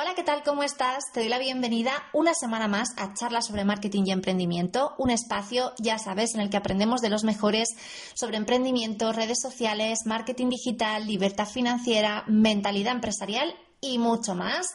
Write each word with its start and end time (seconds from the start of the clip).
Hola, 0.00 0.14
¿qué 0.14 0.22
tal? 0.22 0.44
¿Cómo 0.44 0.62
estás? 0.62 1.02
Te 1.12 1.18
doy 1.18 1.28
la 1.28 1.40
bienvenida 1.40 1.90
una 2.12 2.32
semana 2.32 2.68
más 2.68 2.90
a 2.98 3.14
Charlas 3.14 3.48
sobre 3.48 3.64
Marketing 3.64 4.04
y 4.06 4.12
Emprendimiento, 4.12 4.94
un 4.96 5.10
espacio, 5.10 5.72
ya 5.76 5.98
sabes, 5.98 6.36
en 6.36 6.40
el 6.40 6.50
que 6.50 6.56
aprendemos 6.56 7.00
de 7.00 7.08
los 7.08 7.24
mejores 7.24 7.70
sobre 8.14 8.36
emprendimiento, 8.36 9.12
redes 9.12 9.38
sociales, 9.42 10.06
marketing 10.06 10.50
digital, 10.50 11.04
libertad 11.04 11.48
financiera, 11.48 12.22
mentalidad 12.28 12.94
empresarial 12.94 13.52
y 13.80 13.98
mucho 13.98 14.36
más. 14.36 14.68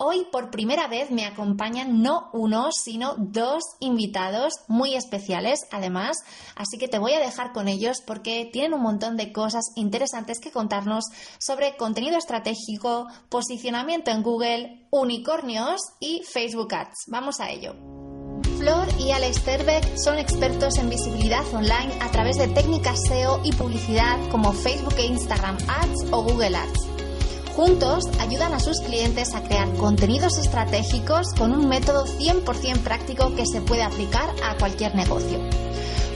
Hoy 0.00 0.28
por 0.30 0.52
primera 0.52 0.86
vez 0.86 1.10
me 1.10 1.26
acompañan 1.26 2.02
no 2.02 2.30
uno, 2.32 2.68
sino 2.70 3.16
dos 3.18 3.64
invitados 3.80 4.52
muy 4.68 4.94
especiales, 4.94 5.66
además, 5.72 6.18
así 6.54 6.78
que 6.78 6.86
te 6.86 7.00
voy 7.00 7.14
a 7.14 7.18
dejar 7.18 7.52
con 7.52 7.66
ellos 7.66 8.00
porque 8.06 8.48
tienen 8.52 8.74
un 8.74 8.82
montón 8.82 9.16
de 9.16 9.32
cosas 9.32 9.64
interesantes 9.74 10.38
que 10.38 10.52
contarnos 10.52 11.02
sobre 11.40 11.76
contenido 11.76 12.16
estratégico, 12.16 13.08
posicionamiento 13.28 14.12
en 14.12 14.22
Google, 14.22 14.86
unicornios 14.90 15.80
y 15.98 16.22
Facebook 16.22 16.72
Ads. 16.72 17.06
Vamos 17.08 17.40
a 17.40 17.50
ello. 17.50 17.74
Flor 18.56 18.86
y 19.00 19.10
Alex 19.10 19.42
Terbeck 19.42 19.96
son 19.96 20.16
expertos 20.18 20.78
en 20.78 20.90
visibilidad 20.90 21.44
online 21.52 21.92
a 22.00 22.08
través 22.12 22.38
de 22.38 22.46
técnicas 22.46 23.00
SEO 23.08 23.40
y 23.42 23.50
publicidad 23.50 24.16
como 24.30 24.52
Facebook 24.52 24.94
e 24.96 25.06
Instagram 25.06 25.58
Ads 25.66 26.12
o 26.12 26.22
Google 26.22 26.56
Ads. 26.56 26.97
Juntos 27.58 28.04
ayudan 28.20 28.54
a 28.54 28.60
sus 28.60 28.80
clientes 28.82 29.34
a 29.34 29.42
crear 29.42 29.68
contenidos 29.74 30.38
estratégicos 30.38 31.34
con 31.36 31.52
un 31.52 31.68
método 31.68 32.06
100% 32.06 32.84
práctico 32.84 33.34
que 33.34 33.46
se 33.46 33.60
puede 33.60 33.82
aplicar 33.82 34.30
a 34.44 34.56
cualquier 34.56 34.94
negocio. 34.94 35.40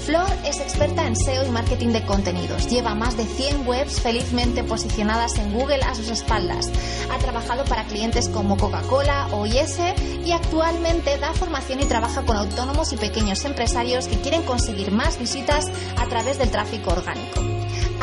Flor 0.05 0.29
es 0.45 0.59
experta 0.59 1.06
en 1.06 1.15
SEO 1.15 1.47
y 1.47 1.51
marketing 1.51 1.88
de 1.88 2.05
contenidos. 2.05 2.69
Lleva 2.69 2.92
más 2.92 3.16
de 3.16 3.24
100 3.24 3.69
webs 3.69 4.01
felizmente 4.01 4.65
posicionadas 4.65 5.38
en 5.38 5.52
Google 5.52 5.80
a 5.84 5.95
sus 5.95 6.09
espaldas. 6.09 6.70
Ha 7.12 7.19
trabajado 7.19 7.65
para 7.65 7.84
clientes 7.84 8.28
como 8.28 8.56
Coca-Cola 8.56 9.28
o 9.30 9.47
IS 9.47 9.78
y 10.27 10.33
actualmente 10.33 11.19
da 11.19 11.33
formación 11.34 11.83
y 11.83 11.84
trabaja 11.84 12.23
con 12.23 12.36
autónomos 12.36 12.92
y 12.92 12.97
pequeños 12.97 13.44
empresarios 13.44 14.09
que 14.09 14.20
quieren 14.20 14.42
conseguir 14.42 14.91
más 14.91 15.20
visitas 15.20 15.67
a 15.97 16.06
través 16.09 16.37
del 16.37 16.50
tráfico 16.50 16.91
orgánico. 16.91 17.41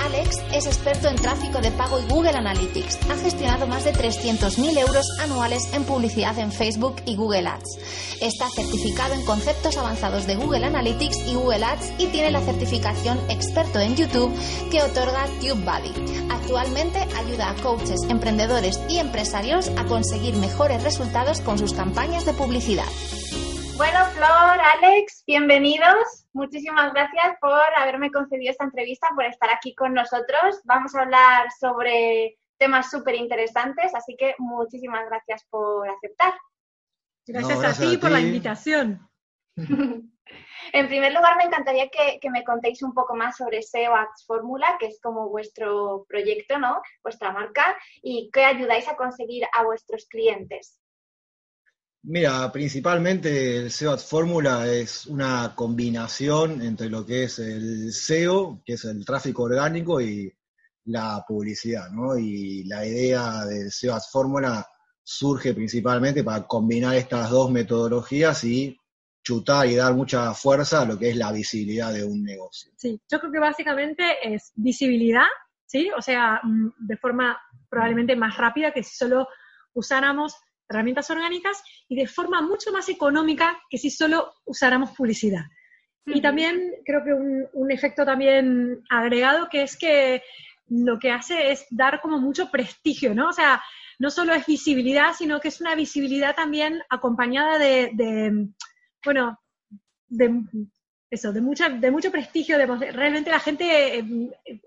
Alex 0.06 0.38
es 0.54 0.66
experto 0.66 1.10
en 1.10 1.18
tráfico 1.18 1.60
de 1.60 1.72
pago 1.72 2.00
y 2.00 2.04
Google 2.10 2.32
Analytics. 2.32 3.00
Ha 3.10 3.18
gestionado 3.18 3.68
más 3.68 3.84
de 3.84 3.94
300.000 3.94 4.80
euros 4.80 5.06
anuales 5.20 5.74
en 5.74 5.84
publicidad 5.84 6.38
en 6.40 6.52
Facebook 6.52 6.96
y 7.06 7.16
Google 7.16 7.48
Ads. 7.48 7.78
Está 8.22 8.50
certificado 8.50 9.14
en 9.14 9.26
conceptos 9.26 9.78
avanzados 9.78 10.26
de 10.26 10.36
Google 10.36 10.66
Analytics 10.66 11.28
y 11.28 11.36
Google 11.36 11.66
Ads 11.66 11.89
y 11.98 12.08
tiene 12.08 12.32
la 12.32 12.42
certificación 12.42 13.18
experto 13.30 13.80
en 13.80 13.96
YouTube 13.96 14.34
que 14.72 14.82
otorga 14.82 15.26
TubeBuddy. 15.40 16.30
Actualmente 16.30 17.00
ayuda 17.18 17.50
a 17.50 17.56
coaches, 17.62 18.04
emprendedores 18.10 18.80
y 18.90 19.00
empresarios 19.00 19.70
a 19.78 19.86
conseguir 19.86 20.36
mejores 20.36 20.84
resultados 20.84 21.42
con 21.42 21.58
sus 21.58 21.74
campañas 21.74 22.26
de 22.26 22.34
publicidad. 22.34 22.88
Bueno, 23.78 24.06
Flor, 24.08 24.60
Alex, 24.76 25.24
bienvenidos. 25.26 26.28
Muchísimas 26.34 26.94
gracias 26.94 27.38
por 27.40 27.62
haberme 27.78 28.12
concedido 28.12 28.52
esta 28.52 28.66
entrevista, 28.66 29.08
por 29.16 29.26
estar 29.26 29.50
aquí 29.50 29.74
con 29.74 29.94
nosotros. 29.94 30.60
Vamos 30.66 30.94
a 30.96 31.02
hablar 31.02 31.48
sobre 31.60 32.38
temas 32.58 32.92
súper 32.92 33.16
interesantes, 33.16 33.96
así 33.96 34.16
que 34.18 34.36
muchísimas 34.38 35.06
gracias 35.08 35.46
por 35.50 35.90
aceptar. 35.90 36.34
Gracias, 37.26 37.64
a 37.64 37.82
ti 37.82 37.98
por 37.98 38.12
la 38.12 38.20
invitación. 38.20 39.10
en 40.74 40.88
primer 40.88 41.14
lugar, 41.14 41.38
me 41.38 41.44
encantaría 41.44 41.90
que, 41.90 42.30
me 42.30 42.44
contéis 42.44 42.82
un 42.84 42.94
poco 42.94 43.16
más 43.16 43.38
sobre 43.38 43.62
SEO 43.62 43.96
Ads 43.96 44.26
Fórmula, 44.26 44.78
que 44.80 44.88
es 44.88 45.00
como 45.02 45.30
vuestro 45.30 46.06
proyecto, 46.08 46.58
¿no? 46.60 46.82
Vuestra 47.04 47.32
marca, 47.32 47.78
y 48.02 48.30
qué 48.32 48.46
ayudáis 48.46 48.88
a 48.88 48.96
conseguir 48.96 49.44
a 49.54 49.64
vuestros 49.64 50.06
clientes. 50.06 50.80
Mira, 52.04 52.50
principalmente 52.52 53.58
el 53.58 53.72
SEO 53.72 53.92
Ad 53.92 54.00
Fórmula 54.00 54.68
es 54.68 55.06
una 55.06 55.54
combinación 55.54 56.62
entre 56.62 56.90
lo 56.90 57.06
que 57.06 57.24
es 57.24 57.40
el 57.40 57.92
SEO, 57.92 58.62
que 58.66 58.74
es 58.74 58.86
el 58.86 59.06
tráfico 59.06 59.44
orgánico, 59.44 60.00
y 60.00 60.34
la 60.86 61.24
publicidad, 61.28 61.90
¿no? 61.90 62.18
Y 62.18 62.64
la 62.64 62.86
idea 62.86 63.46
del 63.46 63.72
SEO 63.72 63.96
Ad 63.96 64.04
Fórmula 64.12 64.66
surge 65.04 65.54
principalmente 65.54 66.24
para 66.24 66.48
combinar 66.48 66.96
estas 66.96 67.30
dos 67.30 67.52
metodologías 67.52 68.44
y 68.44 68.78
chutar 69.24 69.68
y 69.68 69.76
dar 69.76 69.94
mucha 69.94 70.34
fuerza 70.34 70.82
a 70.82 70.86
lo 70.86 70.98
que 70.98 71.10
es 71.10 71.16
la 71.16 71.32
visibilidad 71.32 71.94
de 71.94 72.04
un 72.04 72.24
negocio. 72.24 72.72
Sí, 72.78 73.00
yo 73.10 73.20
creo 73.20 73.32
que 73.32 73.40
básicamente 73.40 74.34
es 74.34 74.52
visibilidad, 74.56 75.28
¿sí? 75.66 75.90
O 75.98 76.02
sea, 76.02 76.40
mm, 76.44 76.70
de 76.78 76.98
forma 76.98 77.40
probablemente 77.70 78.16
más 78.16 78.38
rápida 78.38 78.72
que 78.72 78.84
si 78.84 78.96
solo 78.96 79.28
usáramos 79.74 80.36
herramientas 80.70 81.10
orgánicas 81.10 81.62
y 81.88 81.96
de 81.96 82.08
forma 82.08 82.42
mucho 82.42 82.72
más 82.72 82.90
económica 82.90 83.60
que 83.70 83.78
si 83.78 83.90
solo 83.90 84.34
usáramos 84.46 84.92
publicidad. 84.92 85.46
Y 86.06 86.22
también 86.22 86.72
creo 86.86 87.04
que 87.04 87.14
un, 87.14 87.72
efecto 87.72 88.04
también 88.04 88.82
agregado 88.90 89.48
que 89.50 89.64
es 89.64 89.78
que 89.78 90.24
lo 90.68 90.98
que 90.98 91.12
hace 91.12 91.52
es 91.52 91.66
dar 91.70 92.02
como 92.02 92.20
mucho 92.20 92.50
prestigio, 92.50 93.14
¿no? 93.14 93.30
O 93.30 93.34
sea, 93.34 93.62
no 94.00 94.10
solo 94.10 94.34
es 94.34 94.46
visibilidad, 94.46 95.14
sino 95.14 95.40
que 95.40 95.50
es 95.50 95.62
una 95.62 95.76
visibilidad 95.76 96.36
también 96.36 96.82
acompañada 96.90 97.60
de, 97.60 98.48
bueno, 99.04 99.40
de 100.08 100.44
eso, 101.10 101.34
de 101.34 101.42
mucha, 101.42 101.70
de 101.70 101.92
mucho 101.92 102.12
prestigio, 102.12 102.58
de, 102.58 102.66
realmente 102.92 103.32
la 103.32 103.40
gente 103.40 103.98
eh, 103.98 104.04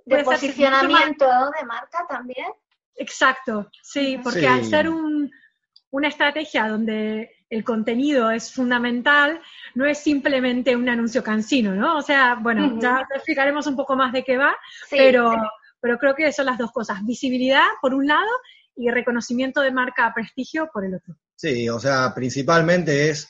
de 0.06 0.24
posicionamiento 0.24 1.26
de 1.26 1.66
marca 1.66 2.04
también. 2.08 2.48
Exacto, 2.96 3.70
sí, 3.82 4.18
porque 4.22 4.46
al 4.46 4.64
ser 4.64 4.88
un, 4.88 5.30
una 5.90 6.08
estrategia 6.08 6.68
donde 6.68 7.30
el 7.48 7.64
contenido 7.64 8.30
es 8.30 8.52
fundamental, 8.52 9.40
no 9.74 9.86
es 9.86 9.98
simplemente 9.98 10.74
un 10.74 10.88
anuncio 10.88 11.22
cansino, 11.22 11.74
¿no? 11.74 11.98
O 11.98 12.02
sea, 12.02 12.34
bueno, 12.34 12.78
ya 12.80 13.06
explicaremos 13.14 13.66
un 13.66 13.76
poco 13.76 13.94
más 13.94 14.12
de 14.12 14.24
qué 14.24 14.36
va, 14.36 14.56
pero, 14.90 15.34
pero 15.80 15.98
creo 15.98 16.14
que 16.14 16.32
son 16.32 16.46
las 16.46 16.58
dos 16.58 16.72
cosas, 16.72 17.04
visibilidad 17.04 17.66
por 17.80 17.94
un 17.94 18.06
lado 18.06 18.30
y 18.74 18.90
reconocimiento 18.90 19.60
de 19.60 19.70
marca 19.70 20.12
prestigio 20.14 20.70
por 20.72 20.84
el 20.84 20.94
otro. 20.94 21.14
Sí, 21.36 21.68
o 21.68 21.78
sea, 21.78 22.12
principalmente 22.14 23.10
es 23.10 23.28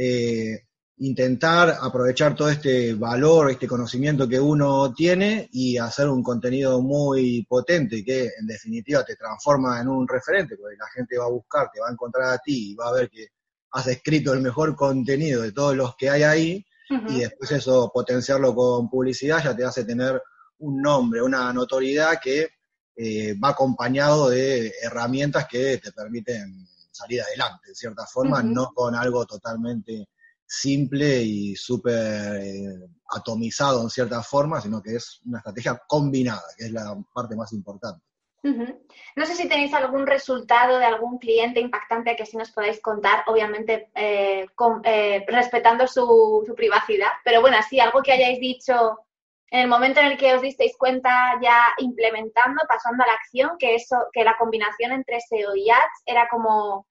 eh, 0.00 0.62
intentar 0.98 1.76
aprovechar 1.80 2.36
todo 2.36 2.48
este 2.48 2.94
valor, 2.94 3.50
este 3.50 3.66
conocimiento 3.66 4.28
que 4.28 4.38
uno 4.38 4.92
tiene 4.94 5.48
y 5.52 5.76
hacer 5.76 6.08
un 6.08 6.22
contenido 6.22 6.80
muy 6.80 7.44
potente 7.48 8.04
que 8.04 8.30
en 8.38 8.46
definitiva 8.46 9.04
te 9.04 9.16
transforma 9.16 9.80
en 9.80 9.88
un 9.88 10.06
referente, 10.06 10.56
porque 10.56 10.76
la 10.76 10.88
gente 10.94 11.18
va 11.18 11.24
a 11.24 11.30
buscar, 11.30 11.68
te 11.72 11.80
va 11.80 11.88
a 11.88 11.92
encontrar 11.92 12.32
a 12.32 12.38
ti 12.38 12.70
y 12.70 12.74
va 12.76 12.88
a 12.88 12.92
ver 12.92 13.10
que 13.10 13.26
has 13.72 13.88
escrito 13.88 14.32
el 14.32 14.40
mejor 14.40 14.76
contenido 14.76 15.42
de 15.42 15.52
todos 15.52 15.76
los 15.76 15.96
que 15.96 16.10
hay 16.10 16.22
ahí 16.22 16.66
y 17.08 17.20
después 17.20 17.50
eso 17.52 17.90
potenciarlo 17.92 18.54
con 18.54 18.88
publicidad 18.88 19.44
ya 19.44 19.54
te 19.54 19.64
hace 19.64 19.84
tener 19.84 20.22
un 20.60 20.80
nombre, 20.80 21.20
una 21.20 21.52
notoriedad 21.52 22.18
que 22.22 22.48
eh, 22.96 23.34
va 23.34 23.50
acompañado 23.50 24.30
de 24.30 24.72
herramientas 24.82 25.46
que 25.46 25.78
te 25.78 25.92
permiten 25.92 26.66
salir 26.98 27.22
adelante, 27.22 27.68
en 27.68 27.74
cierta 27.74 28.06
forma, 28.06 28.42
no 28.42 28.72
con 28.74 28.94
algo 28.94 29.24
totalmente 29.26 30.08
simple 30.46 31.22
y 31.22 31.54
súper 31.56 32.40
eh, 32.40 32.78
atomizado 33.10 33.82
en 33.82 33.90
cierta 33.90 34.22
forma, 34.22 34.60
sino 34.60 34.82
que 34.82 34.96
es 34.96 35.20
una 35.26 35.38
estrategia 35.38 35.80
combinada, 35.86 36.42
que 36.56 36.66
es 36.66 36.72
la 36.72 36.96
parte 37.12 37.36
más 37.36 37.52
importante. 37.52 38.02
No 38.42 39.26
sé 39.26 39.34
si 39.34 39.48
tenéis 39.48 39.74
algún 39.74 40.06
resultado 40.06 40.78
de 40.78 40.84
algún 40.84 41.18
cliente 41.18 41.60
impactante 41.60 42.16
que 42.16 42.24
sí 42.24 42.36
nos 42.36 42.52
podáis 42.52 42.80
contar, 42.80 43.24
obviamente 43.26 43.90
eh, 43.94 44.46
eh, 44.84 45.24
respetando 45.26 45.86
su, 45.86 46.44
privacidad, 46.56 47.10
pero 47.24 47.40
bueno, 47.40 47.56
sí, 47.68 47.80
algo 47.80 48.00
que 48.02 48.12
hayáis 48.12 48.40
dicho 48.40 49.00
en 49.50 49.60
el 49.60 49.68
momento 49.68 50.00
en 50.00 50.06
el 50.06 50.18
que 50.18 50.34
os 50.34 50.42
disteis 50.42 50.76
cuenta 50.76 51.38
ya 51.42 51.62
implementando, 51.78 52.62
pasando 52.68 53.02
a 53.02 53.06
la 53.06 53.14
acción, 53.14 53.56
que 53.58 53.74
eso, 53.74 53.96
que 54.12 54.24
la 54.24 54.36
combinación 54.38 54.92
entre 54.92 55.20
SEO 55.20 55.56
y 55.56 55.70
Ads 55.70 56.02
era 56.06 56.28
como 56.28 56.86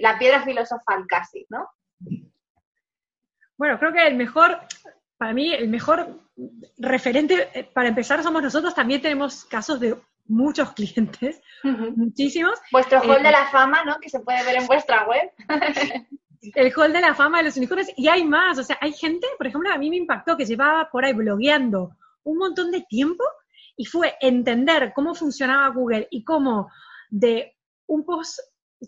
la 0.00 0.18
piedra 0.18 0.42
filosofal 0.42 1.04
casi, 1.08 1.46
¿no? 1.48 1.68
Bueno, 3.58 3.76
creo 3.78 3.92
que 3.92 4.06
el 4.06 4.14
mejor, 4.14 4.60
para 5.16 5.34
mí, 5.34 5.52
el 5.52 5.68
mejor 5.68 6.20
referente, 6.78 7.48
eh, 7.52 7.64
para 7.64 7.88
empezar, 7.88 8.22
somos 8.22 8.40
nosotros. 8.40 8.74
También 8.74 9.02
tenemos 9.02 9.44
casos 9.44 9.80
de 9.80 9.96
muchos 10.26 10.72
clientes, 10.74 11.42
muchísimos. 11.64 12.58
Vuestro 12.70 13.00
hall 13.00 13.22
de 13.22 13.28
eh, 13.28 13.32
la 13.32 13.48
fama, 13.50 13.84
¿no? 13.84 13.98
Que 13.98 14.08
se 14.08 14.20
puede 14.20 14.44
ver 14.44 14.56
en 14.58 14.66
vuestra 14.66 15.06
web. 15.06 15.30
el 16.54 16.72
hall 16.72 16.92
de 16.92 17.00
la 17.00 17.14
fama 17.14 17.38
de 17.38 17.44
los 17.44 17.56
unicornios. 17.56 17.90
Y 17.96 18.06
hay 18.06 18.24
más, 18.24 18.58
o 18.58 18.62
sea, 18.62 18.78
hay 18.80 18.92
gente, 18.92 19.26
por 19.36 19.48
ejemplo, 19.48 19.72
a 19.72 19.78
mí 19.78 19.90
me 19.90 19.96
impactó 19.96 20.36
que 20.36 20.46
llevaba 20.46 20.88
por 20.88 21.04
ahí 21.04 21.12
blogueando 21.12 21.90
un 22.22 22.38
montón 22.38 22.70
de 22.70 22.82
tiempo 22.82 23.24
y 23.76 23.86
fue 23.86 24.14
entender 24.20 24.92
cómo 24.94 25.16
funcionaba 25.16 25.68
Google 25.70 26.06
y 26.12 26.22
cómo 26.22 26.70
de 27.10 27.56
un 27.86 28.04
post 28.04 28.38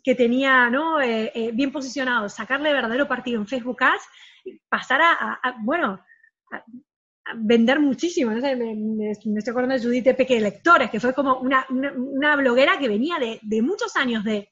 que 0.02 0.14
tenía 0.14 0.70
¿no? 0.70 1.00
Eh, 1.00 1.50
bien 1.52 1.72
posicionado, 1.72 2.28
sacarle 2.28 2.72
verdadero 2.72 3.08
partido 3.08 3.40
en 3.40 3.46
Facebook 3.46 3.82
Ads, 3.82 4.04
pasar 4.68 5.00
a, 5.02 5.56
bueno, 5.62 6.00
a, 6.52 6.64
vender 7.36 7.80
muchísimo. 7.80 8.32
¿no? 8.32 8.40
Me, 8.40 9.10
estoy 9.10 9.50
acordando 9.50 9.74
de 9.74 9.82
Judith 9.82 10.16
Peque 10.16 10.40
Lectores, 10.40 10.90
que 10.90 11.00
fue 11.00 11.14
como 11.14 11.38
una, 11.38 11.66
bloguera 12.36 12.78
que 12.78 12.88
venía 12.88 13.16
de, 13.18 13.62
muchos 13.62 13.96
años 13.96 14.24
de, 14.24 14.48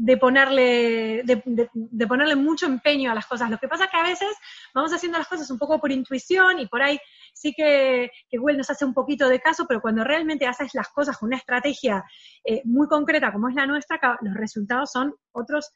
de 0.00 0.16
ponerle, 0.16 1.24
de, 1.24 2.06
ponerle 2.06 2.36
mucho 2.36 2.66
empeño 2.66 3.10
a 3.10 3.16
las 3.16 3.26
cosas. 3.26 3.50
Lo 3.50 3.58
que 3.58 3.66
pasa 3.66 3.84
es 3.84 3.90
que 3.90 3.96
a 3.96 4.02
veces 4.04 4.28
vamos 4.72 4.92
haciendo 4.92 5.18
las 5.18 5.26
cosas 5.26 5.50
un 5.50 5.58
poco 5.58 5.80
por 5.80 5.90
intuición 5.90 6.60
y 6.60 6.68
por 6.68 6.82
ahí 6.82 7.00
sí 7.34 7.52
que, 7.52 8.08
que 8.30 8.38
Google 8.38 8.58
nos 8.58 8.70
hace 8.70 8.84
un 8.84 8.94
poquito 8.94 9.28
de 9.28 9.40
caso, 9.40 9.66
pero 9.66 9.80
cuando 9.80 10.04
realmente 10.04 10.46
haces 10.46 10.72
las 10.74 10.88
cosas 10.90 11.18
con 11.18 11.26
una 11.26 11.36
estrategia 11.36 12.04
eh, 12.44 12.62
muy 12.64 12.86
concreta 12.86 13.32
como 13.32 13.48
es 13.48 13.56
la 13.56 13.66
nuestra, 13.66 13.98
los 14.20 14.34
resultados 14.34 14.92
son 14.92 15.12
otros 15.32 15.72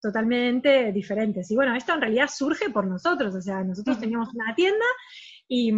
totalmente 0.00 0.90
diferentes. 0.90 1.50
Y 1.50 1.54
bueno, 1.54 1.76
esto 1.76 1.92
en 1.92 2.00
realidad 2.00 2.30
surge 2.34 2.70
por 2.70 2.86
nosotros, 2.86 3.34
o 3.34 3.42
sea, 3.42 3.62
nosotros 3.62 4.00
teníamos 4.00 4.30
una 4.32 4.54
tienda 4.54 4.86
y, 5.46 5.70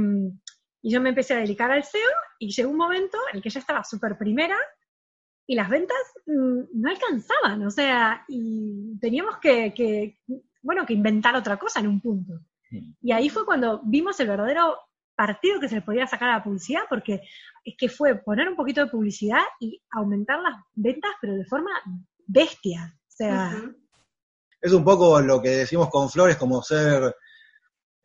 y 0.83 0.93
yo 0.93 1.01
me 1.01 1.09
empecé 1.09 1.35
a 1.35 1.39
dedicar 1.39 1.73
al 1.73 1.83
SEO 1.83 2.01
y 2.39 2.53
llegó 2.53 2.71
un 2.71 2.77
momento 2.77 3.19
en 3.33 3.39
el 3.39 3.43
que 3.43 3.51
ya 3.51 3.59
estaba 3.59 3.83
súper 3.83 4.17
primera 4.17 4.57
y 5.49 5.55
las 5.55 5.71
ventas 5.71 5.97
mm, 6.27 6.61
no 6.75 6.91
alcanzaban, 6.91 7.67
o 7.67 7.71
sea, 7.71 8.23
y 8.29 8.99
teníamos 9.01 9.39
que, 9.39 10.19
bueno, 10.63 10.85
que 10.85 10.93
inventar 10.93 11.35
otra 11.35 11.57
cosa 11.57 11.81
en 11.81 11.89
un 11.89 12.01
punto. 12.03 12.35
Mm. 12.71 12.93
Y 13.01 13.13
ahí 13.13 13.31
fue 13.31 13.47
cuando 13.47 13.81
vimos 13.83 14.21
el 14.21 14.29
verdadero 14.29 14.77
partido 15.17 15.59
que 15.59 15.71
se 15.71 15.77
le 15.77 15.83
podía 15.83 16.07
sacar 16.07 16.29
a 16.29 16.37
la 16.37 16.45
publicidad, 16.45 16.83
porque 16.91 17.23
es 17.65 17.75
que 17.79 17.89
fue 17.89 18.17
poner 18.17 18.47
un 18.47 18.57
poquito 18.57 18.85
de 18.85 18.91
publicidad 18.91 19.41
y 19.59 19.83
aumentar 19.91 20.39
las 20.41 20.55
ventas, 20.75 21.13
pero 21.19 21.33
de 21.33 21.47
forma 21.47 21.71
bestia. 22.27 22.95
O 23.09 23.11
sea. 23.11 23.63
Es 24.61 24.73
un 24.75 24.85
poco 24.85 25.19
lo 25.23 25.41
que 25.41 25.49
decimos 25.49 25.89
con 25.89 26.11
Flores, 26.11 26.37
como 26.37 26.63
ser 26.63 27.17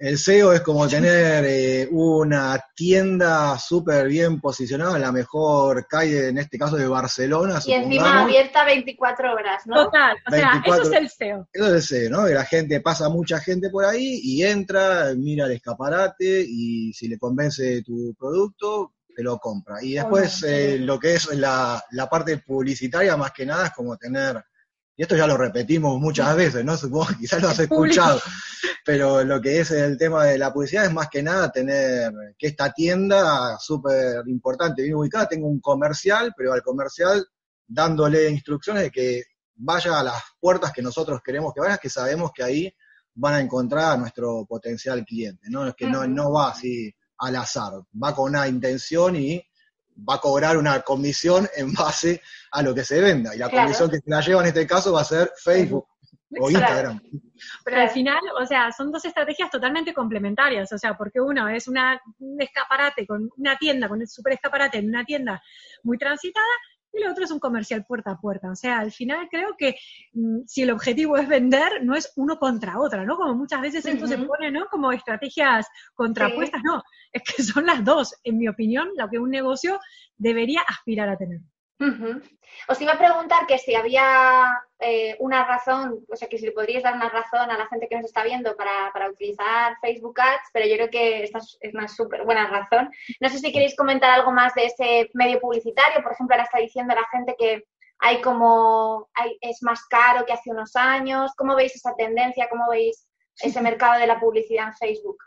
el 0.04 0.18
SEO 0.18 0.52
es 0.52 0.60
como 0.60 0.86
tener 0.86 1.46
eh, 1.48 1.88
una 1.90 2.60
tienda 2.76 3.58
súper 3.58 4.10
bien 4.10 4.42
posicionada 4.42 4.98
en 4.98 5.02
la 5.02 5.14
mejor 5.14 5.88
calle, 5.88 6.28
en 6.28 6.40
este 6.40 6.58
caso 6.58 6.76
de 6.76 6.86
Barcelona. 6.86 7.62
Y 7.66 7.72
encima 7.72 8.24
abierta 8.24 8.66
24 8.66 9.34
horas, 9.34 9.66
¿no? 9.66 9.86
Total, 9.86 10.18
o 10.28 10.30
sea, 10.30 10.62
eso 10.66 10.82
es 10.82 10.92
el 10.92 11.10
SEO. 11.10 11.48
Eso 11.54 11.68
es 11.68 11.72
el 11.72 11.82
SEO, 11.82 12.10
¿no? 12.10 12.30
Y 12.30 12.34
la 12.34 12.44
gente, 12.44 12.82
pasa 12.82 13.08
mucha 13.08 13.40
gente 13.40 13.70
por 13.70 13.86
ahí 13.86 14.20
y 14.22 14.44
entra, 14.44 15.14
mira 15.16 15.46
el 15.46 15.54
escaparate 15.54 16.46
y 16.46 16.92
si 16.92 17.08
le 17.08 17.18
convence 17.18 17.82
tu 17.84 18.14
producto, 18.20 18.96
te 19.16 19.24
lo 19.24 19.38
compra. 19.38 19.78
Y 19.82 19.94
después 19.94 20.44
eh, 20.44 20.80
lo 20.80 21.00
que 21.00 21.14
es 21.14 21.34
la, 21.34 21.82
la 21.92 22.10
parte 22.10 22.40
publicitaria, 22.40 23.16
más 23.16 23.32
que 23.32 23.46
nada, 23.46 23.68
es 23.68 23.72
como 23.72 23.96
tener 23.96 24.44
y 24.96 25.02
esto 25.02 25.16
ya 25.16 25.28
lo 25.28 25.38
repetimos 25.38 26.00
muchas 26.00 26.36
veces, 26.36 26.64
¿no? 26.64 26.78
Supongo 26.78 27.08
que 27.08 27.18
quizás 27.18 27.42
lo 27.42 27.50
has 27.50 27.60
escuchado, 27.60 28.22
pero 28.86 29.24
lo 29.24 29.42
que 29.42 29.60
es 29.60 29.72
el 29.72 29.98
tema 29.98 30.26
de 30.26 30.38
la 30.38 30.54
publicidad 30.54 30.86
es 30.86 30.94
más 30.94 31.10
que 31.10 31.24
nada 31.24 31.52
tener 31.52 32.12
que 32.38 32.48
esta 32.48 32.72
tienda 32.72 33.58
súper 33.60 34.28
importante, 34.28 34.84
bien 34.84 34.96
ubicada, 34.96 35.28
tenga 35.28 35.48
un 35.48 35.60
comercial, 35.60 36.34
pero 36.38 36.54
al 36.54 36.62
comercial 36.62 37.26
dándole 37.68 38.30
instrucciones 38.30 38.84
de 38.84 38.92
que 38.92 39.24
vaya 39.56 40.00
a 40.00 40.04
las 40.04 40.22
puertas 40.40 40.72
que 40.72 40.82
nosotros 40.82 41.22
queremos 41.24 41.54
que 41.54 41.62
vaya, 41.62 41.78
que 41.78 41.90
sabemos 41.90 42.32
que 42.34 42.44
ahí 42.44 42.74
van 43.16 43.36
a 43.36 43.42
encontrar 43.42 43.94
a 43.94 43.98
nuestro 43.98 44.46
potencial 44.46 45.04
cliente, 45.06 45.48
¿no? 45.50 45.68
Es 45.68 45.76
que 45.76 45.88
no, 45.88 46.06
no 46.08 46.32
va 46.32 46.50
así 46.50 46.94
al 47.20 47.36
azar, 47.36 47.74
va 48.02 48.14
con 48.14 48.32
una 48.32 48.48
intención 48.48 49.16
y 49.16 49.44
va 49.98 50.16
a 50.16 50.20
cobrar 50.20 50.58
una 50.58 50.82
comisión 50.82 51.48
en 51.56 51.74
base 51.74 52.22
a 52.52 52.62
lo 52.62 52.74
que 52.74 52.84
se 52.84 53.02
venda. 53.02 53.36
Y 53.36 53.40
la 53.40 53.50
comisión 53.50 53.90
que 53.90 53.98
se 53.98 54.10
la 54.10 54.22
lleva 54.22 54.42
en 54.42 54.48
este 54.48 54.68
caso 54.68 54.94
va 54.94 55.02
a 55.02 55.06
ser 55.06 55.32
Facebook 55.38 55.88
o 56.40 56.50
Instagram. 56.50 57.00
Pero 57.64 57.82
al 57.82 57.90
final, 57.90 58.22
o 58.42 58.46
sea, 58.46 58.72
son 58.72 58.92
dos 58.92 59.06
estrategias 59.06 59.50
totalmente 59.50 59.94
complementarias, 59.94 60.72
o 60.72 60.78
sea, 60.78 60.96
porque 60.96 61.20
uno 61.20 61.48
es 61.50 61.68
una, 61.68 62.02
un 62.20 62.42
escaparate 62.42 63.06
con 63.06 63.30
una 63.38 63.58
tienda, 63.58 63.88
con 63.88 64.02
el 64.02 64.08
super 64.08 64.34
escaparate 64.34 64.78
en 64.78 64.90
una 64.90 65.04
tienda 65.04 65.42
muy 65.84 65.98
transitada, 65.98 66.46
y 66.94 67.02
el 67.02 67.10
otro 67.10 67.24
es 67.24 67.32
un 67.32 67.40
comercial 67.40 67.86
puerta 67.86 68.12
a 68.12 68.20
puerta. 68.20 68.52
O 68.52 68.56
sea, 68.56 68.80
al 68.80 68.92
final 68.92 69.28
creo 69.30 69.56
que 69.58 69.76
mm, 70.14 70.42
si 70.46 70.62
el 70.62 70.72
objetivo 70.72 71.18
es 71.18 71.28
vender, 71.28 71.84
no 71.84 71.96
es 71.96 72.14
uno 72.16 72.38
contra 72.38 72.80
otra, 72.80 73.04
¿no? 73.04 73.18
Como 73.18 73.36
muchas 73.36 73.62
veces 73.62 73.86
esto 73.86 74.08
se 74.08 74.18
pone, 74.20 74.52
¿no? 74.52 74.68
Como 74.70 74.92
estrategias 74.92 75.68
contrapuestas, 75.96 76.62
no, 76.64 76.84
es 77.12 77.24
que 77.24 77.44
son 77.44 77.66
las 77.66 77.84
dos, 77.84 78.16
en 78.24 78.38
mi 78.38 78.48
opinión, 78.48 78.90
lo 78.96 79.10
que 79.10 79.20
un 79.20 79.32
negocio 79.32 79.80
debería 80.18 80.62
aspirar 80.62 81.10
a 81.10 81.18
tener. 81.18 81.42
Os 82.70 82.80
iba 82.82 82.94
a 82.94 82.98
preguntar 82.98 83.46
que 83.46 83.58
si 83.58 83.76
había 83.76 84.48
eh, 84.80 85.18
una 85.20 85.44
razón, 85.44 86.06
o 86.10 86.16
sea, 86.16 86.28
que 86.30 86.38
si 86.38 86.46
le 86.46 86.52
podríais 86.52 86.84
dar 86.84 86.96
una 86.96 87.10
razón 87.10 87.50
a 87.50 87.58
la 87.58 87.68
gente 87.68 87.88
que 87.88 87.96
nos 87.96 88.06
está 88.06 88.24
viendo 88.24 88.56
para, 88.56 88.92
para 88.94 89.10
utilizar 89.10 89.78
Facebook 89.82 90.20
Ads, 90.20 90.50
pero 90.54 90.66
yo 90.66 90.76
creo 90.76 90.90
que 90.90 91.24
esta 91.24 91.40
es 91.40 91.74
una 91.74 91.88
súper 91.88 92.24
buena 92.24 92.48
razón. 92.48 92.90
No 93.20 93.30
sé 93.30 93.40
si 93.40 93.52
queréis 93.52 93.76
comentar 93.76 94.12
algo 94.12 94.32
más 94.32 94.54
de 94.54 94.66
ese 94.66 95.10
medio 95.14 95.40
publicitario. 95.40 96.04
Por 96.04 96.14
ejemplo, 96.14 96.36
ahora 96.36 96.46
está 96.46 96.60
diciendo 96.60 96.96
la 96.96 97.08
gente 97.12 97.36
que 97.38 97.64
hay 98.00 98.22
como, 98.22 99.10
hay, 99.14 99.38
es 99.42 99.64
más 99.64 99.86
caro 99.88 100.26
que 100.26 100.34
hace 100.34 100.52
unos 100.52 100.76
años. 100.76 101.34
¿Cómo 101.36 101.56
veis 101.56 101.76
esa 101.76 101.96
tendencia? 101.96 102.50
¿Cómo 102.50 102.70
veis 102.70 103.08
ese 103.42 103.62
mercado 103.62 104.00
de 104.00 104.08
la 104.08 104.20
publicidad 104.20 104.68
en 104.68 104.74
Facebook? 104.74 105.18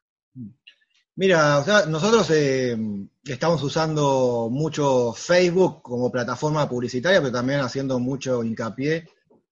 Mira, 1.18 1.58
o 1.58 1.64
sea, 1.64 1.86
nosotros 1.86 2.30
eh, 2.30 2.76
estamos 3.24 3.62
usando 3.62 4.48
mucho 4.50 5.14
Facebook 5.14 5.80
como 5.80 6.12
plataforma 6.12 6.68
publicitaria, 6.68 7.20
pero 7.20 7.32
también 7.32 7.60
haciendo 7.60 7.98
mucho 7.98 8.44
hincapié 8.44 9.08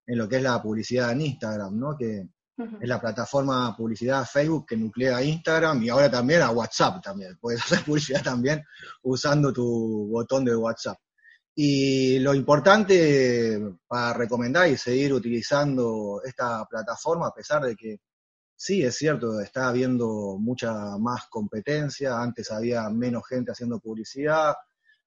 en 0.07 0.19
lo 0.19 0.29
que 0.29 0.37
es 0.37 0.43
la 0.43 0.61
publicidad 0.61 1.13
en 1.13 1.23
Instagram, 1.23 1.79
¿no? 1.79 1.97
Que 1.97 2.29
es 2.57 2.89
la 2.89 3.01
plataforma 3.01 3.75
publicidad 3.75 4.27
Facebook 4.27 4.67
que 4.67 4.77
nuclea 4.77 5.17
a 5.17 5.25
Instagram 5.25 5.83
y 5.83 5.89
ahora 5.89 6.11
también 6.11 6.43
a 6.43 6.51
WhatsApp 6.51 7.03
también. 7.03 7.37
Puedes 7.41 7.63
hacer 7.63 7.83
publicidad 7.83 8.23
también 8.23 8.63
usando 9.03 9.51
tu 9.51 10.07
botón 10.11 10.45
de 10.45 10.55
WhatsApp. 10.55 10.99
Y 11.55 12.19
lo 12.19 12.35
importante 12.35 13.59
para 13.87 14.13
recomendar 14.13 14.69
y 14.69 14.77
seguir 14.77 15.15
utilizando 15.15 16.21
esta 16.23 16.67
plataforma, 16.67 17.29
a 17.29 17.33
pesar 17.33 17.63
de 17.63 17.75
que 17.75 18.01
Sí, 18.57 18.83
es 18.83 18.97
cierto, 18.97 19.41
está 19.41 19.69
habiendo 19.69 20.37
mucha 20.39 20.97
más 20.99 21.27
competencia, 21.29 22.21
antes 22.21 22.51
había 22.51 22.89
menos 22.89 23.25
gente 23.29 23.53
haciendo 23.53 23.81
publicidad, 23.81 24.55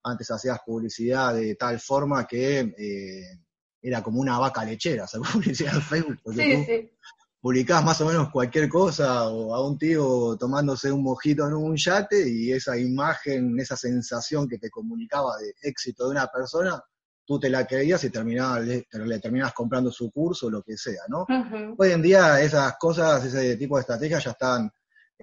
antes 0.03 0.29
hacías 0.31 0.59
publicidad 0.65 1.33
de 1.33 1.55
tal 1.55 1.79
forma 1.79 2.25
que 2.27 2.59
eh, 2.77 3.39
era 3.81 4.03
como 4.03 4.19
una 4.19 4.37
vaca 4.37 4.63
lechera 4.63 5.05
hacer 5.05 5.21
publicidad 5.33 5.75
en 5.75 5.81
Facebook, 5.81 6.19
porque 6.23 6.89
tú 6.91 7.07
publicabas 7.39 7.85
más 7.85 8.01
o 8.01 8.05
menos 8.07 8.29
cualquier 8.31 8.67
cosa, 8.67 9.29
o 9.29 9.53
a 9.55 9.65
un 9.65 9.77
tío 9.77 10.35
tomándose 10.37 10.91
un 10.91 11.03
mojito 11.03 11.47
en 11.47 11.53
un 11.53 11.75
yate, 11.77 12.29
y 12.29 12.51
esa 12.51 12.77
imagen, 12.77 13.59
esa 13.59 13.77
sensación 13.77 14.47
que 14.47 14.57
te 14.57 14.69
comunicaba 14.69 15.37
de 15.37 15.53
éxito 15.61 16.05
de 16.05 16.11
una 16.11 16.27
persona, 16.27 16.81
tú 17.27 17.37
te 17.37 17.49
la 17.49 17.67
creías 17.67 18.01
y 18.05 18.09
terminabas, 18.09 18.65
le, 18.65 19.19
terminabas 19.19 19.53
comprando 19.53 19.91
su 19.91 20.09
curso 20.09 20.47
o 20.47 20.49
lo 20.49 20.63
que 20.63 20.77
sea, 20.77 21.01
¿no? 21.09 21.27
Hoy 21.77 21.91
en 21.91 22.01
día 22.01 22.39
esas 22.41 22.77
cosas, 22.77 23.25
ese 23.25 23.57
tipo 23.57 23.75
de 23.75 23.81
estrategias 23.81 24.23
ya 24.23 24.31
están 24.31 24.71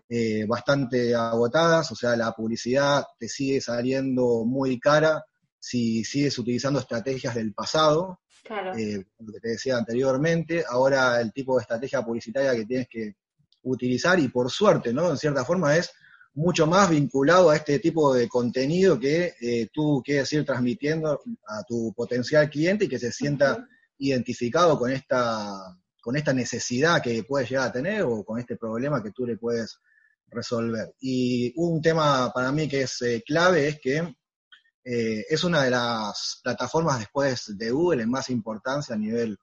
eh, 0.07 0.45
bastante 0.47 1.15
agotadas, 1.15 1.91
o 1.93 1.95
sea, 1.95 2.15
la 2.15 2.33
publicidad 2.33 3.05
te 3.19 3.27
sigue 3.27 3.59
saliendo 3.63 4.45
muy 4.45 4.79
cara 4.79 5.25
si 5.59 6.05
sigues 6.05 6.39
utilizando 6.39 6.79
estrategias 6.79 7.35
del 7.35 7.55
pasado, 7.55 8.21
claro. 8.45 8.77
Eh, 8.77 9.03
lo 9.21 9.33
que 9.33 9.41
te 9.41 9.49
decía 9.49 9.79
anteriormente, 9.79 10.63
ahora 10.69 11.19
el 11.23 11.33
tipo 11.33 11.57
de 11.57 11.63
estrategia 11.63 12.03
publicitaria 12.03 12.55
que 12.55 12.67
tienes 12.67 12.89
que 12.91 13.15
utilizar, 13.63 14.21
y 14.21 14.29
por 14.29 14.51
suerte, 14.51 14.93
¿no? 14.93 15.09
En 15.09 15.17
cierta 15.17 15.43
forma 15.43 15.75
es 15.75 15.91
mucho 16.35 16.67
más 16.67 16.91
vinculado 16.91 17.51
a 17.51 17.57
este 17.57 17.79
tipo 17.79 18.13
de 18.13 18.29
contenido 18.29 18.99
que 18.99 19.35
eh, 19.41 19.69
tú 19.73 20.03
quieres 20.05 20.33
ir 20.33 20.45
transmitiendo 20.45 21.21
a 21.47 21.63
tu 21.63 21.93
potencial 21.95 22.51
cliente 22.51 22.85
y 22.85 22.89
que 22.89 22.99
se 22.99 23.13
sienta 23.13 23.67
identificado 23.99 24.77
con 24.77 24.91
esta, 24.91 25.77
con 26.03 26.17
esta 26.17 26.33
necesidad 26.33 27.01
que 27.01 27.23
puedes 27.23 27.49
llegar 27.49 27.69
a 27.69 27.73
tener 27.73 28.03
o 28.03 28.25
con 28.25 28.41
este 28.41 28.57
problema 28.57 29.03
que 29.03 29.13
tú 29.13 29.25
le 29.27 29.37
puedes 29.37 29.79
resolver. 30.27 30.95
Y 31.01 31.53
un 31.57 31.81
tema 31.81 32.33
para 32.35 32.51
mí 32.51 32.69
que 32.69 32.83
es 32.83 33.01
eh, 33.03 33.23
clave 33.25 33.69
es 33.69 33.81
que 33.81 33.99
eh, 34.85 35.25
es 35.31 35.45
una 35.45 35.63
de 35.63 35.71
las 35.71 36.41
plataformas 36.43 36.99
después 36.99 37.57
de 37.57 37.71
Google 37.71 38.03
en 38.03 38.11
más 38.11 38.29
importancia 38.29 38.97
a 38.97 38.99
nivel 38.99 39.39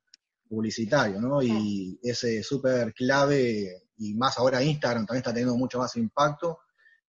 publicitario, 0.48 1.22
¿no? 1.22 1.42
Y 1.42 1.98
es 2.04 2.26
súper 2.46 2.94
clave, 2.94 3.84
y 3.98 4.14
más 4.16 4.38
ahora 4.38 4.62
Instagram 4.62 5.06
también 5.06 5.22
está 5.22 5.32
teniendo 5.32 5.56
mucho 5.56 5.80
más 5.80 5.96
impacto, 5.96 6.60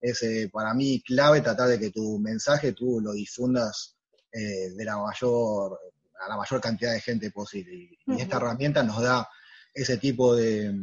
es 0.03 0.21
eh, 0.25 0.51
para 0.53 0.75
mí 0.75 1.01
clave 1.01 1.41
tratar 1.41 1.69
de 1.69 1.79
que 1.79 1.91
tu 1.91 2.19
mensaje 2.19 2.73
tú 2.73 3.01
lo 3.01 3.13
difundas 3.13 3.97
eh, 4.33 4.71
de 4.71 4.85
la 4.85 4.99
mayor, 4.99 5.79
a 6.21 6.29
la 6.29 6.37
mayor 6.37 6.61
cantidad 6.61 6.93
de 6.93 7.01
gente 7.01 7.31
posible. 7.31 7.73
Y, 7.75 8.21
esta 8.21 8.37
herramienta 8.37 8.83
nos 8.83 9.01
da 9.01 9.29
ese 9.73 9.99
tipo 9.99 10.35
de, 10.35 10.75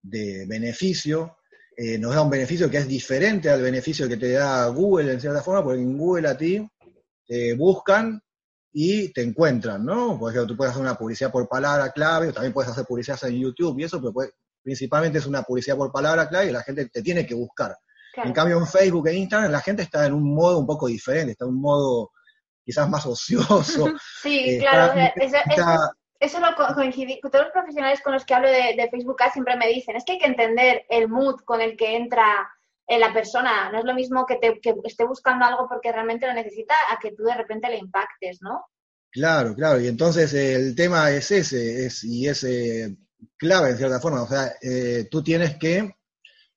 de 0.00 0.46
beneficio, 0.46 1.38
eh, 1.76 1.98
nos 1.98 2.14
da 2.14 2.22
un 2.22 2.30
beneficio 2.30 2.70
que 2.70 2.78
es 2.78 2.86
diferente 2.86 3.50
al 3.50 3.62
beneficio 3.62 4.08
que 4.08 4.16
te 4.16 4.30
da 4.32 4.68
Google 4.68 5.12
en 5.12 5.20
cierta 5.20 5.42
forma, 5.42 5.64
porque 5.64 5.82
en 5.82 5.98
Google 5.98 6.28
a 6.28 6.36
ti 6.36 6.66
te 7.26 7.54
buscan 7.54 8.22
y 8.72 9.12
te 9.12 9.22
encuentran, 9.22 9.84
¿no? 9.84 10.16
Por 10.18 10.30
ejemplo, 10.30 10.46
tú 10.46 10.56
puedes 10.56 10.70
hacer 10.70 10.82
una 10.82 10.96
publicidad 10.96 11.32
por 11.32 11.48
palabra 11.48 11.90
clave, 11.90 12.28
o 12.28 12.32
también 12.32 12.52
puedes 12.52 12.70
hacer 12.70 12.84
publicidad 12.84 13.18
en 13.24 13.40
YouTube 13.40 13.80
y 13.80 13.84
eso, 13.84 14.00
pero 14.00 14.30
principalmente 14.62 15.18
es 15.18 15.26
una 15.26 15.42
publicidad 15.42 15.76
por 15.76 15.90
palabra 15.90 16.28
clave 16.28 16.50
y 16.50 16.52
la 16.52 16.62
gente 16.62 16.86
te 16.86 17.02
tiene 17.02 17.26
que 17.26 17.34
buscar. 17.34 17.76
En 18.16 18.32
cambio, 18.32 18.58
en 18.58 18.66
Facebook 18.66 19.08
e 19.08 19.14
Instagram 19.14 19.52
la 19.52 19.60
gente 19.60 19.82
está 19.82 20.06
en 20.06 20.14
un 20.14 20.34
modo 20.34 20.58
un 20.58 20.66
poco 20.66 20.86
diferente, 20.86 21.32
está 21.32 21.44
en 21.44 21.52
un 21.52 21.60
modo 21.60 22.10
quizás 22.64 22.88
más 22.88 23.06
ocioso. 23.06 23.92
sí, 24.22 24.58
claro. 24.60 25.00
eso 26.18 26.40
lo 26.40 26.74
coincidí, 26.74 27.20
todos 27.20 27.44
los 27.44 27.52
profesionales 27.52 28.00
con 28.02 28.12
los 28.12 28.24
que 28.24 28.34
hablo 28.34 28.48
de, 28.48 28.88
Facebook 28.90 29.16
siempre 29.32 29.56
me 29.56 29.68
dicen, 29.68 29.96
es 29.96 30.04
que 30.04 30.12
hay 30.12 30.18
que 30.18 30.26
entender 30.26 30.84
el 30.88 31.08
mood 31.08 31.40
con 31.44 31.60
el 31.60 31.76
que 31.76 31.96
entra 31.96 32.48
en 32.86 33.00
la 33.00 33.12
persona. 33.12 33.70
No 33.70 33.78
es 33.78 33.84
lo 33.84 33.94
mismo 33.94 34.26
que, 34.26 34.36
te, 34.36 34.60
que 34.60 34.74
esté 34.84 35.04
buscando 35.04 35.44
algo 35.44 35.68
porque 35.68 35.92
realmente 35.92 36.26
lo 36.26 36.34
necesita 36.34 36.74
a 36.90 36.98
que 36.98 37.12
tú 37.12 37.22
de 37.22 37.34
repente 37.34 37.68
le 37.68 37.78
impactes, 37.78 38.42
¿no? 38.42 38.64
Claro, 39.10 39.54
claro. 39.54 39.80
Y 39.80 39.88
entonces 39.88 40.32
el 40.34 40.74
tema 40.74 41.10
es 41.10 41.30
ese, 41.30 41.86
es, 41.86 42.04
y 42.04 42.28
es 42.28 42.44
eh, 42.44 42.96
clave 43.36 43.70
en 43.70 43.76
cierta 43.76 44.00
forma. 44.00 44.22
O 44.22 44.26
sea, 44.26 44.52
eh, 44.62 45.08
tú 45.10 45.22
tienes 45.22 45.56
que 45.56 45.96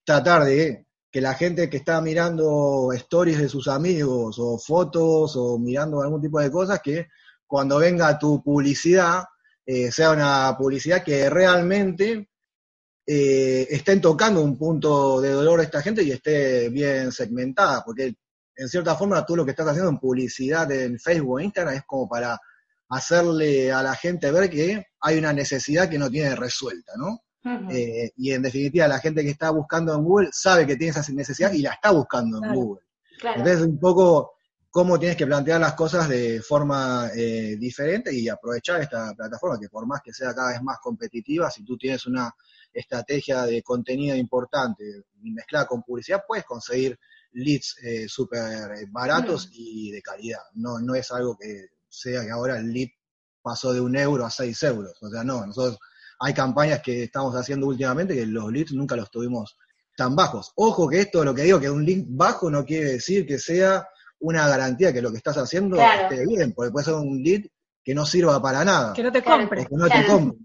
tratar 0.04 0.44
de 0.44 0.83
que 1.14 1.20
la 1.20 1.34
gente 1.34 1.70
que 1.70 1.76
está 1.76 2.00
mirando 2.00 2.90
stories 2.92 3.38
de 3.38 3.48
sus 3.48 3.68
amigos 3.68 4.36
o 4.40 4.58
fotos 4.58 5.36
o 5.36 5.56
mirando 5.60 6.02
algún 6.02 6.20
tipo 6.20 6.40
de 6.40 6.50
cosas, 6.50 6.80
que 6.82 7.06
cuando 7.46 7.78
venga 7.78 8.18
tu 8.18 8.42
publicidad, 8.42 9.22
eh, 9.64 9.92
sea 9.92 10.10
una 10.10 10.56
publicidad 10.58 11.04
que 11.04 11.30
realmente 11.30 12.30
eh, 13.06 13.64
estén 13.70 14.00
tocando 14.00 14.42
un 14.42 14.58
punto 14.58 15.20
de 15.20 15.30
dolor 15.30 15.60
a 15.60 15.62
esta 15.62 15.80
gente 15.82 16.02
y 16.02 16.10
esté 16.10 16.68
bien 16.70 17.12
segmentada, 17.12 17.84
porque 17.84 18.16
en 18.56 18.68
cierta 18.68 18.96
forma 18.96 19.24
tú 19.24 19.36
lo 19.36 19.44
que 19.44 19.52
estás 19.52 19.68
haciendo 19.68 19.90
en 19.90 20.00
publicidad 20.00 20.68
en 20.72 20.98
Facebook 20.98 21.34
o 21.34 21.38
Instagram 21.38 21.74
es 21.74 21.84
como 21.86 22.08
para 22.08 22.36
hacerle 22.88 23.70
a 23.70 23.84
la 23.84 23.94
gente 23.94 24.32
ver 24.32 24.50
que 24.50 24.84
hay 25.00 25.18
una 25.18 25.32
necesidad 25.32 25.88
que 25.88 25.96
no 25.96 26.10
tiene 26.10 26.34
resuelta, 26.34 26.94
¿no? 26.96 27.20
Eh, 27.70 28.12
y 28.16 28.32
en 28.32 28.42
definitiva, 28.42 28.88
la 28.88 29.00
gente 29.00 29.22
que 29.22 29.30
está 29.30 29.50
buscando 29.50 29.94
en 29.94 30.02
Google 30.02 30.28
sabe 30.32 30.66
que 30.66 30.76
tiene 30.76 30.98
esa 30.98 31.12
necesidad 31.12 31.52
y 31.52 31.60
la 31.60 31.72
está 31.72 31.90
buscando 31.90 32.42
en 32.42 32.54
Google. 32.54 32.82
Entonces, 33.22 33.60
un 33.60 33.78
poco 33.78 34.32
cómo 34.70 34.98
tienes 34.98 35.16
que 35.16 35.26
plantear 35.26 35.60
las 35.60 35.74
cosas 35.74 36.08
de 36.08 36.40
forma 36.40 37.10
eh, 37.14 37.56
diferente 37.58 38.12
y 38.12 38.28
aprovechar 38.28 38.80
esta 38.80 39.14
plataforma, 39.14 39.58
que 39.60 39.68
por 39.68 39.86
más 39.86 40.00
que 40.02 40.12
sea 40.12 40.34
cada 40.34 40.52
vez 40.52 40.62
más 40.62 40.78
competitiva, 40.80 41.50
si 41.50 41.64
tú 41.64 41.76
tienes 41.76 42.06
una 42.06 42.34
estrategia 42.72 43.42
de 43.42 43.62
contenido 43.62 44.16
importante 44.16 45.04
y 45.22 45.30
mezclada 45.30 45.66
con 45.66 45.82
publicidad, 45.82 46.24
puedes 46.26 46.44
conseguir 46.44 46.98
leads 47.32 47.76
eh, 47.82 48.08
súper 48.08 48.40
baratos 48.90 49.50
y 49.52 49.92
de 49.92 50.02
calidad. 50.02 50.40
No, 50.54 50.78
no 50.80 50.94
es 50.94 51.10
algo 51.12 51.36
que 51.36 51.68
sea 51.88 52.24
que 52.24 52.30
ahora 52.30 52.58
el 52.58 52.72
lead 52.72 52.88
pasó 53.42 53.72
de 53.72 53.80
un 53.80 53.94
euro 53.94 54.24
a 54.24 54.30
seis 54.30 54.62
euros. 54.62 54.96
O 55.02 55.08
sea, 55.10 55.22
no, 55.22 55.46
nosotros 55.46 55.78
hay 56.20 56.34
campañas 56.34 56.80
que 56.82 57.04
estamos 57.04 57.34
haciendo 57.34 57.66
últimamente 57.66 58.14
que 58.14 58.26
los 58.26 58.50
leads 58.50 58.72
nunca 58.72 58.96
los 58.96 59.10
tuvimos 59.10 59.56
tan 59.96 60.16
bajos. 60.16 60.52
Ojo 60.56 60.88
que 60.88 61.00
esto, 61.00 61.24
lo 61.24 61.34
que 61.34 61.42
digo, 61.42 61.60
que 61.60 61.70
un 61.70 61.84
link 61.84 62.06
bajo 62.08 62.50
no 62.50 62.64
quiere 62.64 62.92
decir 62.92 63.26
que 63.26 63.38
sea 63.38 63.86
una 64.20 64.48
garantía 64.48 64.92
que 64.92 65.02
lo 65.02 65.10
que 65.10 65.18
estás 65.18 65.36
haciendo 65.36 65.76
esté 65.80 66.26
bien, 66.26 66.52
porque 66.52 66.72
puede 66.72 66.84
ser 66.84 66.94
un 66.94 67.22
lead 67.22 67.42
que 67.84 67.94
no 67.94 68.06
sirva 68.06 68.40
para 68.40 68.64
nada. 68.64 68.92
Que 68.94 69.02
no 69.02 69.12
te 69.12 69.22
compre. 69.22 69.66
Que 69.66 69.76
no 69.76 69.86
te 69.86 70.06
compre. 70.06 70.38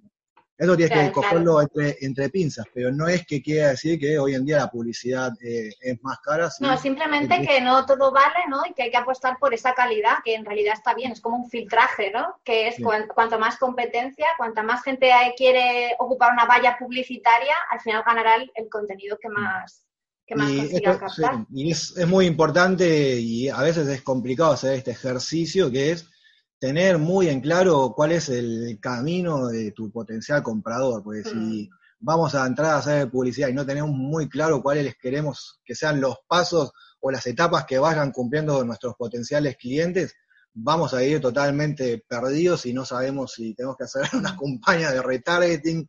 Eso 0.60 0.75
tienes 0.75 1.08
que 1.08 1.12
cogerlo 1.13 1.62
entre, 1.62 2.30
pinzas, 2.30 2.66
pero 2.74 2.92
no 2.92 3.08
es 3.08 3.25
que 3.25 3.42
quiera 3.42 3.70
decir 3.70 3.98
que 3.98 4.20
hoy 4.20 4.36
en 4.36 4.44
día 4.46 4.58
la 4.58 4.70
publicidad 4.70 5.32
eh, 5.42 5.70
es 5.80 6.04
más 6.04 6.20
cara. 6.20 6.50
no, 6.60 6.78
simplemente 6.78 7.48
que 7.48 7.62
no 7.62 7.86
todo 7.86 8.12
vale, 8.12 8.39
¿no? 8.50 8.66
Y 8.70 8.74
que 8.74 8.84
hay 8.84 8.92
que 8.92 8.98
apostar 8.98 9.38
por 9.39 9.54
esa 9.54 9.74
calidad, 9.74 10.18
que 10.22 10.36
en 10.36 10.44
realidad 10.44 10.74
está 10.74 10.94
bien, 10.94 11.13
es 11.13 11.22
como 11.22 11.38
un 11.38 11.50
filtraje, 11.50 12.12
¿no? 12.12 12.42
Que 12.44 12.68
es 12.68 12.75
cuanto 13.16 13.39
más 13.39 13.58
competencia, 13.58 14.25
cuanta 14.38 14.62
más 14.62 14.84
gente 14.84 15.10
quiere 15.38 15.96
ocupar 15.98 16.34
una 16.34 16.44
valla 16.44 16.75
publicitaria, 16.78 17.56
al 17.72 17.80
final 17.80 18.04
ganará 18.06 18.36
el, 18.36 18.70
contenido 18.70 19.18
que 19.18 19.30
más, 19.30 19.86
que 20.28 20.36
más 20.36 20.50
y 20.51 20.82
captar. 20.82 21.46
y 21.54 21.72
es, 21.72 21.96
es 21.96 22.06
muy 22.06 22.25
importante 22.25 23.16
y 23.18 23.48
a 23.48 23.62
veces 23.62 23.88
es 23.88 24.01
complicado 24.01 24.51
hacer 24.51 24.74
este 24.74 24.92
ejercicio 24.92 25.72
que 25.72 25.92
es 25.92 26.09
tener 26.60 26.98
muy 26.98 27.30
en 27.30 27.39
claro 27.39 27.94
cuál 27.96 28.12
es 28.12 28.30
el 28.30 28.78
camino 28.82 29.48
de 29.48 29.72
tu 29.72 29.92
potencial 29.92 30.44
comprador, 30.44 31.04
porque 31.04 31.24
si 31.24 31.36
mm. 31.36 31.70
vamos 32.00 32.36
a 32.36 32.46
entrar 32.46 32.72
a 32.72 32.78
hacer 32.78 33.10
publicidad 33.10 33.48
y 33.48 33.54
no 33.54 33.66
tenemos 33.66 33.92
muy 33.92 34.28
claro 34.28 34.62
cuáles 34.62 34.96
queremos 34.98 35.62
que 35.63 35.74
sean 35.74 36.01
los 36.01 36.18
pasos 36.28 36.72
o 37.00 37.12
las 37.12 37.25
etapas 37.25 37.66
que 37.66 37.80
vayan 37.80 38.12
cumpliendo 38.12 38.63
nuestros 38.66 38.96
potenciales 38.96 39.56
clientes, 39.56 40.13
vamos 40.54 40.94
a 40.94 41.04
ir 41.04 41.22
totalmente 41.22 42.04
perdidos 42.08 42.66
y 42.66 42.74
no 42.74 42.84
sabemos 42.84 43.34
si 43.34 43.54
tenemos 43.54 43.78
que 43.78 43.86
hacer 43.86 44.04
una 44.13 44.38
campaña 44.38 44.92
de 44.92 45.01
retargeting, 45.01 45.88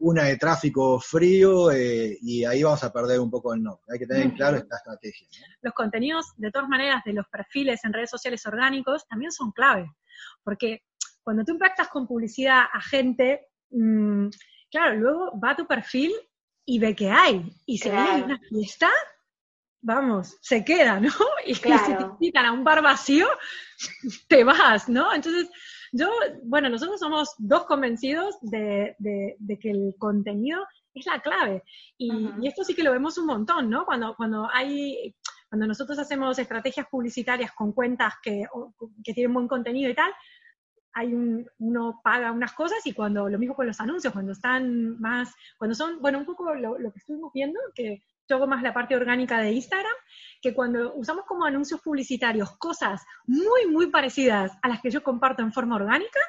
una 0.00 0.24
de 0.24 0.36
tráfico 0.36 1.00
frío, 1.00 1.70
eh, 1.70 2.16
y 2.22 2.44
ahí 2.44 2.62
vamos 2.62 2.82
a 2.84 2.92
perder 2.92 3.18
un 3.20 3.30
poco 3.30 3.52
el 3.52 3.62
no. 3.62 3.80
Hay 3.88 3.98
que 3.98 4.06
tener 4.06 4.24
en 4.24 4.30
claro 4.32 4.56
esta 4.56 4.76
estrategia. 4.76 5.26
Los 5.60 5.74
contenidos, 5.74 6.26
de 6.36 6.50
todas 6.50 6.68
maneras, 6.68 7.02
de 7.04 7.12
los 7.12 7.26
perfiles 7.28 7.84
en 7.84 7.92
redes 7.92 8.10
sociales 8.10 8.46
orgánicos 8.46 9.06
también 9.08 9.32
son 9.32 9.50
clave. 9.52 9.90
Porque 10.44 10.82
cuando 11.22 11.44
tú 11.44 11.52
impactas 11.52 11.88
con 11.88 12.06
publicidad 12.06 12.62
a 12.72 12.80
gente, 12.80 13.48
mm, 13.70 14.28
claro, 14.70 14.96
luego 14.96 15.40
va 15.40 15.50
a 15.50 15.56
tu 15.56 15.66
perfil 15.66 16.12
y 16.64 16.78
ve 16.78 16.94
que 16.94 17.10
hay. 17.10 17.52
Y 17.66 17.78
si 17.78 17.88
hay 17.88 18.22
una 18.22 18.38
fiesta, 18.38 18.90
vamos, 19.80 20.36
se 20.40 20.64
queda, 20.64 21.00
¿no? 21.00 21.10
Y 21.46 21.54
si 21.54 21.62
te 21.62 22.02
invitan 22.02 22.46
a 22.46 22.52
un 22.52 22.62
bar 22.62 22.82
vacío, 22.82 23.26
te 24.28 24.44
vas, 24.44 24.88
¿no? 24.88 25.12
Entonces, 25.12 25.48
yo, 25.92 26.10
bueno, 26.44 26.68
nosotros 26.68 27.00
somos 27.00 27.34
dos 27.38 27.64
convencidos 27.64 28.36
de, 28.42 28.96
que 29.60 29.70
el 29.70 29.94
contenido 29.98 30.64
es 30.94 31.06
la 31.06 31.20
clave. 31.20 31.62
Y, 31.96 32.30
y, 32.40 32.48
esto 32.48 32.64
sí 32.64 32.74
que 32.74 32.82
lo 32.82 32.92
vemos 32.92 33.18
un 33.18 33.26
montón, 33.26 33.70
¿no? 33.70 33.84
Cuando, 33.84 34.14
cuando 34.16 34.48
hay 34.52 35.14
cuando 35.48 35.66
nosotros 35.66 35.98
hacemos 35.98 36.38
estrategias 36.38 36.86
publicitarias 36.88 37.52
con 37.52 37.72
cuentas 37.72 38.14
que, 38.22 38.44
que 39.02 39.14
tienen 39.14 39.32
buen 39.32 39.48
contenido 39.48 39.90
y 39.90 39.94
tal, 39.94 40.12
hay 40.92 41.14
un, 41.14 41.48
uno 41.58 42.00
paga 42.02 42.32
unas 42.32 42.52
cosas 42.52 42.78
y 42.84 42.92
cuando, 42.92 43.28
lo 43.28 43.38
mismo 43.38 43.54
con 43.54 43.66
los 43.66 43.80
anuncios, 43.80 44.12
cuando 44.12 44.32
están 44.32 45.00
más, 45.00 45.34
cuando 45.56 45.74
son, 45.74 46.00
bueno, 46.00 46.18
un 46.18 46.26
poco 46.26 46.54
lo, 46.54 46.76
que 46.92 46.98
estuvimos 46.98 47.32
viendo, 47.32 47.58
que 47.74 48.02
yo 48.28 48.36
hago 48.36 48.46
más 48.46 48.62
la 48.62 48.74
parte 48.74 48.94
orgánica 48.94 49.40
de 49.40 49.52
Instagram, 49.52 49.94
que 50.40 50.54
cuando 50.54 50.94
usamos 50.94 51.24
como 51.24 51.44
anuncios 51.44 51.80
publicitarios 51.80 52.56
cosas 52.58 53.04
muy, 53.26 53.66
muy 53.66 53.90
parecidas 53.90 54.56
a 54.62 54.68
las 54.68 54.80
que 54.80 54.90
yo 54.90 55.02
comparto 55.02 55.42
en 55.42 55.52
forma 55.52 55.76
orgánica, 55.76 56.20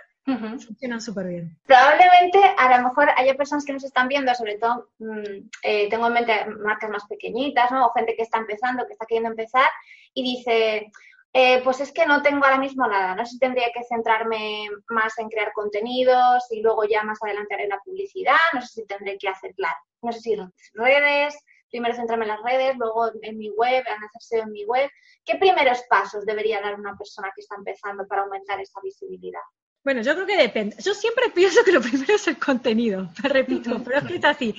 funcionan 0.60 1.01
súper 1.01 1.27
bien. 1.27 1.58
Probablemente 1.65 2.39
a 2.58 2.77
lo 2.77 2.89
mejor 2.89 3.10
haya 3.18 3.34
personas 3.34 3.65
que 3.65 3.74
nos 3.74 3.84
están 3.84 4.08
viendo, 4.08 4.34
sobre 4.36 4.60
todo 4.60 4.89
mm, 5.00 5.50
eh, 5.63 5.89
tengo 5.89 6.06
en 6.08 6.13
mente 6.13 6.46
marcas 6.63 6.89
más 6.91 7.08
pequeñitas, 7.08 7.72
¿no? 7.72 7.88
O 7.88 7.94
gente 7.94 8.15
que 8.15 8.22
está 8.22 8.38
empezando, 8.38 8.86
que 8.86 8.94
está 8.94 9.08
queriendo 9.08 9.32
empezar 9.32 9.68
y 10.13 10.22
dice, 10.22 10.91
eh, 11.34 11.62
pues 11.63 11.79
es 11.79 11.91
que 11.91 12.06
no 12.06 12.22
tengo 12.22 12.46
ahora 12.46 12.60
mismo 12.60 12.88
nada, 12.88 13.15
no 13.15 13.25
sé 13.25 13.34
si 13.34 13.39
tendría 13.39 13.72
que 13.74 13.84
centrarme 13.84 14.68
más 14.89 15.18
en 15.18 15.29
crear 15.29 15.51
contenidos 15.53 16.46
y 16.51 16.62
luego 16.62 16.84
ya 16.86 17.03
más 17.03 17.18
adelante 17.24 17.56
haré 17.56 17.68
la 17.68 17.79
publicidad, 17.79 18.38
no 18.53 18.62
sé 18.62 18.68
si 18.68 18.86
tendré 18.86 19.18
que 19.18 19.29
hacer, 19.29 19.53
claro, 19.56 19.77
no 20.01 20.12
sé 20.12 20.20
si 20.22 20.36
redes, 20.36 21.38
primero 21.70 21.96
centrarme 21.96 22.26
en 22.26 22.32
las 22.32 22.44
redes, 22.44 22.78
luego 22.78 23.12
en 23.22 23.38
mi 23.38 23.50
web, 23.50 23.84
en 23.88 24.04
hacerse 24.04 24.40
en 24.40 24.52
mi 24.52 24.66
web. 24.66 24.90
¿Qué 25.26 25.36
primeros 25.36 25.82
pasos 25.90 26.26
debería 26.26 26.62
dar 26.62 26.80
una 26.80 26.98
persona 26.98 27.32
que 27.36 27.42
está 27.42 27.56
empezando 27.56 28.08
para 28.08 28.24
aumentar 28.24 28.60
esa 28.60 28.80
visibilidad? 28.82 29.42
Bueno, 29.84 30.02
yo 30.02 30.14
creo 30.14 30.26
que 30.26 30.38
depende. 30.38 30.76
Yo 30.84 30.94
siempre 30.94 31.30
pienso 31.36 31.64
que 31.64 31.72
lo 31.72 31.82
primero 31.82 32.14
es 32.14 32.28
el 32.28 32.38
contenido, 32.38 33.10
te 33.22 33.28
repito, 33.30 33.82
pero 33.84 34.00
es 34.00 34.04
que 34.06 34.16
es 34.16 34.26
así. 34.26 34.56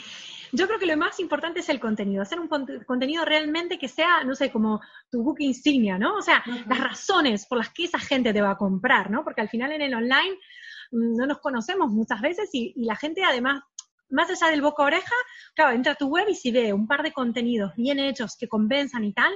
Yo 0.52 0.66
creo 0.66 0.80
que 0.80 0.86
lo 0.86 0.96
más 0.96 1.20
importante 1.20 1.60
es 1.60 1.68
el 1.68 1.78
contenido, 1.78 2.22
hacer 2.22 2.40
un 2.40 2.48
contenido 2.48 3.24
realmente 3.24 3.78
que 3.78 3.86
sea, 3.86 4.24
no 4.24 4.34
sé, 4.34 4.50
como 4.50 4.80
tu 5.08 5.22
book 5.22 5.36
insignia, 5.38 5.96
¿no? 5.96 6.16
O 6.16 6.22
sea, 6.22 6.42
las 6.66 6.80
razones 6.80 7.46
por 7.46 7.58
las 7.58 7.70
que 7.70 7.84
esa 7.84 8.00
gente 8.00 8.32
te 8.32 8.42
va 8.42 8.50
a 8.50 8.56
comprar, 8.56 9.12
¿no? 9.12 9.22
Porque 9.22 9.42
al 9.42 9.48
final 9.48 9.70
en 9.70 9.82
el 9.82 9.94
online 9.94 10.38
mm, 10.90 11.16
no 11.16 11.26
nos 11.26 11.38
conocemos 11.38 11.92
muchas 11.92 12.20
veces 12.20 12.50
y, 12.52 12.72
y 12.74 12.84
la 12.84 12.96
gente 12.96 13.22
además 13.22 13.62
más 14.10 14.30
allá 14.30 14.50
del 14.50 14.62
boca 14.62 14.82
oreja, 14.82 15.14
claro, 15.54 15.72
entra 15.74 15.92
a 15.92 15.96
tu 15.96 16.08
web 16.08 16.28
y 16.28 16.34
si 16.34 16.50
ve 16.50 16.72
un 16.72 16.86
par 16.86 17.02
de 17.02 17.12
contenidos 17.12 17.72
bien 17.76 17.98
hechos 17.98 18.36
que 18.36 18.48
convenzan 18.48 19.04
y 19.04 19.12
tal, 19.12 19.34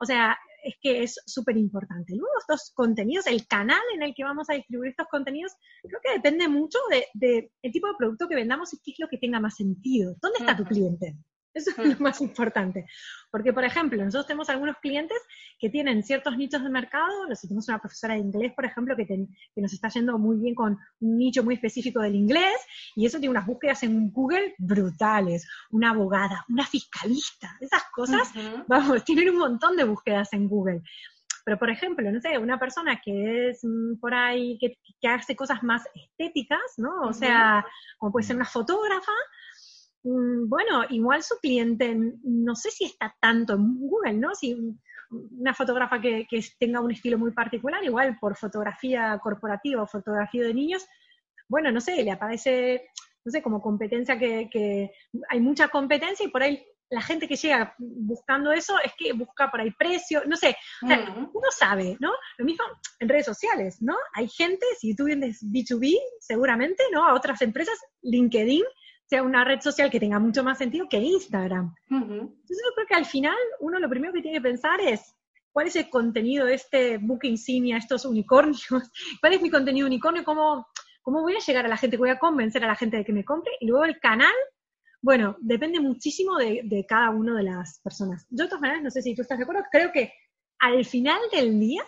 o 0.00 0.06
sea, 0.06 0.36
es 0.64 0.74
que 0.80 1.02
es 1.02 1.20
súper 1.26 1.56
importante. 1.56 2.14
Luego 2.16 2.32
estos 2.38 2.72
contenidos, 2.74 3.26
el 3.26 3.46
canal 3.46 3.82
en 3.94 4.02
el 4.02 4.14
que 4.14 4.24
vamos 4.24 4.48
a 4.48 4.54
distribuir 4.54 4.90
estos 4.90 5.06
contenidos, 5.08 5.52
creo 5.82 6.00
que 6.02 6.12
depende 6.12 6.48
mucho 6.48 6.78
del 6.90 7.04
de, 7.14 7.70
tipo 7.70 7.86
de 7.86 7.94
producto 7.98 8.26
que 8.28 8.34
vendamos 8.34 8.72
y 8.72 8.78
qué 8.78 8.92
es 8.92 8.98
lo 8.98 9.08
que 9.08 9.18
tenga 9.18 9.40
más 9.40 9.56
sentido. 9.56 10.16
¿Dónde 10.20 10.38
está 10.40 10.56
tu 10.56 10.64
cliente? 10.64 11.16
Eso 11.54 11.70
es 11.70 11.78
lo 11.78 11.96
más 12.00 12.20
importante. 12.20 12.84
Porque, 13.30 13.52
por 13.52 13.64
ejemplo, 13.64 14.04
nosotros 14.04 14.26
tenemos 14.26 14.48
algunos 14.50 14.76
clientes 14.78 15.16
que 15.58 15.70
tienen 15.70 16.02
ciertos 16.02 16.36
nichos 16.36 16.62
de 16.64 16.68
mercado. 16.68 17.26
Nosotros 17.28 17.42
tenemos 17.42 17.68
una 17.68 17.78
profesora 17.78 18.14
de 18.14 18.20
inglés, 18.20 18.52
por 18.54 18.64
ejemplo, 18.64 18.96
que, 18.96 19.06
que, 19.06 19.60
nos 19.60 19.72
está 19.72 19.88
yendo 19.88 20.18
muy 20.18 20.36
bien 20.36 20.54
con 20.54 20.76
un 21.00 21.16
nicho 21.16 21.44
muy 21.44 21.54
específico 21.54 22.00
del 22.00 22.16
inglés, 22.16 22.56
y 22.96 23.06
eso 23.06 23.18
tiene 23.18 23.30
unas 23.30 23.46
búsquedas 23.46 23.84
en 23.84 24.10
Google 24.10 24.54
brutales. 24.58 25.48
Una 25.70 25.90
abogada, 25.90 26.44
una 26.48 26.66
fiscalista, 26.66 27.56
esas 27.60 27.84
cosas, 27.94 28.32
vamos, 28.66 29.04
tienen 29.04 29.30
un 29.30 29.38
montón 29.38 29.76
de 29.76 29.84
búsquedas 29.84 30.32
en 30.32 30.48
Google. 30.48 30.82
Pero, 31.44 31.58
por 31.58 31.70
ejemplo, 31.70 32.10
no 32.10 32.20
sé, 32.20 32.38
una 32.38 32.58
persona 32.58 33.00
que 33.04 33.50
es 33.50 33.60
mm, 33.62 34.00
por 34.00 34.14
ahí, 34.14 34.58
que, 34.58 34.76
hace 35.06 35.36
cosas 35.36 35.62
más 35.62 35.82
estéticas, 35.94 36.78
¿no? 36.78 37.02
O 37.02 37.12
sea, 37.12 37.64
como 37.98 38.12
puede 38.12 38.26
ser 38.26 38.36
una 38.36 38.46
fotógrafa, 38.46 39.12
bueno, 40.04 40.84
igual 40.90 41.22
su 41.22 41.36
cliente, 41.40 41.96
no 42.22 42.54
sé 42.54 42.70
si 42.70 42.84
está 42.84 43.16
tanto 43.20 43.54
en 43.54 43.78
Google, 43.78 44.12
¿no? 44.12 44.34
Si 44.34 44.54
una 45.10 45.54
fotógrafa 45.54 46.00
que, 46.00 46.26
tenga 46.58 46.80
un 46.80 46.90
estilo 46.90 47.18
muy 47.18 47.32
particular, 47.32 47.82
igual 47.82 48.18
por 48.20 48.36
fotografía 48.36 49.18
corporativa 49.22 49.82
o 49.82 49.86
fotografía 49.86 50.44
de 50.44 50.54
niños, 50.54 50.86
bueno, 51.48 51.72
no 51.72 51.80
sé, 51.80 52.02
le 52.02 52.10
aparece, 52.10 52.88
no 53.24 53.32
sé, 53.32 53.42
como 53.42 53.62
competencia 53.62 54.18
que, 54.18 54.48
que 54.50 54.92
hay 55.28 55.40
mucha 55.40 55.68
competencia 55.68 56.26
y 56.26 56.30
por 56.30 56.42
ahí 56.42 56.62
la 56.90 57.00
gente 57.00 57.26
que 57.26 57.36
llega 57.36 57.74
buscando 57.78 58.52
eso 58.52 58.76
es 58.84 58.92
que 58.98 59.12
busca 59.14 59.50
por 59.50 59.60
ahí 59.60 59.70
precio, 59.70 60.22
no 60.26 60.36
sé, 60.36 60.54
o 60.82 60.86
sea, 60.86 61.14
uno 61.32 61.48
sabe, 61.50 61.96
¿no? 61.98 62.12
Lo 62.36 62.44
mismo 62.44 62.64
en 63.00 63.08
redes 63.08 63.24
sociales, 63.24 63.80
¿no? 63.80 63.96
Hay 64.12 64.28
gente, 64.28 64.66
si 64.78 64.94
tú 64.94 65.04
vienes 65.04 65.42
B2B, 65.42 65.96
seguramente, 66.20 66.82
¿no? 66.92 67.06
A 67.06 67.14
otras 67.14 67.40
empresas, 67.40 67.78
LinkedIn 68.02 68.64
sea 69.06 69.22
una 69.22 69.44
red 69.44 69.60
social 69.60 69.90
que 69.90 70.00
tenga 70.00 70.18
mucho 70.18 70.42
más 70.42 70.58
sentido 70.58 70.88
que 70.88 70.98
Instagram. 70.98 71.74
Entonces 71.90 72.62
yo 72.64 72.74
creo 72.74 72.86
que 72.88 72.94
al 72.94 73.06
final 73.06 73.36
uno 73.60 73.78
lo 73.78 73.88
primero 73.88 74.12
que 74.12 74.22
tiene 74.22 74.38
que 74.38 74.42
pensar 74.42 74.80
es, 74.80 75.14
¿cuál 75.52 75.66
es 75.66 75.76
el 75.76 75.90
contenido 75.90 76.46
de 76.46 76.54
este 76.54 76.98
book 76.98 77.20
insignia, 77.24 77.76
estos 77.76 78.04
unicornios? 78.04 78.66
¿Cuál 79.20 79.32
es 79.34 79.42
mi 79.42 79.50
contenido 79.50 79.86
unicornio? 79.86 80.24
¿Cómo, 80.24 80.66
¿Cómo 81.02 81.22
voy 81.22 81.36
a 81.36 81.44
llegar 81.46 81.66
a 81.66 81.68
la 81.68 81.76
gente? 81.76 81.96
¿Voy 81.96 82.10
a 82.10 82.18
convencer 82.18 82.64
a 82.64 82.68
la 82.68 82.76
gente 82.76 82.96
de 82.96 83.04
que 83.04 83.12
me 83.12 83.24
compre? 83.24 83.52
Y 83.60 83.66
luego 83.66 83.84
el 83.84 83.98
canal 84.00 84.34
bueno, 85.04 85.36
depende 85.38 85.80
muchísimo 85.80 86.38
de, 86.38 86.86
cada 86.88 87.10
una 87.10 87.36
de 87.36 87.42
las 87.42 87.78
personas. 87.80 88.26
Yo 88.30 88.44
de 88.44 88.48
todas 88.48 88.62
maneras, 88.62 88.82
no 88.82 88.90
sé 88.90 89.02
si 89.02 89.14
tú 89.14 89.20
estás 89.20 89.36
de 89.36 89.44
acuerdo, 89.44 89.62
creo 89.70 89.92
que 89.92 90.14
al 90.58 90.82
final 90.86 91.20
del 91.30 91.60
día, 91.60 91.82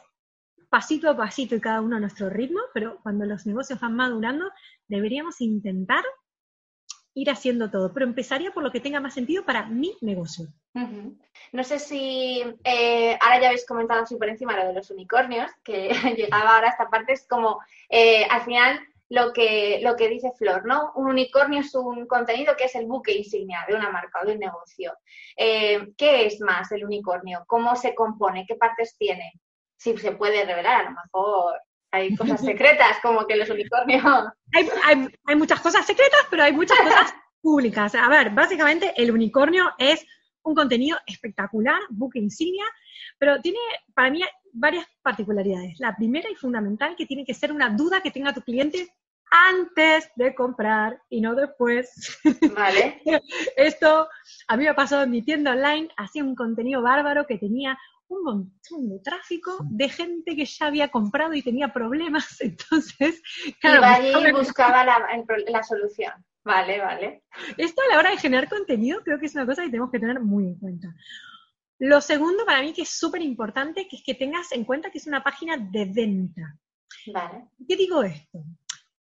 pasito 0.68 1.08
a 1.08 1.16
pasito 1.16 1.54
y 1.54 1.60
cada 1.62 1.80
uno 1.80 1.96
a 1.96 2.00
nuestro 2.00 2.28
ritmo, 2.28 2.60
pero 2.74 2.98
cuando 3.02 3.24
los 3.24 3.46
negocios 3.46 3.80
van 3.80 3.96
madurando, 3.96 4.50
deberíamos 4.86 5.40
intentar 5.40 6.04
ir 7.16 7.30
haciendo 7.30 7.70
todo, 7.70 7.92
pero 7.94 8.04
empezaría 8.04 8.52
por 8.52 8.62
lo 8.62 8.70
que 8.70 8.78
tenga 8.78 9.00
más 9.00 9.14
sentido 9.14 9.42
para 9.44 9.64
mi 9.64 9.96
negocio. 10.02 10.48
No 11.50 11.64
sé 11.64 11.78
si 11.78 12.42
eh, 12.62 13.18
ahora 13.22 13.40
ya 13.40 13.46
habéis 13.48 13.64
comentado 13.66 14.02
así 14.02 14.16
por 14.16 14.28
encima 14.28 14.54
lo 14.54 14.68
de 14.68 14.74
los 14.74 14.90
unicornios, 14.90 15.50
que 15.64 15.88
llegaba 16.16 16.56
ahora 16.56 16.68
esta 16.68 16.90
parte, 16.90 17.14
es 17.14 17.26
como 17.26 17.58
eh, 17.88 18.26
al 18.30 18.42
final 18.42 18.78
lo 19.08 19.32
que, 19.32 19.80
lo 19.82 19.96
que 19.96 20.08
dice 20.08 20.30
Flor, 20.36 20.66
¿no? 20.66 20.92
Un 20.94 21.06
unicornio 21.06 21.60
es 21.60 21.74
un 21.74 22.06
contenido 22.06 22.54
que 22.54 22.64
es 22.64 22.74
el 22.74 22.84
buque 22.84 23.14
insignia 23.14 23.64
de 23.66 23.74
una 23.74 23.90
marca 23.90 24.20
o 24.20 24.26
de 24.26 24.34
un 24.34 24.40
negocio. 24.40 24.92
Eh, 25.38 25.94
¿Qué 25.96 26.26
es 26.26 26.38
más 26.40 26.70
el 26.72 26.84
unicornio? 26.84 27.44
¿Cómo 27.46 27.76
se 27.76 27.94
compone? 27.94 28.44
¿Qué 28.46 28.56
partes 28.56 28.94
tiene? 28.98 29.40
Si 29.78 29.96
se 29.96 30.12
puede 30.12 30.44
revelar, 30.44 30.82
a 30.82 30.90
lo 30.90 30.96
mejor 31.02 31.60
hay 31.96 32.16
cosas 32.16 32.40
secretas, 32.40 32.98
como 33.02 33.26
que 33.26 33.36
los 33.36 33.48
unicornios... 33.50 34.02
Hay, 34.84 35.08
hay 35.26 35.36
muchas 35.36 35.60
cosas 35.60 35.84
secretas, 35.84 36.20
pero 36.30 36.44
hay 36.44 36.52
muchas 36.52 36.78
cosas 36.78 37.14
públicas. 37.42 37.94
A 37.94 38.08
ver, 38.08 38.30
básicamente 38.30 38.94
el 38.96 39.10
unicornio 39.10 39.70
es 39.76 40.06
un 40.42 40.54
contenido 40.54 40.96
espectacular, 41.06 41.80
buque 41.90 42.20
insignia, 42.20 42.64
pero 43.18 43.40
tiene 43.40 43.58
para 43.94 44.10
mí 44.10 44.22
varias 44.52 44.86
particularidades. 45.02 45.78
La 45.78 45.94
primera 45.94 46.30
y 46.30 46.34
fundamental 46.36 46.94
que 46.96 47.06
tiene 47.06 47.24
que 47.24 47.34
ser 47.34 47.52
una 47.52 47.70
duda 47.70 48.00
que 48.00 48.10
tenga 48.10 48.32
tu 48.32 48.40
cliente 48.40 48.88
antes 49.30 50.08
de 50.14 50.34
comprar 50.34 51.00
y 51.10 51.20
no 51.20 51.34
después. 51.34 52.18
Vale. 52.54 53.02
Esto 53.56 54.08
a 54.48 54.56
mí 54.56 54.64
me 54.64 54.70
ha 54.70 54.76
pasado 54.76 55.02
en 55.02 55.10
mi 55.10 55.22
tienda 55.22 55.52
online, 55.52 55.88
hacía 55.96 56.24
un 56.24 56.34
contenido 56.34 56.82
bárbaro 56.82 57.26
que 57.26 57.38
tenía 57.38 57.78
un 58.08 58.22
montón 58.22 58.88
de 58.88 59.00
tráfico 59.00 59.58
de 59.70 59.88
gente 59.88 60.36
que 60.36 60.44
ya 60.44 60.66
había 60.66 60.88
comprado 60.88 61.34
y 61.34 61.42
tenía 61.42 61.72
problemas, 61.72 62.40
entonces, 62.40 63.22
claro, 63.60 64.28
y 64.28 64.32
buscaba 64.32 64.84
la, 64.84 65.06
la 65.48 65.62
solución. 65.62 66.12
Vale, 66.44 66.78
vale. 66.78 67.24
Esto 67.56 67.82
a 67.82 67.92
la 67.92 67.98
hora 67.98 68.10
de 68.10 68.18
generar 68.18 68.48
contenido 68.48 69.00
creo 69.02 69.18
que 69.18 69.26
es 69.26 69.34
una 69.34 69.46
cosa 69.46 69.62
que 69.62 69.70
tenemos 69.70 69.90
que 69.90 69.98
tener 69.98 70.20
muy 70.20 70.44
en 70.44 70.58
cuenta. 70.58 70.94
Lo 71.78 72.00
segundo 72.00 72.46
para 72.46 72.62
mí 72.62 72.72
que 72.72 72.82
es 72.82 72.88
súper 72.88 73.20
importante, 73.20 73.88
que 73.88 73.96
es 73.96 74.02
que 74.04 74.14
tengas 74.14 74.52
en 74.52 74.64
cuenta 74.64 74.90
que 74.90 74.98
es 74.98 75.06
una 75.08 75.24
página 75.24 75.56
de 75.56 75.84
venta. 75.86 76.56
Vale. 77.12 77.48
¿Qué 77.68 77.76
digo 77.76 78.02
esto? 78.04 78.44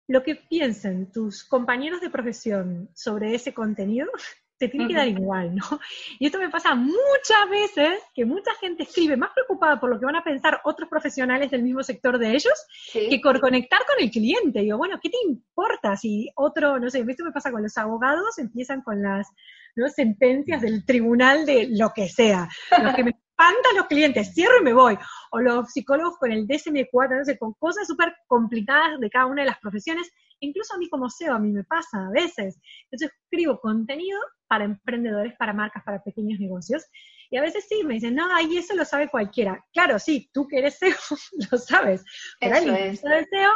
Lo 0.08 0.24
que 0.24 0.36
piensen 0.36 1.12
tus 1.12 1.44
compañeros 1.44 2.00
de 2.00 2.10
profesión 2.10 2.90
sobre 2.94 3.36
ese 3.36 3.54
contenido 3.54 4.10
te 4.58 4.70
tiene 4.70 4.88
que 4.88 4.96
dar 4.96 5.08
igual, 5.08 5.56
¿no? 5.56 5.64
Y 6.20 6.28
esto 6.28 6.40
me 6.40 6.50
pasa 6.50 6.76
muchas 6.76 7.50
veces, 7.50 8.02
que 8.14 8.26
mucha 8.26 8.54
gente 8.60 8.84
escribe 8.84 9.18
más 9.18 9.32
preocupada 9.34 9.80
por 9.80 9.90
lo 9.90 10.00
que 10.00 10.06
van 10.06 10.16
a 10.16 10.24
pensar 10.24 10.62
otros 10.64 10.90
profesionales 10.90 11.52
del 11.52 11.64
mismo 11.64 11.84
sector 11.84 12.18
de 12.18 12.32
ellos, 12.32 12.54
que 12.92 13.20
por 13.22 13.40
conectar 13.40 13.80
con 13.86 14.04
el 14.04 14.12
cliente. 14.12 14.62
Digo, 14.62 14.78
bueno, 14.78 15.00
¿qué 15.02 15.10
te 15.10 15.18
importa 15.28 15.96
si 15.98 16.30
otro, 16.36 16.80
no 16.80 16.90
sé, 16.90 17.04
esto 17.08 17.26
me 17.26 17.32
pasa 17.32 17.52
con 17.52 17.64
los 17.64 17.78
abogados, 17.78 18.38
empiezan 18.38 18.82
con 18.82 19.02
las 19.02 19.28
¿no? 19.76 19.88
sentencias 19.90 20.62
del 20.62 20.86
tribunal 20.86 21.46
de 21.46 21.68
lo 21.72 21.92
que 21.94 22.08
sea. 22.08 22.48
Los 22.82 22.96
que 22.96 23.04
me 23.04 23.12
espantan 23.12 23.76
los 23.76 23.88
clientes, 23.88 24.34
cierro 24.34 24.60
y 24.60 24.64
me 24.64 24.74
voy. 24.74 24.98
O 25.32 25.40
los 25.40 25.72
psicólogos 25.72 26.18
con 26.18 26.32
el 26.32 26.48
DSM-4, 26.48 27.18
no 27.18 27.26
sé, 27.26 27.38
con 27.38 27.54
cosas 27.54 27.88
súper 27.88 28.14
complicadas 28.28 29.00
de 29.00 29.10
cada 29.10 29.26
una 29.26 29.42
de 29.42 29.50
las 29.50 29.60
profesiones. 29.60 30.10
Incluso 30.40 30.76
a 30.76 30.78
mí 30.78 30.90
como 30.90 31.10
SEO, 31.10 31.34
a 31.34 31.40
mí 31.40 31.52
me 31.52 31.64
pasa 31.64 32.08
a 32.08 32.12
veces. 32.12 32.60
Entonces 32.86 33.12
escribo 33.24 33.60
contenido 33.60 34.20
para 34.54 34.66
emprendedores, 34.66 35.34
para 35.40 35.52
marcas, 35.52 35.84
para 35.84 36.04
pequeños 36.04 36.40
negocios. 36.40 36.86
Y 37.32 37.38
a 37.38 37.42
veces 37.42 37.66
sí, 37.68 37.84
me 37.84 37.96
dicen, 37.96 38.14
no, 38.14 38.32
ahí 38.36 38.56
eso 38.56 38.76
lo 38.76 38.86
sabe 38.86 39.10
cualquiera. 39.10 39.66
Claro, 39.74 39.98
sí, 39.98 40.30
tú 40.32 40.48
que 40.48 40.60
eres 40.60 40.78
SEO, 40.78 40.94
lo 41.52 41.58
sabes. 41.58 42.06
Pero 42.40 42.56
eso 42.56 42.70
alguien 42.70 42.92
es. 42.92 43.00
SEO 43.00 43.52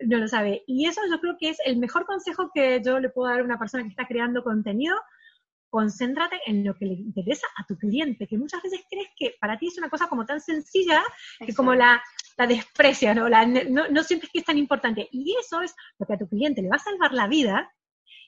no 0.00 0.18
lo 0.18 0.26
sabe. 0.26 0.64
Y 0.66 0.88
eso 0.88 1.00
yo 1.08 1.20
creo 1.20 1.36
que 1.38 1.50
es 1.50 1.58
el 1.64 1.76
mejor 1.76 2.04
consejo 2.04 2.50
que 2.52 2.82
yo 2.84 2.98
le 2.98 3.10
puedo 3.10 3.30
dar 3.30 3.42
a 3.42 3.44
una 3.44 3.60
persona 3.60 3.84
que 3.84 3.90
está 3.90 4.08
creando 4.08 4.42
contenido, 4.42 4.96
concéntrate 5.68 6.40
en 6.46 6.64
lo 6.64 6.74
que 6.74 6.86
le 6.86 6.94
interesa 6.94 7.46
a 7.56 7.64
tu 7.64 7.78
cliente, 7.78 8.26
que 8.26 8.36
muchas 8.36 8.60
veces 8.64 8.80
crees 8.90 9.10
que 9.16 9.36
para 9.40 9.56
ti 9.56 9.68
es 9.68 9.78
una 9.78 9.88
cosa 9.88 10.08
como 10.08 10.26
tan 10.26 10.40
sencilla 10.40 11.00
que 11.38 11.54
como 11.54 11.76
la, 11.76 12.02
la 12.36 12.48
desprecia, 12.48 13.14
¿no? 13.14 13.28
no, 13.28 14.02
sientes 14.02 14.30
que 14.32 14.40
es 14.40 14.44
tan 14.44 14.58
importante. 14.58 15.08
Y 15.12 15.36
eso 15.38 15.60
es 15.62 15.76
lo 16.00 16.06
que 16.06 16.14
a 16.14 16.18
tu 16.18 16.28
cliente 16.28 16.60
le 16.60 16.70
va 16.70 16.76
a 16.76 16.80
salvar 16.80 17.12
la 17.12 17.28
vida 17.28 17.72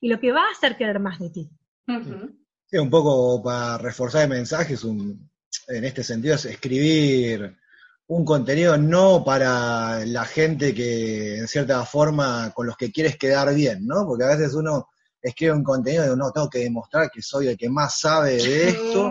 y 0.01 0.09
lo 0.09 0.21
que 0.21 0.31
va 0.31 0.47
a 0.47 0.53
hacer 0.53 0.77
querer 0.77 1.01
más 1.01 1.19
de 1.19 1.31
ti. 1.31 1.51
Sí, 1.87 2.79
un 2.79 2.91
poco 2.91 3.43
para 3.43 3.79
reforzar 3.79 4.23
el 4.23 4.31
mensaje, 4.31 4.75
es 4.75 4.85
un, 4.85 5.31
en 5.69 5.85
este 5.85 6.03
sentido 6.03 6.35
es 6.37 6.45
escribir 6.47 7.57
un 8.09 8.25
contenido 8.25 8.77
no 8.77 9.25
para 9.25 10.05
la 10.05 10.25
gente 10.25 10.75
que 10.75 11.39
en 11.39 11.49
cierta 11.49 11.85
forma 11.85 12.51
con 12.55 12.67
los 12.67 12.77
que 12.77 12.93
quieres 12.93 13.17
quedar 13.17 13.55
bien, 13.55 13.87
¿no? 13.87 14.07
Porque 14.07 14.25
a 14.25 14.37
veces 14.37 14.55
uno 14.55 14.89
escribo 15.21 15.55
un 15.55 15.63
contenido 15.63 16.13
y 16.13 16.17
no, 16.17 16.33
tengo 16.33 16.51
que 16.51 16.59
demostrar 16.61 17.11
que 17.11 17.23
soy 17.23 17.49
el 17.49 17.57
que 17.57 17.71
más 17.71 18.01
sabe 18.01 18.37
de 18.37 18.69
esto, 18.69 19.11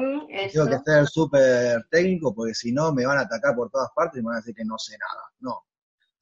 tengo 0.51 0.67
que 0.67 0.79
ser 0.85 1.07
súper 1.07 1.85
técnico 1.89 2.33
porque 2.35 2.53
si 2.53 2.71
no 2.71 2.93
me 2.93 3.05
van 3.05 3.17
a 3.17 3.21
atacar 3.21 3.55
por 3.55 3.69
todas 3.71 3.89
partes 3.95 4.19
y 4.19 4.21
me 4.21 4.27
van 4.27 4.35
a 4.35 4.39
decir 4.41 4.55
que 4.55 4.65
no 4.65 4.77
sé 4.77 4.97
nada. 4.97 5.23
No. 5.39 5.63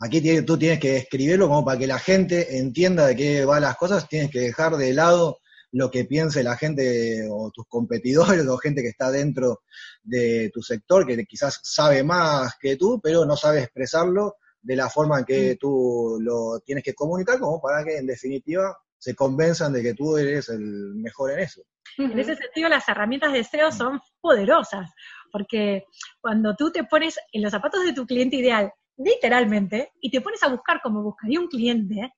Aquí 0.01 0.41
tú 0.43 0.57
tienes 0.57 0.79
que 0.79 0.97
escribirlo 0.97 1.49
como 1.49 1.65
para 1.65 1.77
que 1.77 1.87
la 1.87 1.99
gente 1.99 2.57
entienda 2.57 3.07
de 3.07 3.15
qué 3.15 3.45
van 3.45 3.63
las 3.63 3.75
cosas, 3.75 4.07
tienes 4.07 4.31
que 4.31 4.39
dejar 4.39 4.77
de 4.77 4.93
lado 4.93 5.38
lo 5.71 5.91
que 5.91 6.05
piense 6.05 6.43
la 6.43 6.57
gente 6.57 7.27
o 7.29 7.51
tus 7.51 7.65
competidores 7.67 8.47
o 8.47 8.57
gente 8.57 8.81
que 8.81 8.89
está 8.89 9.11
dentro 9.11 9.61
de 10.03 10.49
tu 10.53 10.61
sector, 10.61 11.05
que 11.05 11.25
quizás 11.25 11.59
sabe 11.63 12.03
más 12.03 12.57
que 12.59 12.75
tú, 12.75 12.99
pero 13.01 13.25
no 13.25 13.35
sabe 13.35 13.61
expresarlo 13.61 14.35
de 14.61 14.75
la 14.75 14.89
forma 14.89 15.19
en 15.19 15.25
que 15.25 15.53
mm. 15.53 15.57
tú 15.57 16.17
lo 16.19 16.59
tienes 16.65 16.83
que 16.83 16.93
comunicar, 16.93 17.39
como 17.39 17.61
para 17.61 17.83
que 17.83 17.97
en 17.97 18.07
definitiva 18.07 18.77
se 18.97 19.15
convenzan 19.15 19.71
de 19.71 19.81
que 19.81 19.93
tú 19.93 20.17
eres 20.17 20.49
el 20.49 20.59
mejor 20.95 21.31
en 21.31 21.39
eso. 21.39 21.61
En 21.97 22.17
ese 22.19 22.35
sentido, 22.35 22.69
las 22.69 22.87
herramientas 22.87 23.33
de 23.33 23.43
SEO 23.43 23.71
son 23.71 23.99
poderosas, 24.21 24.89
porque 25.31 25.85
cuando 26.19 26.55
tú 26.55 26.71
te 26.71 26.83
pones 26.83 27.17
en 27.31 27.41
los 27.41 27.51
zapatos 27.51 27.83
de 27.83 27.93
tu 27.93 28.05
cliente 28.05 28.35
ideal, 28.35 28.71
literalmente, 28.97 29.93
y 30.01 30.11
te 30.11 30.21
pones 30.21 30.43
a 30.43 30.49
buscar 30.49 30.81
como 30.81 31.01
buscaría 31.01 31.39
un 31.39 31.47
cliente, 31.47 32.13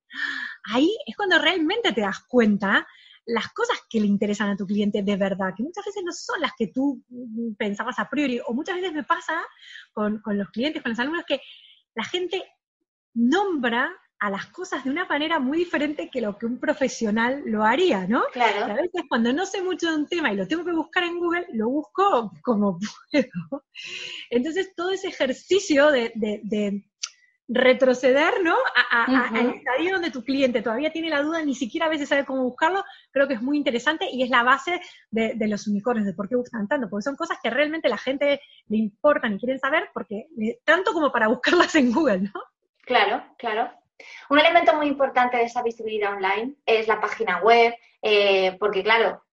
ahí 0.72 0.90
es 1.06 1.16
cuando 1.16 1.38
realmente 1.38 1.94
te 1.94 2.02
das 2.02 2.20
cuenta 2.28 2.88
las 3.26 3.52
cosas 3.54 3.78
que 3.90 4.00
le 4.00 4.08
interesan 4.08 4.50
a 4.50 4.58
tu 4.58 4.66
cliente 4.66 5.04
de 5.04 5.16
verdad, 5.16 5.54
que 5.56 5.64
muchas 5.64 5.86
veces 5.86 6.04
no 6.04 6.12
son 6.12 6.42
las 6.42 6.52
que 6.58 6.68
tú 6.68 7.04
pensabas 7.58 8.00
a 8.00 8.10
priori, 8.10 8.40
o 8.46 8.54
muchas 8.54 8.76
veces 8.76 8.94
me 8.94 9.04
pasa 9.04 9.42
con, 9.94 10.20
con 10.22 10.38
los 10.38 10.50
clientes, 10.50 10.82
con 10.82 10.92
los 10.92 11.00
alumnos, 11.00 11.26
que 11.28 11.42
la 11.94 12.04
gente 12.04 12.44
nombra 13.14 13.92
a 14.22 14.30
las 14.30 14.46
cosas 14.48 14.84
de 14.84 14.92
una 14.92 15.06
manera 15.06 15.40
muy 15.40 15.58
diferente 15.58 16.10
que 16.12 16.22
lo 16.22 16.38
que 16.38 16.46
un 16.46 16.60
profesional 16.60 17.42
lo 17.44 17.64
haría, 17.64 18.06
¿no? 18.06 18.24
Claro. 18.32 18.72
a 18.72 18.76
veces 18.76 19.02
cuando 19.10 19.34
no 19.34 19.48
sé 19.48 19.64
mucho 19.64 19.90
de 19.90 19.96
un 19.96 20.08
tema 20.08 20.32
y 20.32 20.36
lo 20.36 20.48
tengo 20.48 20.64
que 20.64 20.74
buscar 20.74 21.04
en 21.04 21.18
Google, 21.18 21.48
lo 21.54 21.70
busco 21.70 22.32
como 22.44 22.78
puedo. 23.12 23.66
Entonces, 24.30 24.76
todo 24.76 24.92
ese 24.92 25.08
ejercicio 25.08 25.90
de, 25.90 26.84
retroceder, 27.54 28.42
¿no? 28.42 28.56
al 28.90 29.56
estadio 29.56 29.94
donde 29.94 30.10
tu 30.10 30.24
cliente 30.24 30.62
todavía 30.62 30.92
tiene 30.92 31.10
la 31.10 31.22
duda, 31.22 31.44
ni 31.44 31.54
siquiera 31.54 31.88
a 31.88 31.90
veces 31.90 32.08
sabe 32.08 32.26
cómo 32.26 32.44
buscarlo, 32.44 32.84
creo 33.12 33.28
que 33.28 33.34
es 33.34 33.42
muy 33.42 33.58
interesante 33.58 34.08
y 34.10 34.24
es 34.24 34.30
la 34.30 34.44
base 34.44 34.80
de, 35.10 35.36
los 35.48 35.68
unicornios, 35.68 36.06
de 36.06 36.14
por 36.14 36.30
qué 36.30 36.38
buscan 36.38 36.70
tanto, 36.70 36.90
porque 36.90 37.04
son 37.04 37.18
cosas 37.18 37.38
que 37.44 37.50
realmente 37.50 37.90
la 37.90 37.98
gente 37.98 38.42
le 38.70 38.78
importan 38.78 39.34
y 39.34 39.40
quieren 39.40 39.60
saber, 39.60 39.90
porque 39.94 40.28
tanto 40.64 40.94
como 40.94 41.12
para 41.12 41.28
buscarlas 41.28 41.76
en 41.76 41.92
Google, 41.92 42.22
¿no? 42.22 42.42
Claro, 42.86 43.24
claro. 43.38 43.70
Un 44.30 44.40
elemento 44.40 44.74
muy 44.76 44.88
importante 44.88 45.38
de 45.38 45.44
esa 45.44 45.62
visibilidad 45.62 46.14
online 46.14 46.56
es 46.66 46.88
la 46.88 47.02
página 47.02 47.40
web, 47.42 47.76
eh, 48.02 48.56
porque 48.60 48.82
claro, 48.82 49.24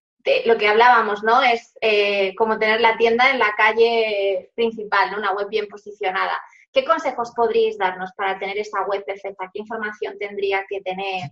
lo 0.44 0.59
que 0.59 0.68
hablábamos, 0.68 1.22
¿no? 1.22 1.40
Es 1.42 1.72
eh, 1.81 2.35
como 2.35 2.59
tener 2.59 2.81
la 2.81 2.96
tienda 2.96 3.31
en 3.31 3.38
la 3.38 3.54
calle 3.57 4.50
principal, 4.54 5.12
¿no? 5.12 5.18
Una 5.18 5.33
web 5.33 5.48
bien 5.48 5.68
posicionada. 5.68 6.38
¿Qué 6.72 6.85
consejos 6.85 7.33
podríais 7.35 7.78
darnos 7.78 8.11
para 8.16 8.38
tener 8.38 8.59
esa 8.59 8.83
web 8.87 9.04
perfecta? 9.04 9.50
¿Qué 9.52 9.61
información 9.61 10.18
tendría 10.18 10.64
que 10.68 10.81
tener? 10.81 11.31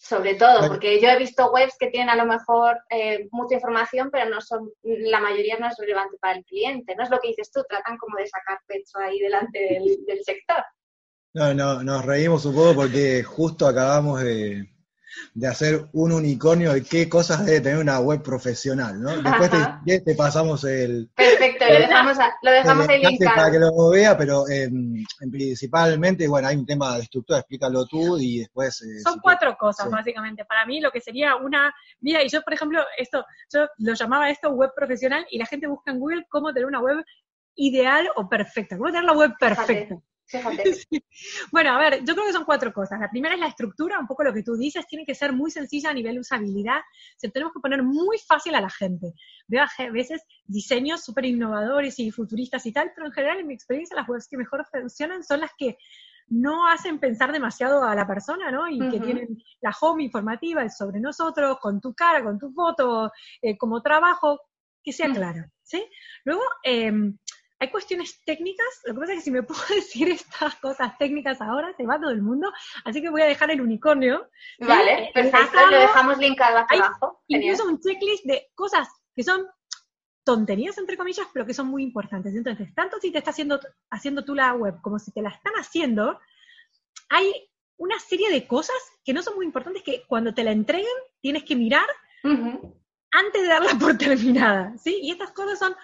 Sobre 0.00 0.34
todo, 0.34 0.68
porque 0.68 1.00
yo 1.00 1.08
he 1.08 1.18
visto 1.18 1.50
webs 1.50 1.76
que 1.76 1.88
tienen 1.88 2.08
a 2.08 2.16
lo 2.16 2.24
mejor 2.24 2.78
eh, 2.88 3.28
mucha 3.32 3.56
información, 3.56 4.10
pero 4.12 4.30
no 4.30 4.40
son, 4.40 4.70
la 4.82 5.20
mayoría 5.20 5.58
no 5.58 5.66
es 5.66 5.76
relevante 5.76 6.16
para 6.20 6.38
el 6.38 6.44
cliente. 6.44 6.94
No 6.94 7.02
es 7.02 7.10
lo 7.10 7.18
que 7.18 7.28
dices 7.28 7.50
tú, 7.50 7.64
tratan 7.68 7.98
como 7.98 8.16
de 8.16 8.28
sacar 8.28 8.58
pecho 8.66 8.98
ahí 8.98 9.18
delante 9.18 9.58
del, 9.58 10.04
del 10.06 10.24
sector. 10.24 10.64
No, 11.34 11.52
no, 11.52 11.82
nos 11.82 12.04
reímos 12.04 12.44
un 12.46 12.54
poco 12.54 12.74
porque 12.76 13.22
justo 13.24 13.66
acabamos 13.66 14.22
de, 14.22 14.68
de 15.34 15.46
hacer 15.46 15.86
un 15.92 16.12
unicornio 16.12 16.72
de 16.72 16.82
qué 16.82 17.08
cosas 17.08 17.44
debe 17.44 17.60
tener 17.60 17.78
una 17.78 18.00
web 18.00 18.22
profesional, 18.22 19.00
¿no? 19.00 19.10
Después 19.22 19.50
te, 20.04 20.14
pasamos 20.14 20.64
el... 20.64 21.10
Lo 21.68 21.78
dejamos, 21.78 22.18
lo 22.42 22.50
dejamos 22.50 22.88
ahí 22.88 23.18
Para 23.18 23.50
que 23.50 23.58
lo 23.58 23.90
vea, 23.90 24.16
pero 24.16 24.48
em, 24.48 25.04
principalmente, 25.30 26.26
bueno, 26.28 26.48
hay 26.48 26.56
un 26.56 26.66
tema 26.66 26.96
de 26.96 27.02
estructura, 27.02 27.40
explícalo 27.40 27.86
tú 27.86 28.18
y 28.18 28.40
después... 28.40 28.82
Eh, 28.82 29.00
Son 29.02 29.20
cuatro 29.20 29.56
cosas, 29.56 29.90
básicamente. 29.90 30.44
Para 30.44 30.66
mí 30.66 30.80
lo 30.80 30.90
que 30.90 31.00
sería 31.00 31.36
una... 31.36 31.72
Mira, 32.00 32.22
y 32.22 32.28
yo, 32.28 32.42
por 32.42 32.52
ejemplo, 32.52 32.82
esto, 32.96 33.24
yo 33.52 33.66
lo 33.78 33.94
llamaba 33.94 34.30
esto 34.30 34.50
web 34.50 34.72
profesional 34.74 35.26
y 35.30 35.38
la 35.38 35.46
gente 35.46 35.66
busca 35.66 35.90
en 35.90 35.98
Google 36.00 36.26
cómo 36.28 36.52
tener 36.52 36.66
una 36.66 36.80
web 36.80 37.04
ideal 37.54 38.08
o 38.16 38.28
perfecta, 38.28 38.76
cómo 38.76 38.90
tener 38.90 39.04
la 39.04 39.12
web 39.12 39.32
perfecta. 39.38 39.96
Bueno, 41.52 41.70
a 41.70 41.78
ver, 41.78 42.04
yo 42.04 42.14
creo 42.14 42.26
que 42.26 42.32
son 42.32 42.44
cuatro 42.44 42.72
cosas. 42.72 43.00
La 43.00 43.10
primera 43.10 43.34
es 43.34 43.40
la 43.40 43.48
estructura, 43.48 43.98
un 43.98 44.06
poco 44.06 44.24
lo 44.24 44.32
que 44.32 44.42
tú 44.42 44.56
dices, 44.56 44.86
tiene 44.86 45.04
que 45.04 45.14
ser 45.14 45.32
muy 45.32 45.50
sencilla 45.50 45.90
a 45.90 45.94
nivel 45.94 46.18
usabilidad. 46.18 46.80
Se 47.16 47.28
tenemos 47.28 47.52
que 47.52 47.60
poner 47.60 47.82
muy 47.82 48.18
fácil 48.18 48.54
a 48.54 48.60
la 48.60 48.70
gente. 48.70 49.14
Veo 49.46 49.62
a 49.62 49.90
veces 49.90 50.22
diseños 50.44 51.04
súper 51.04 51.26
innovadores 51.26 51.98
y 51.98 52.10
futuristas 52.10 52.64
y 52.66 52.72
tal, 52.72 52.92
pero 52.94 53.06
en 53.06 53.12
general, 53.12 53.40
en 53.40 53.46
mi 53.46 53.54
experiencia, 53.54 53.96
las 53.96 54.08
webs 54.08 54.28
que 54.28 54.36
mejor 54.36 54.66
funcionan 54.70 55.24
son 55.24 55.40
las 55.40 55.50
que 55.56 55.78
no 56.30 56.68
hacen 56.68 56.98
pensar 56.98 57.32
demasiado 57.32 57.82
a 57.82 57.94
la 57.94 58.06
persona, 58.06 58.50
¿no? 58.50 58.68
Y 58.68 58.78
que 58.90 59.00
tienen 59.00 59.42
la 59.60 59.74
home 59.80 60.04
informativa 60.04 60.68
sobre 60.68 61.00
nosotros, 61.00 61.58
con 61.58 61.80
tu 61.80 61.94
cara, 61.94 62.22
con 62.22 62.38
tu 62.38 62.52
foto, 62.52 63.10
eh, 63.40 63.56
como 63.56 63.80
trabajo, 63.80 64.38
que 64.82 64.92
sea 64.92 65.08
mm. 65.08 65.14
claro, 65.14 65.44
¿sí? 65.62 65.84
Luego, 66.24 66.42
eh, 66.62 66.92
hay 67.60 67.70
cuestiones 67.70 68.22
técnicas, 68.24 68.66
lo 68.84 68.94
que 68.94 69.00
pasa 69.00 69.12
es 69.12 69.18
que 69.18 69.24
si 69.24 69.30
me 69.30 69.42
puedo 69.44 69.60
decir 69.74 70.08
estas 70.08 70.56
cosas 70.56 70.96
técnicas 70.98 71.40
ahora, 71.40 71.72
se 71.76 71.86
va 71.86 72.00
todo 72.00 72.10
el 72.10 72.22
mundo, 72.22 72.52
así 72.84 73.02
que 73.02 73.10
voy 73.10 73.22
a 73.22 73.26
dejar 73.26 73.50
el 73.50 73.60
unicornio. 73.60 74.28
Vale, 74.60 75.04
eh, 75.04 75.10
perfecto, 75.12 75.66
lo 75.70 75.78
dejamos 75.78 76.18
linkado 76.18 76.58
aquí 76.58 76.76
abajo. 76.76 77.22
Incluso 77.26 77.66
un 77.66 77.80
checklist 77.80 78.24
de 78.24 78.48
cosas 78.54 78.88
que 79.14 79.22
son 79.22 79.46
tonterías, 80.24 80.76
entre 80.76 80.96
comillas, 80.96 81.26
pero 81.32 81.46
que 81.46 81.54
son 81.54 81.68
muy 81.68 81.82
importantes. 81.82 82.34
Entonces, 82.34 82.74
tanto 82.74 82.98
si 83.00 83.10
te 83.10 83.18
está 83.18 83.30
haciendo, 83.30 83.58
haciendo 83.90 84.24
tú 84.24 84.34
la 84.34 84.52
web 84.52 84.80
como 84.82 84.98
si 84.98 85.10
te 85.10 85.22
la 85.22 85.30
están 85.30 85.54
haciendo, 85.54 86.20
hay 87.08 87.32
una 87.78 87.98
serie 87.98 88.30
de 88.30 88.46
cosas 88.46 88.76
que 89.04 89.14
no 89.14 89.22
son 89.22 89.36
muy 89.36 89.46
importantes 89.46 89.82
que 89.82 90.04
cuando 90.06 90.34
te 90.34 90.44
la 90.44 90.52
entreguen 90.52 90.86
tienes 91.20 91.44
que 91.44 91.56
mirar 91.56 91.86
antes 92.22 93.42
de 93.42 93.48
darla 93.48 93.70
por 93.80 93.96
terminada, 93.96 94.76
¿sí? 94.76 94.98
Y 95.02 95.12
estas 95.12 95.30
cosas 95.32 95.58
son 95.58 95.74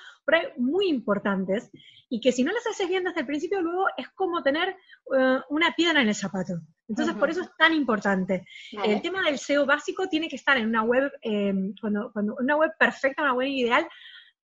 muy 0.56 0.88
importantes 0.88 1.70
y 2.08 2.20
que 2.20 2.32
si 2.32 2.44
no 2.44 2.52
las 2.52 2.66
haces 2.66 2.88
bien 2.88 3.04
desde 3.04 3.20
el 3.20 3.26
principio, 3.26 3.60
luego 3.60 3.86
es 3.96 4.08
como 4.10 4.42
tener 4.42 4.76
eh, 5.16 5.38
una 5.50 5.74
piedra 5.74 6.02
en 6.02 6.08
el 6.08 6.14
zapato. 6.14 6.54
Entonces, 6.88 7.14
por 7.16 7.30
eso 7.30 7.42
es 7.42 7.50
tan 7.56 7.72
importante. 7.72 8.46
El 8.84 9.00
tema 9.00 9.22
del 9.22 9.38
SEO 9.38 9.64
básico 9.64 10.08
tiene 10.08 10.28
que 10.28 10.36
estar 10.36 10.56
en 10.58 10.68
una 10.68 10.82
web, 10.82 11.10
em, 11.22 11.74
cuando, 11.80 12.12
cuando 12.12 12.36
una 12.38 12.56
web 12.56 12.72
perfecta, 12.78 13.22
una 13.22 13.32
web 13.32 13.48
ideal, 13.48 13.88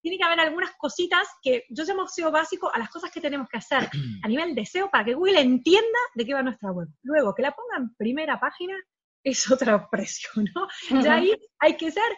tiene 0.00 0.16
que 0.16 0.24
haber 0.24 0.40
algunas 0.40 0.70
cositas 0.78 1.26
que 1.42 1.64
yo 1.68 1.84
llamo 1.84 2.06
SEO 2.06 2.30
básico 2.30 2.72
a 2.72 2.78
las 2.78 2.90
cosas 2.90 3.10
que 3.10 3.20
tenemos 3.20 3.48
que 3.48 3.58
hacer 3.58 3.88
a 4.24 4.28
nivel 4.28 4.54
de 4.54 4.64
SEO 4.64 4.90
para 4.90 5.04
que 5.04 5.14
Google 5.14 5.40
entienda 5.40 5.98
de 6.14 6.24
qué 6.24 6.34
va 6.34 6.42
nuestra 6.42 6.70
web. 6.70 6.88
Luego, 7.02 7.34
que 7.34 7.42
la 7.42 7.52
ponga 7.52 7.76
en 7.76 7.94
primera 7.96 8.38
página 8.38 8.76
es 9.24 9.50
otro 9.50 9.88
precio, 9.90 10.30
¿no? 10.54 10.68
Ya 11.02 11.16
ahí 11.16 11.34
hay 11.58 11.76
que 11.76 11.90
ser 11.90 12.10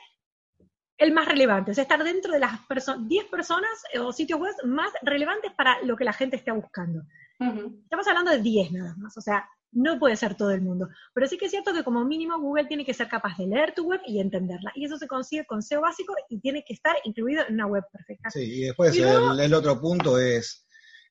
el 1.01 1.13
más 1.13 1.27
relevante, 1.27 1.71
o 1.71 1.75
sea, 1.75 1.83
estar 1.83 2.05
dentro 2.05 2.33
de 2.33 2.39
las 2.39 2.61
10 2.69 3.25
personas 3.27 3.71
o 3.99 4.13
sitios 4.13 4.39
web 4.39 4.55
más 4.65 4.93
relevantes 5.03 5.51
para 5.57 5.83
lo 5.83 5.97
que 5.97 6.05
la 6.05 6.13
gente 6.13 6.37
esté 6.37 6.53
buscando. 6.53 7.03
Estamos 7.39 8.07
hablando 8.07 8.31
de 8.31 8.43
10 8.43 8.73
nada 8.73 8.95
más, 8.99 9.17
o 9.17 9.23
sea, 9.23 9.49
no 9.73 9.99
puede 9.99 10.15
ser 10.17 10.37
todo 10.37 10.51
el 10.51 10.61
mundo. 10.61 10.89
Pero 11.15 11.27
sí 11.27 11.39
que 11.39 11.47
es 11.47 11.53
cierto 11.53 11.73
que 11.73 11.83
como 11.85 12.05
mínimo 12.05 12.39
Google 12.39 12.67
tiene 12.67 12.85
que 12.85 12.93
ser 12.93 13.09
capaz 13.09 13.39
de 13.39 13.47
leer 13.47 13.73
tu 13.75 13.85
web 13.85 14.01
y 14.07 14.21
entenderla. 14.21 14.73
Y 14.75 14.85
eso 14.85 14.99
se 14.99 15.07
consigue 15.07 15.47
con 15.47 15.63
SEO 15.63 15.81
básico 15.81 16.13
y 16.29 16.39
tiene 16.39 16.63
que 16.67 16.75
estar 16.75 16.95
incluido 17.05 17.45
en 17.49 17.55
una 17.55 17.67
web 17.67 17.85
perfecta. 17.91 18.29
Sí, 18.29 18.41
y 18.41 18.61
después 18.67 18.95
el, 18.95 19.55
otro 19.55 19.81
punto 19.81 20.19
es 20.19 20.67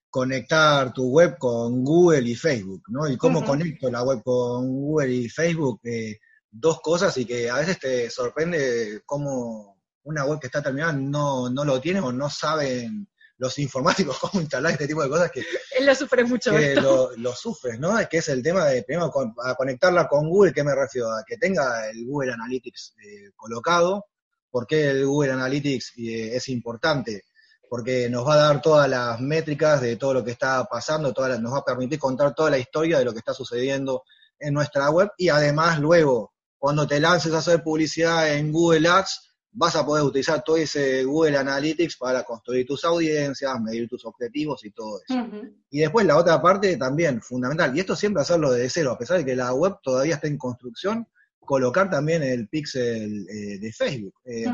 conectar 0.08 0.94
tu 0.94 1.10
web 1.10 1.36
con 1.40 1.84
Google 1.84 2.30
y 2.30 2.36
Facebook, 2.36 2.84
¿no? 2.90 3.10
Y 3.10 3.18
cómo 3.18 3.44
conecto 3.44 3.90
la 3.90 4.04
web 4.04 4.22
con 4.24 4.68
Google 4.68 5.12
y 5.12 5.30
Facebook, 5.30 5.80
eh, 5.86 6.20
dos 6.52 6.80
cosas 6.82 7.18
y 7.18 7.26
que 7.26 7.50
a 7.50 7.58
veces 7.58 7.80
te 7.80 8.10
sorprende 8.12 9.02
cómo 9.04 9.79
una 10.04 10.26
web 10.26 10.40
que 10.40 10.48
está 10.48 10.62
terminada 10.62 10.94
no, 10.94 11.50
no 11.50 11.66
lo 11.66 11.80
tiene 11.80 12.00
o 12.00 12.12
no 12.12 12.30
saben 12.30 13.08
los 13.40 13.58
informáticos 13.58 14.20
cómo 14.20 14.42
instalar 14.42 14.74
este 14.74 14.88
tipo 14.88 15.02
de 15.02 15.10
cosas 15.10 15.32
que... 15.32 15.44
Él 15.78 15.86
lo 15.86 15.96
sufre 15.96 16.24
mucho. 16.24 16.52
Que 16.52 16.76
lo, 16.76 17.16
lo, 17.18 17.34
sufres, 17.34 17.80
¿no? 17.80 17.98
Es 17.98 18.08
que 18.08 18.18
es 18.18 18.30
el 18.30 18.44
tema 18.44 18.66
de, 18.66 18.84
primero, 18.84 19.12
a 19.44 19.56
conectarla 19.56 20.08
con 20.08 20.30
Google, 20.30 20.54
¿qué 20.54 20.64
me 20.64 20.76
refiero? 20.76 21.12
A 21.12 21.24
que 21.26 21.38
tenga 21.38 21.90
el 21.90 22.06
Google 22.06 22.34
Analytics 22.34 22.96
eh, 23.02 23.32
colocado. 23.36 24.06
¿Por 24.52 24.68
qué 24.68 24.90
el 24.90 25.06
Google 25.06 25.32
Analytics 25.32 25.94
eh, 25.98 26.36
es 26.36 26.50
importante? 26.50 27.24
Porque 27.70 28.10
nos 28.10 28.28
va 28.28 28.34
a 28.34 28.38
dar 28.38 28.62
todas 28.62 28.90
las 28.90 29.20
métricas 29.22 29.80
de 29.80 29.96
todo 29.96 30.16
lo 30.16 30.24
que 30.24 30.32
está 30.32 30.66
pasando, 30.66 31.14
todas 31.14 31.40
nos 31.40 31.54
va 31.54 31.60
a 31.60 31.66
permitir 31.66 32.00
contar 32.00 32.34
toda 32.34 32.50
la 32.50 32.58
historia 32.58 33.00
de 33.00 33.06
lo 33.06 33.14
que 33.14 33.20
está 33.20 33.34
sucediendo 33.34 34.04
en 34.40 34.54
nuestra 34.54 34.90
web 34.90 35.12
y 35.18 35.30
además 35.30 35.80
luego, 35.80 36.34
cuando 36.58 36.88
te 36.88 37.00
lances 37.00 37.34
a 37.34 37.40
hacer 37.40 37.62
publicidad 37.62 38.34
en 38.34 38.52
Google 38.52 38.88
Ads, 38.90 39.29
vas 39.52 39.76
a 39.76 39.86
poder 39.86 40.04
utilizar 40.04 40.44
todo 40.44 40.58
ese 40.58 41.04
Google 41.04 41.38
Analytics 41.38 41.98
para 41.98 42.24
construir 42.24 42.66
tus 42.66 42.84
audiencias, 42.86 43.60
medir 43.62 43.88
tus 43.88 44.06
objetivos 44.06 44.64
y 44.64 44.72
todo 44.72 45.00
eso. 45.08 45.28
Y 45.70 45.80
después 45.80 46.06
la 46.06 46.18
otra 46.18 46.42
parte 46.42 46.78
también, 46.78 47.22
fundamental, 47.22 47.76
y 47.76 47.80
esto 47.80 47.96
siempre 47.96 48.22
hacerlo 48.22 48.52
desde 48.52 48.70
cero, 48.70 48.92
a 48.92 48.98
pesar 48.98 49.18
de 49.18 49.26
que 49.26 49.36
la 49.36 49.54
web 49.54 49.78
todavía 49.82 50.16
está 50.16 50.28
en 50.28 50.38
construcción, 50.38 51.08
colocar 51.40 51.90
también 51.90 52.22
el 52.22 52.48
pixel 52.48 53.28
eh, 53.28 53.60
de 53.60 53.74
Facebook. 53.74 54.14
Eh, 54.24 54.46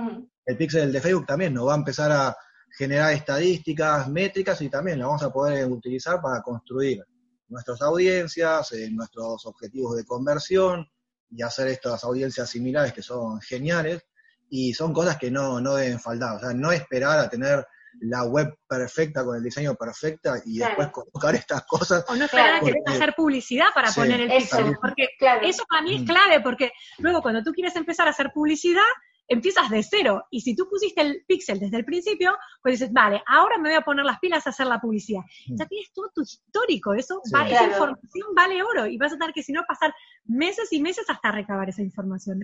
el 0.45 0.57
pixel 0.57 0.91
de 0.91 1.01
Facebook 1.01 1.25
también 1.25 1.53
nos 1.53 1.67
va 1.67 1.73
a 1.73 1.77
empezar 1.77 2.11
a 2.11 2.37
generar 2.77 3.13
estadísticas, 3.13 4.07
métricas 4.09 4.61
y 4.61 4.69
también 4.69 4.99
lo 4.99 5.07
vamos 5.07 5.23
a 5.23 5.31
poder 5.31 5.69
utilizar 5.69 6.21
para 6.21 6.41
construir 6.41 7.03
nuestras 7.47 7.81
audiencias, 7.81 8.71
eh, 8.73 8.89
nuestros 8.91 9.45
objetivos 9.45 9.97
de 9.97 10.05
conversión 10.05 10.87
y 11.29 11.41
hacer 11.41 11.67
estas 11.67 12.03
audiencias 12.03 12.49
similares 12.49 12.93
que 12.93 13.01
son 13.01 13.41
geniales 13.41 14.03
y 14.49 14.73
son 14.73 14.93
cosas 14.93 15.17
que 15.17 15.31
no, 15.31 15.59
no 15.59 15.75
deben 15.75 15.99
faltar. 15.99 16.35
O 16.35 16.39
sea, 16.39 16.53
no 16.53 16.71
esperar 16.71 17.19
a 17.19 17.29
tener 17.29 17.65
la 18.01 18.23
web 18.23 18.57
perfecta 18.67 19.23
con 19.23 19.37
el 19.37 19.43
diseño 19.43 19.75
perfecta 19.75 20.35
y 20.45 20.59
después 20.59 20.89
colocar 20.89 21.35
estas 21.35 21.65
cosas. 21.65 22.05
O 22.07 22.15
no 22.15 22.25
esperar 22.25 22.55
a 22.55 22.59
que 22.59 22.73
hacer 22.85 23.13
publicidad 23.15 23.67
para 23.73 23.91
poner 23.91 24.21
el 24.21 24.29
pixel, 24.29 24.77
porque 24.81 25.07
eso 25.43 25.63
para 25.69 25.81
mí 25.81 25.97
es 25.97 26.03
clave, 26.03 26.41
porque 26.41 26.71
luego 26.99 27.21
cuando 27.21 27.43
tú 27.43 27.51
quieres 27.51 27.75
empezar 27.75 28.07
a 28.07 28.11
hacer 28.11 28.31
publicidad, 28.33 28.83
empiezas 29.27 29.69
de 29.69 29.83
cero. 29.83 30.25
Y 30.29 30.41
si 30.41 30.55
tú 30.55 30.67
pusiste 30.69 31.01
el 31.01 31.23
pixel 31.27 31.59
desde 31.59 31.77
el 31.77 31.85
principio, 31.85 32.35
pues 32.61 32.79
dices, 32.79 32.93
vale, 32.93 33.21
ahora 33.27 33.57
me 33.57 33.69
voy 33.69 33.77
a 33.77 33.81
poner 33.81 34.05
las 34.05 34.19
pilas 34.19 34.45
a 34.45 34.49
hacer 34.49 34.67
la 34.67 34.79
publicidad. 34.79 35.21
Mm. 35.47 35.57
Ya 35.57 35.65
tienes 35.65 35.91
todo 35.93 36.11
tu 36.13 36.21
histórico, 36.21 36.93
eso 36.93 37.21
esa 37.25 37.65
información 37.65 38.27
vale 38.35 38.63
oro. 38.63 38.85
Y 38.87 38.97
vas 38.97 39.13
a 39.13 39.17
tener 39.17 39.33
que, 39.33 39.43
si 39.43 39.51
no, 39.51 39.63
pasar 39.67 39.93
meses 40.25 40.71
y 40.71 40.81
meses 40.81 41.09
hasta 41.09 41.31
recabar 41.31 41.69
esa 41.69 41.81
información. 41.81 42.41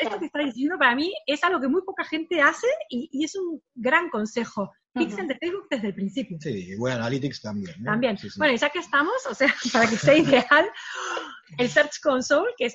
esto 0.00 0.18
que 0.18 0.26
estás 0.26 0.44
diciendo 0.46 0.78
para 0.78 0.94
mí 0.94 1.12
es 1.26 1.42
algo 1.44 1.60
que 1.60 1.68
muy 1.68 1.82
poca 1.82 2.04
gente 2.04 2.40
hace 2.40 2.66
y, 2.88 3.24
es 3.24 3.36
un 3.36 3.62
gran 3.74 4.08
consejo. 4.10 4.72
Pixel 4.92 5.28
de 5.28 5.36
Facebook 5.36 5.66
desde 5.70 5.88
el 5.88 5.94
principio. 5.94 6.36
Sí, 6.40 6.74
Google 6.74 6.94
Analytics 6.94 7.42
también. 7.42 7.84
También. 7.84 8.18
Bueno, 8.36 8.54
y 8.54 8.56
ya 8.56 8.70
que 8.70 8.80
estamos, 8.80 9.14
o 9.28 9.34
sea, 9.34 9.48
para 9.72 9.88
que 9.88 9.96
sea 9.96 10.16
ideal, 10.16 10.68
el 11.58 11.68
Search 11.68 12.00
Console, 12.02 12.52
que 12.56 12.66
es, 12.66 12.74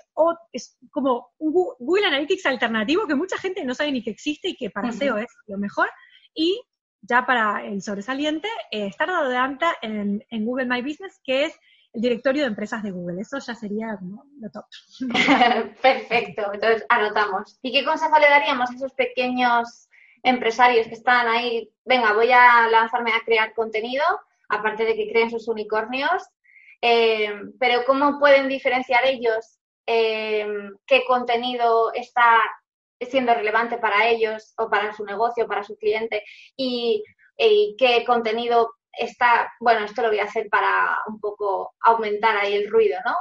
es 0.54 0.78
como 0.92 1.34
un 1.38 1.52
Google 1.52 2.08
Analytics 2.08 2.46
alternativo 2.46 3.08
que 3.08 3.16
mucha 3.16 3.38
gente 3.38 3.66
no 3.66 3.76
sabe 3.76 3.92
ni 3.92 4.04
que 4.04 4.12
existe 4.12 4.50
y 4.50 4.56
que 4.56 4.70
para 4.70 4.92
SEO 4.92 5.18
es 5.18 5.32
lo 5.48 5.58
mejor. 5.58 5.90
Y 6.34 6.62
ya 7.02 7.26
para 7.26 7.66
el 7.66 7.82
sobresaliente, 7.82 8.48
eh, 8.72 8.88
estar 8.88 9.08
dado 9.08 9.30
de 9.30 9.38
alta 9.38 9.76
en, 9.82 10.24
Google 10.32 10.66
My 10.66 10.82
Business, 10.82 11.20
que 11.24 11.46
es 11.46 11.60
el 11.94 12.02
directorio 12.02 12.44
de 12.44 12.50
empresas 12.50 12.84
de 12.84 12.92
Google. 12.92 13.22
Eso 13.22 13.40
ya 13.40 13.56
sería 13.56 13.98
lo 14.02 14.50
top. 14.52 14.66
Perfecto, 15.82 16.54
entonces 16.54 16.86
anotamos. 16.90 17.60
¿Y 17.62 17.72
qué 17.72 17.86
consejo 17.86 18.18
le 18.20 18.30
daríamos 18.30 18.70
a 18.70 18.74
esos 18.74 18.94
pequeños 18.94 19.90
empresarios 20.26 20.88
que 20.88 20.96
están 20.96 21.28
ahí? 21.28 21.72
Venga, 21.86 22.14
voy 22.14 22.32
a 22.32 22.68
lanzarme 22.70 23.12
a 23.14 23.24
crear 23.24 23.54
contenido, 23.54 24.04
aparte 24.50 24.84
de 24.84 24.96
que 24.96 25.10
creen 25.10 25.30
sus 25.30 25.48
unicornios, 25.48 26.24
eh, 26.82 27.34
pero 27.60 27.86
¿cómo 27.86 28.20
pueden 28.20 28.48
diferenciar 28.50 29.06
ellos 29.06 29.60
eh, 29.88 30.48
qué 30.88 31.04
contenido 31.06 31.94
está 31.94 32.42
siendo 33.00 33.34
relevante 33.34 33.78
para 33.78 34.08
ellos 34.08 34.54
o 34.58 34.70
para 34.70 34.94
su 34.94 35.06
negocio, 35.06 35.48
para 35.48 35.64
su 35.64 35.78
cliente 35.78 36.24
y, 36.56 37.04
qué 37.38 38.04
contenido 38.06 38.76
está, 38.94 39.52
bueno, 39.60 39.86
esto 39.86 40.02
lo 40.02 40.08
voy 40.08 40.20
a 40.20 40.24
hacer 40.24 40.48
para 40.50 40.98
un 41.08 41.20
poco 41.20 41.76
aumentar 41.82 42.38
ahí 42.38 42.54
el 42.54 42.72
ruido, 42.72 42.98
¿no? 43.06 43.14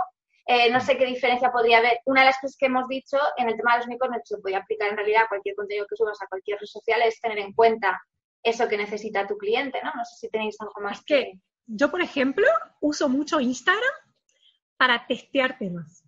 Eh, 0.47 0.71
no 0.71 0.81
sé 0.81 0.99
qué 0.99 1.07
diferencia 1.07 1.51
podría 1.51 1.79
haber. 1.79 2.01
Una 2.05 2.21
de 2.21 2.27
las 2.27 2.39
cosas 2.39 2.57
que 2.59 2.67
hemos 2.67 2.87
dicho 2.89 3.17
en 3.37 3.49
el 3.49 3.57
tema 3.57 3.73
de 3.73 3.79
los 3.79 3.87
unicornios, 3.87 4.23
se 4.25 4.39
puede 4.39 4.57
aplicar 4.57 4.91
en 4.91 4.97
realidad 4.97 5.23
a 5.25 5.29
cualquier 5.29 5.55
contenido 5.55 5.87
que 5.89 5.97
subas 5.97 6.21
a 6.21 6.27
cualquier 6.27 6.59
red 6.59 6.67
social, 6.67 7.01
es 7.03 7.21
tener 7.21 7.39
en 7.39 7.53
cuenta 7.53 8.01
eso 8.43 8.69
que 8.69 8.77
necesita 8.77 9.27
tu 9.27 9.39
cliente, 9.39 9.81
¿no? 9.83 9.91
No 9.95 10.05
sé 10.05 10.17
si 10.17 10.29
tenéis 10.29 10.57
algo 10.61 10.81
más 10.83 11.03
que... 11.05 11.33
Yo, 11.67 11.91
por 11.91 12.03
ejemplo, 12.03 12.47
uso 12.81 13.09
mucho 13.09 13.41
Instagram 13.41 13.95
para 14.77 15.07
testear 15.07 15.57
temas. 15.57 16.05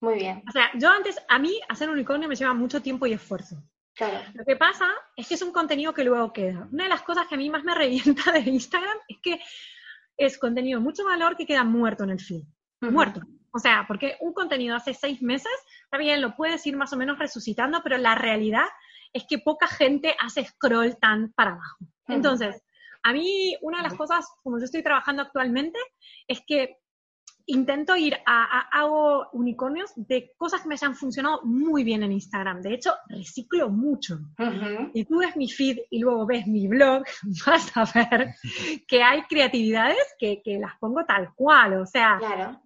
Muy 0.00 0.14
bien. 0.14 0.44
O 0.48 0.52
sea, 0.52 0.70
yo 0.74 0.88
antes, 0.88 1.20
a 1.28 1.38
mí 1.40 1.60
hacer 1.68 1.88
un 1.88 1.94
unicornio 1.94 2.28
me 2.28 2.36
lleva 2.36 2.54
mucho 2.54 2.80
tiempo 2.80 3.06
y 3.06 3.12
esfuerzo. 3.12 3.56
Claro. 3.94 4.20
Lo 4.34 4.44
que 4.44 4.54
pasa 4.54 4.86
es 5.16 5.26
que 5.26 5.34
es 5.34 5.42
un 5.42 5.52
contenido 5.52 5.92
que 5.92 6.04
luego 6.04 6.32
queda. 6.32 6.68
Una 6.72 6.84
de 6.84 6.90
las 6.90 7.02
cosas 7.02 7.26
que 7.26 7.34
a 7.34 7.38
mí 7.38 7.50
más 7.50 7.64
me 7.64 7.74
revienta 7.74 8.30
de 8.30 8.38
Instagram 8.38 8.98
es 9.08 9.18
que 9.20 9.40
es 10.16 10.38
contenido 10.38 10.80
mucho 10.80 11.04
valor 11.04 11.36
que 11.36 11.44
queda 11.44 11.64
muerto 11.64 12.04
en 12.04 12.10
el 12.10 12.20
feed. 12.20 12.44
Muerto. 12.80 13.20
O 13.52 13.58
sea, 13.58 13.84
porque 13.88 14.16
un 14.20 14.32
contenido 14.32 14.76
hace 14.76 14.94
seis 14.94 15.22
meses, 15.22 15.52
está 15.84 15.98
bien, 15.98 16.20
lo 16.20 16.36
puedes 16.36 16.66
ir 16.66 16.76
más 16.76 16.92
o 16.92 16.96
menos 16.96 17.18
resucitando, 17.18 17.80
pero 17.82 17.98
la 17.98 18.14
realidad 18.14 18.66
es 19.12 19.24
que 19.28 19.38
poca 19.38 19.66
gente 19.66 20.14
hace 20.20 20.44
scroll 20.44 20.96
tan 20.98 21.32
para 21.32 21.52
abajo. 21.52 21.78
Entonces, 22.06 22.62
a 23.02 23.12
mí 23.12 23.56
una 23.62 23.78
de 23.78 23.84
las 23.84 23.94
cosas, 23.94 24.26
como 24.42 24.58
yo 24.58 24.64
estoy 24.64 24.82
trabajando 24.82 25.22
actualmente, 25.22 25.78
es 26.28 26.40
que 26.46 26.76
intento 27.50 27.96
ir 27.96 28.16
a, 28.26 28.68
hago 28.72 29.28
unicornios 29.32 29.92
de 29.96 30.32
cosas 30.36 30.62
que 30.62 30.68
me 30.68 30.74
hayan 30.74 30.94
funcionado 30.94 31.42
muy 31.44 31.84
bien 31.84 32.02
en 32.02 32.12
Instagram. 32.12 32.62
De 32.62 32.74
hecho, 32.74 32.92
reciclo 33.08 33.68
mucho. 33.68 34.18
Y 34.94 35.04
tú 35.04 35.18
ves 35.18 35.36
mi 35.36 35.48
feed 35.48 35.78
y 35.90 36.00
luego 36.00 36.26
ves 36.26 36.46
mi 36.46 36.68
blog, 36.68 37.04
vas 37.46 37.76
a 37.76 37.84
ver 37.94 38.34
que 38.86 39.02
hay 39.02 39.22
creatividades 39.22 40.14
que, 40.18 40.42
que 40.42 40.58
las 40.58 40.76
pongo 40.78 41.04
tal 41.04 41.34
cual. 41.34 41.80
O 41.80 41.86
sea, 41.86 42.18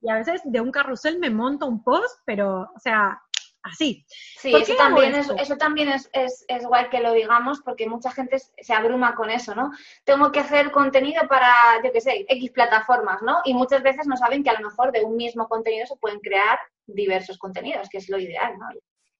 y 0.03 0.09
a 0.09 0.16
veces 0.16 0.42
de 0.44 0.61
un 0.61 0.70
carrusel 0.70 1.18
me 1.18 1.31
monto 1.31 1.66
un 1.66 1.83
post, 1.83 2.20
pero, 2.25 2.70
o 2.75 2.79
sea, 2.79 3.20
así. 3.64 4.07
Sí, 4.38 4.55
eso 4.55 4.77
también, 4.77 5.14
es, 5.14 5.29
eso 5.38 5.57
también 5.57 5.88
es, 5.88 6.09
es, 6.12 6.44
es, 6.48 6.64
guay 6.64 6.88
que 6.90 7.00
lo 7.00 7.12
digamos 7.12 7.61
porque 7.62 7.88
mucha 7.88 8.12
gente 8.12 8.38
se 8.38 8.72
abruma 8.72 9.14
con 9.14 9.31
eso, 9.31 9.55
¿no? 9.55 9.72
Tengo 10.05 10.31
que 10.31 10.40
hacer 10.40 10.70
contenido 10.70 11.27
para, 11.29 11.83
yo 11.83 11.90
qué 11.90 12.00
sé, 12.00 12.27
X 12.29 12.50
plataformas, 12.53 13.22
¿no? 13.22 13.38
Y 13.44 13.55
muchas 13.55 13.83
veces 13.83 14.07
no 14.07 14.16
saben 14.16 14.44
que 14.44 14.50
a 14.50 14.61
lo 14.61 14.68
mejor 14.68 14.92
de 14.92 15.03
un 15.03 15.16
mismo 15.16 15.48
contenido 15.48 15.87
se 15.87 15.96
pueden 15.96 16.20
crear 16.20 16.59
diversos 16.87 17.38
contenidos, 17.38 17.88
que 17.88 17.98
es 17.98 18.09
lo 18.09 18.18
ideal, 18.18 18.59
¿no? 18.59 18.68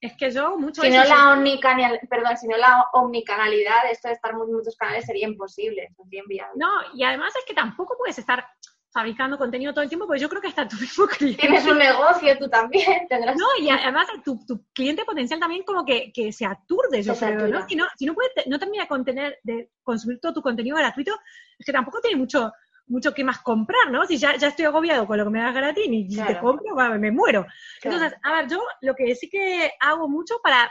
Es 0.01 0.15
que 0.19 0.31
yo 0.31 0.59
mucho... 0.59 0.83
Si 0.83 0.91
no, 0.91 1.03
la 1.05 1.33
omnicanalidad, 1.33 1.99
perdón, 2.11 2.37
si 2.37 2.47
no 2.47 2.59
la 2.59 2.89
omnicanalidad, 2.93 3.91
esto 3.91 4.09
de 4.09 4.15
estar 4.15 4.33
en 4.33 4.53
muchos 4.53 4.77
canales 4.77 5.07
sería 5.07 5.27
imposible, 5.27 5.89
sería 5.97 6.21
inviable. 6.21 6.53
No, 6.57 6.69
y 6.93 7.05
además 7.05 7.35
es 7.35 7.45
que 7.47 7.55
tampoco 7.55 7.97
puedes 7.97 8.19
estar 8.19 8.47
fabricando 8.95 9.37
contenido 9.37 9.75
todo 9.75 9.83
el 9.83 9.89
tiempo, 9.89 10.07
porque 10.07 10.23
yo 10.23 10.29
creo 10.29 10.41
que 10.41 10.47
hasta 10.47 10.69
tu 10.69 10.77
mismo 10.81 11.07
cliente. 11.09 11.41
Tienes 11.41 11.67
un 11.67 11.79
negocio 11.79 12.39
tú 12.39 12.49
también, 12.49 13.07
tendrás. 13.09 13.37
No, 13.37 13.47
y 13.61 13.69
además 13.69 14.07
tu, 14.25 14.39
tu 14.47 14.65
cliente 14.73 15.05
potencial 15.05 15.41
también 15.41 15.65
como 15.65 15.85
que, 15.85 16.13
que 16.13 16.33
se 16.33 16.47
aturde, 16.47 17.03
yo 17.03 17.17
creo, 17.17 17.49
¿no? 17.49 17.69
Si 17.69 17.75
no, 17.75 17.87
si 17.99 18.07
no, 18.07 18.15
puede, 18.15 18.31
no 18.47 18.57
termina 18.59 18.85
de, 18.85 18.89
contener, 18.89 19.39
de 19.43 19.73
consumir 19.83 20.21
todo 20.21 20.35
tu 20.35 20.43
contenido 20.43 20.77
gratuito, 20.77 21.13
es 21.59 21.67
que 21.67 21.73
tampoco 21.73 22.01
tiene 22.01 22.17
mucho 22.17 22.53
mucho 22.87 23.15
que 23.15 23.25
más 23.25 23.41
comprar, 23.41 23.91
¿no? 23.91 24.05
Si 24.05 24.19
ya, 24.19 24.37
ya 24.37 24.49
estoy 24.49 24.67
agobiado 24.67 25.07
con 25.07 25.17
lo 25.17 25.25
que 25.25 25.31
me 25.31 25.41
das 25.41 25.55
gratis 25.55 25.87
y 25.89 26.11
si 26.11 26.23
te 26.23 26.39
compro, 26.39 26.77
me 26.99 27.11
muero. 27.11 27.47
Entonces, 27.83 28.15
a 28.23 28.33
ver, 28.35 28.47
yo 28.47 28.63
lo 28.83 28.95
que 28.95 29.15
sí 29.15 29.31
que 29.31 29.73
hago 29.81 30.07
mucho 30.07 30.39
para 30.43 30.71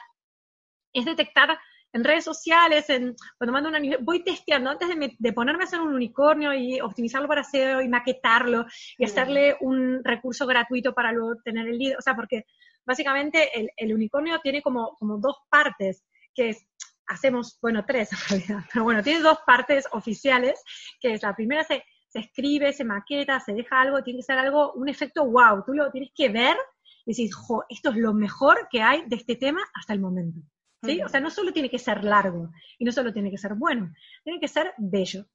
es 0.93 1.05
detectar 1.05 1.57
en 1.93 2.03
redes 2.03 2.23
sociales, 2.23 2.89
en, 2.89 3.15
cuando 3.37 3.53
mando 3.53 3.69
una 3.69 3.79
voy 4.01 4.23
testeando 4.23 4.71
antes 4.71 4.89
de, 5.17 5.33
ponerme 5.33 5.63
a 5.63 5.67
hacer 5.67 5.79
un 5.79 5.93
unicornio 5.93 6.53
y 6.53 6.81
optimizarlo 6.81 7.27
para 7.27 7.43
SEO 7.43 7.81
y 7.81 7.87
maquetarlo 7.87 8.65
y 8.97 9.05
hacerle 9.05 9.55
un 9.61 10.03
recurso 10.03 10.47
gratuito 10.47 10.93
para 10.93 11.11
luego 11.11 11.35
tener 11.43 11.67
el 11.67 11.77
lead. 11.77 11.97
O 11.97 12.01
sea, 12.01 12.15
porque 12.15 12.45
básicamente 12.85 13.49
el, 13.77 13.93
unicornio 13.93 14.39
tiene 14.41 14.61
como, 14.61 14.95
como 14.97 15.19
dos 15.19 15.37
partes, 15.49 16.03
que 16.33 16.49
es, 16.49 16.65
hacemos, 17.07 17.59
bueno, 17.61 17.85
tres 17.85 18.11
en 18.11 18.19
realidad, 18.29 18.65
pero 18.73 18.83
bueno, 18.83 19.03
tiene 19.03 19.21
dos 19.21 19.39
partes 19.45 19.87
oficiales, 19.91 20.61
que 20.99 21.13
es 21.13 21.21
la 21.21 21.35
primera 21.35 21.63
se, 21.63 21.83
se 22.09 22.19
escribe, 22.19 22.73
se 22.73 22.83
maqueta, 22.83 23.39
se 23.39 23.53
deja 23.53 23.81
algo, 23.81 24.03
tiene 24.03 24.19
que 24.19 24.23
ser 24.23 24.39
algo, 24.39 24.73
un 24.73 24.89
efecto 24.89 25.25
wow, 25.25 25.63
tú 25.63 25.73
lo 25.73 25.91
tienes 25.91 26.11
que 26.15 26.29
ver 26.29 26.57
y 27.05 27.29
jo, 27.29 27.65
esto 27.69 27.89
es 27.89 27.97
lo 27.97 28.13
mejor 28.13 28.67
que 28.71 28.81
hay 28.81 29.03
de 29.07 29.17
este 29.17 29.35
tema 29.35 29.61
hasta 29.73 29.93
el 29.93 29.99
momento. 29.99 30.39
¿Sí? 30.83 31.01
O 31.01 31.09
sea, 31.09 31.19
no 31.19 31.29
solo 31.29 31.53
tiene 31.53 31.69
que 31.69 31.79
ser 31.79 32.03
largo 32.03 32.49
y 32.77 32.85
no 32.85 32.91
solo 32.91 33.13
tiene 33.13 33.31
que 33.31 33.37
ser 33.37 33.53
bueno, 33.55 33.93
tiene 34.23 34.39
que 34.39 34.47
ser 34.47 34.73
bello. 34.77 35.25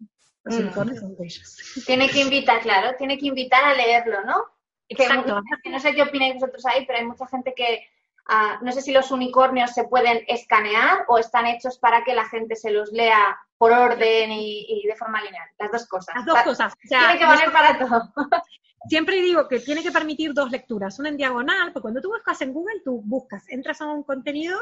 Los 0.44 0.56
unicornios 0.56 1.00
son 1.00 1.16
bellos. 1.16 1.56
Tiene 1.84 2.08
que 2.08 2.20
invitar, 2.20 2.60
claro, 2.60 2.96
tiene 2.96 3.18
que 3.18 3.26
invitar 3.26 3.64
a 3.64 3.74
leerlo, 3.74 4.24
¿no? 4.24 4.44
Exacto. 4.88 5.40
Que, 5.62 5.70
no 5.70 5.80
sé 5.80 5.94
qué 5.94 6.02
opináis 6.02 6.34
vosotros 6.34 6.64
ahí, 6.66 6.86
pero 6.86 6.98
hay 6.98 7.04
mucha 7.04 7.26
gente 7.26 7.52
que 7.54 7.86
ah, 8.28 8.58
no 8.62 8.72
sé 8.72 8.80
si 8.80 8.92
los 8.92 9.10
unicornios 9.10 9.72
se 9.72 9.84
pueden 9.84 10.24
escanear 10.26 11.04
o 11.08 11.18
están 11.18 11.46
hechos 11.46 11.78
para 11.78 12.04
que 12.04 12.14
la 12.14 12.26
gente 12.26 12.56
se 12.56 12.70
los 12.70 12.92
lea 12.92 13.38
por 13.58 13.72
orden 13.72 14.30
y, 14.32 14.82
de 14.86 14.96
forma 14.96 15.22
lineal. 15.22 15.48
Las 15.58 15.72
dos 15.72 15.86
cosas. 15.86 16.14
Las 16.14 16.24
dos 16.24 16.42
cosas. 16.42 16.72
tiene 16.80 17.18
que 17.18 17.26
valer 17.26 17.52
para 17.52 17.78
todo. 17.78 18.12
Siempre 18.88 19.20
digo 19.20 19.48
que 19.48 19.58
tiene 19.58 19.82
que 19.82 19.90
permitir 19.90 20.32
dos 20.32 20.50
lecturas, 20.50 20.98
una 21.00 21.08
en 21.08 21.16
diagonal, 21.16 21.72
porque 21.72 21.82
cuando 21.82 22.00
tú 22.00 22.10
buscas 22.10 22.40
en 22.42 22.52
Google, 22.52 22.80
tú 22.84 23.02
buscas, 23.04 23.44
entras 23.48 23.80
a 23.80 23.86
un 23.86 24.04
contenido 24.04 24.56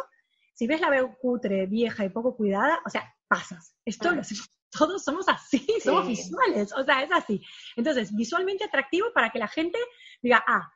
si 0.56 0.66
ves 0.66 0.80
la 0.80 0.88
veo 0.88 1.16
cutre, 1.18 1.66
vieja 1.66 2.04
y 2.04 2.08
poco 2.08 2.34
cuidada, 2.34 2.80
o 2.86 2.88
sea, 2.88 3.14
pasas. 3.28 3.76
Esto 3.84 4.10
lo 4.10 4.22
hacemos, 4.22 4.48
todos 4.70 5.04
somos 5.04 5.28
así, 5.28 5.66
somos 5.84 6.08
visuales, 6.08 6.72
o 6.72 6.82
sea, 6.82 7.02
es 7.02 7.12
así. 7.12 7.44
Entonces, 7.76 8.14
visualmente 8.14 8.64
atractivo 8.64 9.08
para 9.14 9.30
que 9.30 9.38
la 9.38 9.48
gente 9.48 9.78
diga, 10.22 10.42
ah, 10.46 10.66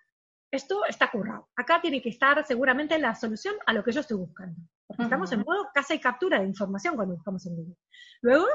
esto 0.50 0.84
está 0.84 1.10
currado. 1.10 1.48
Acá 1.56 1.80
tiene 1.80 2.02
que 2.02 2.10
estar 2.10 2.44
seguramente 2.46 2.98
la 2.98 3.14
solución 3.14 3.54
a 3.64 3.72
lo 3.72 3.82
que 3.82 3.92
yo 3.92 4.00
estoy 4.00 4.18
buscando. 4.18 4.60
Porque 4.86 5.04
estamos 5.04 5.32
en 5.32 5.40
modo 5.40 5.68
casa 5.72 5.94
y 5.94 6.00
captura 6.00 6.40
de 6.40 6.46
información 6.46 6.96
cuando 6.96 7.14
buscamos 7.14 7.46
en 7.46 7.56
Google. 7.56 7.76
Luego, 8.20 8.46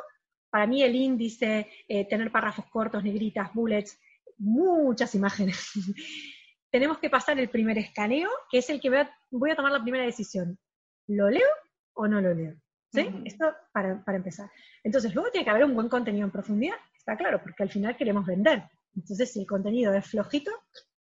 para 0.51 0.67
mí 0.67 0.83
el 0.83 0.93
índice, 0.93 1.71
eh, 1.87 2.07
tener 2.07 2.31
párrafos 2.31 2.65
cortos, 2.69 3.03
negritas, 3.03 3.51
bullets, 3.53 3.97
muchas 4.37 5.15
imágenes. 5.15 5.71
Tenemos 6.69 6.99
que 6.99 7.09
pasar 7.09 7.39
el 7.39 7.49
primer 7.49 7.77
escaneo, 7.79 8.29
que 8.51 8.59
es 8.59 8.69
el 8.69 8.79
que 8.79 9.07
voy 9.31 9.49
a 9.49 9.55
tomar 9.55 9.71
la 9.71 9.81
primera 9.81 10.03
decisión. 10.03 10.59
¿Lo 11.07 11.29
leo 11.29 11.47
o 11.93 12.07
no 12.07 12.21
lo 12.21 12.33
leo? 12.33 12.55
¿Sí? 12.91 13.09
Esto 13.25 13.53
para, 13.73 14.01
empezar. 14.07 14.49
Entonces, 14.83 15.13
luego 15.13 15.29
tiene 15.29 15.43
que 15.43 15.51
haber 15.51 15.65
un 15.65 15.75
buen 15.75 15.89
contenido 15.89 16.25
en 16.25 16.31
profundidad, 16.31 16.77
está 16.97 17.17
claro, 17.17 17.41
porque 17.43 17.63
al 17.63 17.69
final 17.69 17.97
queremos 17.97 18.25
vender. 18.25 18.63
Entonces, 18.95 19.33
si 19.33 19.41
el 19.41 19.47
contenido 19.47 19.93
es 19.93 20.07
flojito, 20.07 20.51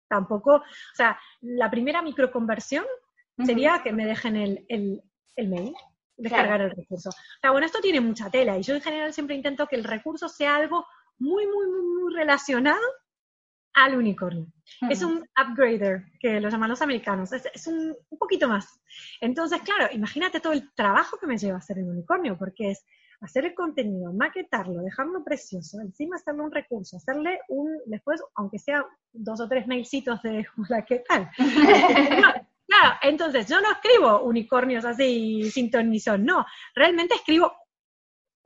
tampoco, 0.08 0.56
o 0.56 0.94
sea, 0.94 1.18
la 1.40 1.70
primera 1.70 2.02
microconversión 2.02 2.84
sería 3.44 3.80
que 3.82 3.92
me 3.92 4.06
dejen 4.06 4.36
el, 4.36 4.64
el, 4.68 5.48
mail, 5.48 5.74
descargar 6.16 6.62
el 6.62 6.70
recurso. 6.70 7.10
O 7.10 7.40
sea, 7.40 7.52
bueno, 7.52 7.66
esto 7.66 7.80
tiene 7.80 8.00
mucha 8.00 8.28
tela 8.30 8.58
y 8.58 8.62
yo 8.62 8.74
en 8.74 8.80
general 8.80 9.12
siempre 9.12 9.36
intento 9.36 9.66
que 9.68 9.76
el 9.76 9.84
recurso 9.84 10.28
sea 10.28 10.56
algo 10.56 10.86
muy, 11.18 11.46
muy, 11.46 11.66
muy, 11.68 11.82
muy 11.82 12.14
relacionado 12.14 12.82
al 13.74 13.96
unicornio. 13.96 14.46
Es 14.88 15.02
un 15.02 15.28
upgrader, 15.37 16.04
que 16.18 16.40
lo 16.40 16.48
llaman 16.48 16.70
los 16.70 16.80
americanos, 16.80 17.32
es, 17.32 17.66
un, 17.66 17.94
poquito 18.18 18.48
más. 18.48 18.80
Entonces, 19.20 19.60
claro, 19.62 19.92
imagínate 19.92 20.40
todo 20.40 20.52
el 20.52 20.72
trabajo 20.74 21.18
que 21.18 21.26
me 21.26 21.37
lleva 21.37 21.58
hacer 21.58 21.78
el 21.78 21.84
unicornio, 21.84 22.38
porque 22.38 22.70
es 22.70 22.84
hacer 23.20 23.46
el 23.46 23.54
contenido, 23.54 24.12
maquetarlo, 24.12 24.82
dejarlo 24.82 25.24
precioso, 25.24 25.80
encima 25.80 26.16
hacerle 26.16 26.42
un 26.42 26.52
recurso, 26.52 26.96
hacerle 26.96 27.40
un, 27.48 27.68
después, 27.87 28.22
aunque 28.37 28.58
sea 28.58 28.84
dos 29.12 29.40
o 29.40 29.48
tres 29.48 29.66
mailcitos 29.66 30.22
de, 30.22 30.46
hola, 30.56 30.84
¿qué 30.84 31.02
tal? 31.08 31.30
claro, 32.66 32.98
entonces 33.02 33.48
yo 33.48 33.60
no 33.60 33.72
escribo 33.72 34.22
unicornios 34.22 34.84
así 34.84 35.50
sin 35.50 35.70
ton 35.70 35.90
ni 35.90 36.00
son, 36.00 36.24
no, 36.24 36.44
realmente 36.74 37.14
escribo 37.14 37.52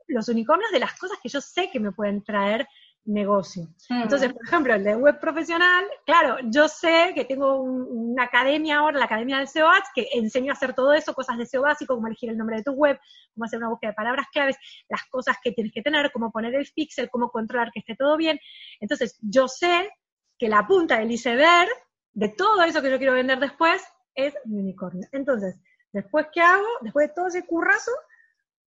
los 0.07 0.27
unicornios 0.27 0.71
de 0.71 0.79
las 0.79 0.97
cosas 0.97 1.19
que 1.21 1.29
yo 1.29 1.39
sé 1.39 1.69
que 1.71 1.79
me 1.79 1.91
pueden 1.91 2.23
traer 2.23 2.67
negocio. 3.05 3.67
Entonces, 3.89 4.31
por 4.33 4.45
ejemplo, 4.45 4.73
el 4.73 4.83
de 4.83 4.95
web 4.95 5.19
profesional, 5.19 5.85
claro, 6.05 6.37
yo 6.45 6.67
sé 6.67 7.11
que 7.15 7.25
tengo 7.25 7.61
una 7.61 8.23
academia 8.23 8.79
ahora, 8.79 8.99
la 8.99 9.05
Academia 9.05 9.37
del 9.37 9.47
SEO 9.47 9.67
Ads, 9.67 9.89
que 9.95 10.07
enseño 10.13 10.51
a 10.51 10.53
hacer 10.53 10.73
todo 10.73 10.93
eso, 10.93 11.13
cosas 11.13 11.37
de 11.37 11.45
SEO 11.45 11.63
básico, 11.63 11.95
como 11.95 12.07
elegir 12.07 12.29
el 12.29 12.37
nombre 12.37 12.57
de 12.57 12.63
tu 12.63 12.73
web, 12.73 12.99
cómo 13.33 13.45
hacer 13.45 13.57
una 13.57 13.69
búsqueda 13.69 13.91
de 13.91 13.95
palabras 13.95 14.27
claves, 14.31 14.57
las 14.89 15.01
cosas 15.09 15.37
que 15.43 15.51
tienes 15.51 15.73
que 15.73 15.81
tener, 15.81 16.11
cómo 16.11 16.31
poner 16.31 16.53
el 16.55 16.67
pixel, 16.75 17.09
cómo 17.09 17.29
controlar 17.29 17.71
que 17.71 17.79
esté 17.79 17.95
todo 17.95 18.15
bien. 18.17 18.39
Entonces, 18.79 19.17
yo 19.21 19.47
sé 19.47 19.89
que 20.37 20.47
la 20.47 20.67
punta 20.67 20.99
del 20.99 21.11
iceberg 21.11 21.69
de 22.13 22.29
todo 22.29 22.63
eso 22.63 22.81
que 22.81 22.91
yo 22.91 22.97
quiero 22.97 23.13
vender 23.13 23.39
después 23.39 23.81
es 24.13 24.33
mi 24.45 24.59
unicornio. 24.59 25.07
Entonces, 25.11 25.59
después, 25.91 26.27
¿qué 26.31 26.41
hago? 26.41 26.67
Después 26.81 27.07
de 27.07 27.13
todo 27.13 27.27
ese 27.27 27.45
currazo, 27.45 27.91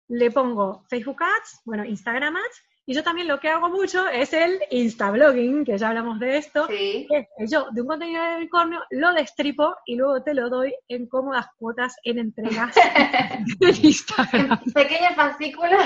le 0.09 0.31
pongo 0.31 0.83
Facebook 0.89 1.21
Ads, 1.21 1.61
bueno, 1.65 1.85
Instagram 1.85 2.35
Ads, 2.35 2.63
y 2.89 2.95
yo 2.95 3.03
también 3.03 3.27
lo 3.27 3.39
que 3.39 3.49
hago 3.49 3.69
mucho 3.69 4.07
es 4.07 4.33
el 4.33 4.59
Instablogging, 4.71 5.63
que 5.63 5.77
ya 5.77 5.89
hablamos 5.89 6.19
de 6.19 6.39
esto. 6.39 6.65
Sí. 6.67 7.07
yo 7.47 7.67
de 7.71 7.81
un 7.81 7.87
contenido 7.87 8.23
de 8.23 8.37
unicornio 8.37 8.79
lo 8.89 9.13
destripo 9.13 9.75
y 9.85 9.95
luego 9.95 10.23
te 10.23 10.33
lo 10.33 10.49
doy 10.49 10.73
en 10.87 11.05
cómodas 11.05 11.45
cuotas 11.59 11.97
en 12.03 12.17
entregas 12.17 12.73
de 13.59 13.69
Instagram. 13.69 14.59
Pequeños 14.73 15.13
fascículos. 15.15 15.83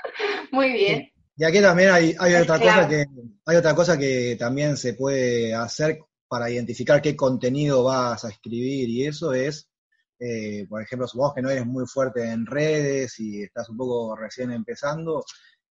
Muy 0.50 0.72
bien. 0.72 1.12
Y 1.36 1.44
aquí 1.44 1.60
también 1.60 1.90
hay, 1.90 2.16
hay 2.18 2.34
otra 2.36 2.58
cosa 2.58 2.88
que 2.88 3.04
hay 3.44 3.56
otra 3.56 3.74
cosa 3.74 3.98
que 3.98 4.36
también 4.38 4.78
se 4.78 4.94
puede 4.94 5.54
hacer 5.54 5.98
para 6.28 6.50
identificar 6.50 7.02
qué 7.02 7.14
contenido 7.14 7.84
vas 7.84 8.24
a 8.24 8.30
escribir 8.30 8.88
y 8.88 9.04
eso 9.04 9.34
es, 9.34 9.68
eh, 10.18 10.64
por 10.66 10.80
ejemplo, 10.80 11.06
vos 11.12 11.34
que 11.34 11.42
no 11.42 11.50
eres 11.50 11.66
muy 11.66 11.84
fuerte 11.86 12.26
en 12.26 12.46
redes 12.46 13.20
y 13.20 13.42
estás 13.42 13.68
un 13.68 13.76
poco 13.76 14.16
recién 14.16 14.50
empezando, 14.50 15.22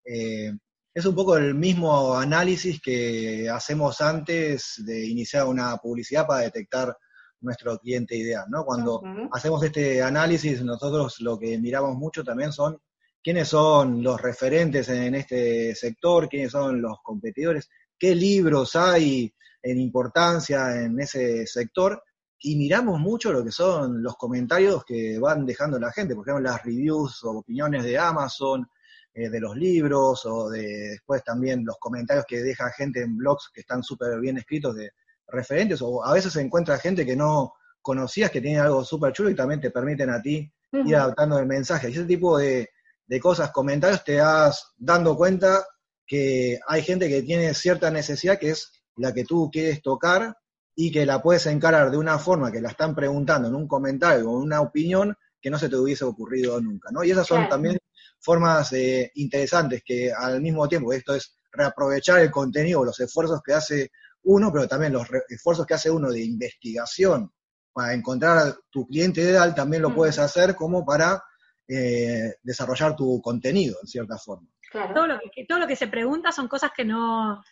eh, 0.04 0.52
es 0.98 1.06
un 1.06 1.14
poco 1.14 1.36
el 1.36 1.54
mismo 1.54 2.16
análisis 2.16 2.80
que 2.80 3.48
hacemos 3.48 4.00
antes 4.00 4.82
de 4.84 5.06
iniciar 5.06 5.46
una 5.46 5.76
publicidad 5.76 6.26
para 6.26 6.40
detectar 6.40 6.96
nuestro 7.40 7.78
cliente 7.78 8.16
ideal, 8.16 8.46
¿no? 8.48 8.64
Cuando 8.64 9.00
hacemos 9.30 9.62
este 9.62 10.02
análisis, 10.02 10.60
nosotros 10.64 11.20
lo 11.20 11.38
que 11.38 11.56
miramos 11.56 11.94
mucho 11.94 12.24
también 12.24 12.52
son 12.52 12.80
quiénes 13.22 13.46
son 13.46 14.02
los 14.02 14.20
referentes 14.20 14.88
en 14.88 15.14
este 15.14 15.72
sector, 15.76 16.28
quiénes 16.28 16.50
son 16.50 16.82
los 16.82 16.98
competidores, 17.04 17.68
qué 17.96 18.16
libros 18.16 18.74
hay 18.74 19.32
en 19.62 19.78
importancia 19.78 20.82
en 20.82 20.98
ese 20.98 21.46
sector, 21.46 22.02
y 22.40 22.56
miramos 22.56 22.98
mucho 22.98 23.32
lo 23.32 23.44
que 23.44 23.52
son 23.52 24.02
los 24.02 24.16
comentarios 24.16 24.84
que 24.84 25.16
van 25.20 25.46
dejando 25.46 25.78
la 25.78 25.92
gente, 25.92 26.16
por 26.16 26.26
ejemplo, 26.26 26.50
las 26.50 26.64
reviews 26.64 27.22
o 27.22 27.38
opiniones 27.38 27.84
de 27.84 27.96
Amazon, 27.96 28.68
eh, 29.18 29.28
de 29.28 29.40
los 29.40 29.56
libros, 29.56 30.24
o 30.26 30.48
de 30.48 30.90
después 30.90 31.24
también 31.24 31.64
los 31.64 31.76
comentarios 31.78 32.24
que 32.24 32.40
deja 32.40 32.70
gente 32.70 33.02
en 33.02 33.16
blogs 33.16 33.50
que 33.52 33.62
están 33.62 33.82
súper 33.82 34.20
bien 34.20 34.38
escritos 34.38 34.76
de 34.76 34.92
referentes, 35.26 35.82
o 35.82 36.04
a 36.04 36.12
veces 36.12 36.32
se 36.32 36.40
encuentra 36.40 36.78
gente 36.78 37.04
que 37.04 37.16
no 37.16 37.52
conocías 37.82 38.30
que 38.30 38.40
tiene 38.40 38.60
algo 38.60 38.84
súper 38.84 39.12
chulo 39.12 39.28
y 39.28 39.34
también 39.34 39.60
te 39.60 39.72
permiten 39.72 40.10
a 40.10 40.22
ti 40.22 40.48
ir 40.72 40.94
adaptando 40.94 41.36
el 41.36 41.46
mensaje. 41.46 41.88
Y 41.88 41.94
ese 41.94 42.04
tipo 42.04 42.38
de, 42.38 42.70
de 43.08 43.20
cosas, 43.20 43.50
comentarios, 43.50 44.04
te 44.04 44.14
das 44.14 44.72
dando 44.76 45.16
cuenta 45.16 45.66
que 46.06 46.60
hay 46.68 46.82
gente 46.82 47.08
que 47.08 47.22
tiene 47.22 47.52
cierta 47.54 47.90
necesidad 47.90 48.38
que 48.38 48.50
es 48.50 48.70
la 48.94 49.12
que 49.12 49.24
tú 49.24 49.50
quieres 49.50 49.82
tocar 49.82 50.36
y 50.76 50.92
que 50.92 51.04
la 51.04 51.20
puedes 51.20 51.44
encarar 51.46 51.90
de 51.90 51.98
una 51.98 52.20
forma 52.20 52.52
que 52.52 52.60
la 52.60 52.68
están 52.68 52.94
preguntando 52.94 53.48
en 53.48 53.56
un 53.56 53.66
comentario 53.66 54.30
o 54.30 54.38
una 54.38 54.60
opinión 54.60 55.16
que 55.40 55.50
no 55.50 55.58
se 55.58 55.68
te 55.68 55.74
hubiese 55.74 56.04
ocurrido 56.04 56.60
nunca, 56.60 56.90
¿no? 56.92 57.02
Y 57.02 57.10
esas 57.10 57.26
son 57.26 57.48
también 57.48 57.78
formas 58.20 58.72
eh, 58.72 59.10
interesantes 59.14 59.82
que 59.84 60.12
al 60.12 60.40
mismo 60.40 60.68
tiempo, 60.68 60.92
esto 60.92 61.14
es 61.14 61.36
reaprovechar 61.52 62.20
el 62.20 62.30
contenido, 62.30 62.84
los 62.84 63.00
esfuerzos 63.00 63.40
que 63.42 63.54
hace 63.54 63.90
uno, 64.24 64.52
pero 64.52 64.68
también 64.68 64.92
los 64.92 65.06
esfuerzos 65.28 65.66
que 65.66 65.74
hace 65.74 65.90
uno 65.90 66.10
de 66.10 66.22
investigación. 66.22 67.32
Para 67.72 67.94
encontrar 67.94 68.54
tu 68.70 68.86
cliente 68.86 69.20
ideal, 69.20 69.54
también 69.54 69.82
lo 69.82 69.94
puedes 69.94 70.18
hacer 70.18 70.54
como 70.54 70.84
para 70.84 71.22
eh, 71.68 72.34
desarrollar 72.42 72.96
tu 72.96 73.20
contenido, 73.22 73.76
en 73.80 73.86
cierta 73.86 74.18
forma. 74.18 74.48
Todo, 74.72 75.06
lo 75.06 75.18
que, 75.32 75.46
todo 75.46 75.58
lo 75.60 75.66
que 75.66 75.76
se 75.76 75.86
pregunta 75.86 76.32
son 76.32 76.48
cosas 76.48 76.72
que 76.76 76.84
no, 76.84 77.42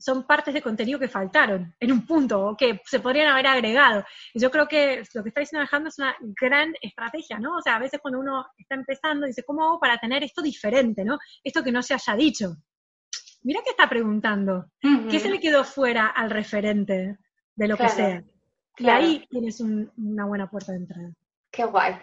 son 0.00 0.26
partes 0.26 0.54
de 0.54 0.62
contenido 0.62 0.98
que 0.98 1.08
faltaron 1.08 1.74
en 1.78 1.92
un 1.92 2.06
punto 2.06 2.46
o 2.46 2.56
que 2.56 2.80
se 2.84 3.00
podrían 3.00 3.28
haber 3.28 3.46
agregado. 3.46 4.04
Y 4.32 4.40
yo 4.40 4.50
creo 4.50 4.66
que 4.66 5.02
lo 5.14 5.22
que 5.22 5.28
está 5.28 5.40
diciendo 5.40 5.60
Alejandro 5.60 5.90
es 5.90 5.98
una 5.98 6.16
gran 6.40 6.74
estrategia, 6.80 7.38
¿no? 7.38 7.56
O 7.56 7.62
sea, 7.62 7.76
a 7.76 7.78
veces 7.78 8.00
cuando 8.00 8.20
uno 8.20 8.46
está 8.56 8.74
empezando 8.74 9.26
dice, 9.26 9.44
¿cómo 9.44 9.64
hago 9.64 9.78
para 9.78 9.98
tener 9.98 10.24
esto 10.24 10.42
diferente, 10.42 11.04
¿no? 11.04 11.18
Esto 11.44 11.62
que 11.62 11.70
no 11.72 11.82
se 11.82 11.94
haya 11.94 12.14
dicho. 12.14 12.56
Mira 13.42 13.60
qué 13.64 13.70
está 13.70 13.88
preguntando. 13.88 14.70
¿Qué 15.10 15.18
se 15.18 15.30
le 15.30 15.40
quedó 15.40 15.64
fuera 15.64 16.06
al 16.06 16.30
referente 16.30 17.18
de 17.54 17.68
lo 17.68 17.76
que 17.76 17.88
sea? 17.88 18.24
Y 18.78 18.88
ahí 18.88 19.26
tienes 19.28 19.60
una 19.60 20.24
buena 20.24 20.48
puerta 20.48 20.72
de 20.72 20.78
entrada. 20.78 21.12
Qué 21.50 21.64
guay. 21.64 21.94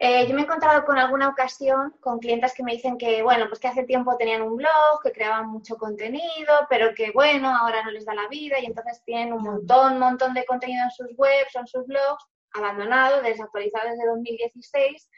Eh, 0.00 0.28
yo 0.28 0.34
me 0.34 0.42
he 0.42 0.44
encontrado 0.44 0.84
con 0.84 0.96
alguna 0.96 1.28
ocasión 1.28 1.92
con 2.00 2.20
clientes 2.20 2.54
que 2.54 2.62
me 2.62 2.72
dicen 2.72 2.96
que, 2.96 3.22
bueno, 3.22 3.46
pues 3.48 3.58
que 3.58 3.66
hace 3.66 3.82
tiempo 3.82 4.16
tenían 4.16 4.42
un 4.42 4.56
blog, 4.56 5.02
que 5.02 5.10
creaban 5.10 5.48
mucho 5.48 5.76
contenido, 5.76 6.66
pero 6.68 6.94
que, 6.94 7.10
bueno, 7.10 7.48
ahora 7.56 7.82
no 7.82 7.90
les 7.90 8.04
da 8.04 8.14
la 8.14 8.28
vida 8.28 8.60
y 8.60 8.66
entonces 8.66 9.02
tienen 9.04 9.32
un 9.32 9.42
montón, 9.42 9.98
montón 9.98 10.34
de 10.34 10.44
contenido 10.44 10.84
en 10.84 10.90
sus 10.92 11.08
webs 11.16 11.56
o 11.56 11.60
en 11.60 11.66
sus 11.66 11.86
blogs, 11.86 12.24
abandonado, 12.52 13.22
desactualizado 13.22 13.90
desde 13.90 14.06
2016. 14.06 15.10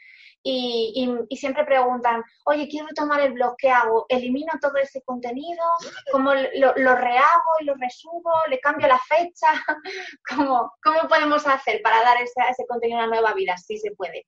Y, 0.43 1.07
y, 1.29 1.37
siempre 1.37 1.63
preguntan, 1.65 2.23
oye, 2.45 2.67
quiero 2.67 2.87
retomar 2.87 3.21
el 3.21 3.33
blog, 3.33 3.55
¿qué 3.59 3.69
hago? 3.69 4.07
¿Elimino 4.09 4.51
todo 4.59 4.75
ese 4.77 5.03
contenido? 5.03 5.63
¿Cómo 6.11 6.33
lo, 6.33 6.73
lo 6.77 6.95
rehago 6.95 7.51
y 7.59 7.65
lo 7.65 7.75
resubo? 7.75 8.31
¿Le 8.49 8.59
cambio 8.59 8.87
la 8.87 8.97
fecha? 8.97 9.49
¿Cómo, 10.27 10.73
¿Cómo 10.83 11.07
podemos 11.07 11.45
hacer 11.45 11.83
para 11.83 12.01
dar 12.01 12.19
ese, 12.19 12.41
ese 12.49 12.65
contenido 12.65 12.97
una 12.97 13.07
nueva 13.07 13.35
vida? 13.35 13.55
Sí 13.57 13.77
se 13.77 13.91
puede 13.91 14.25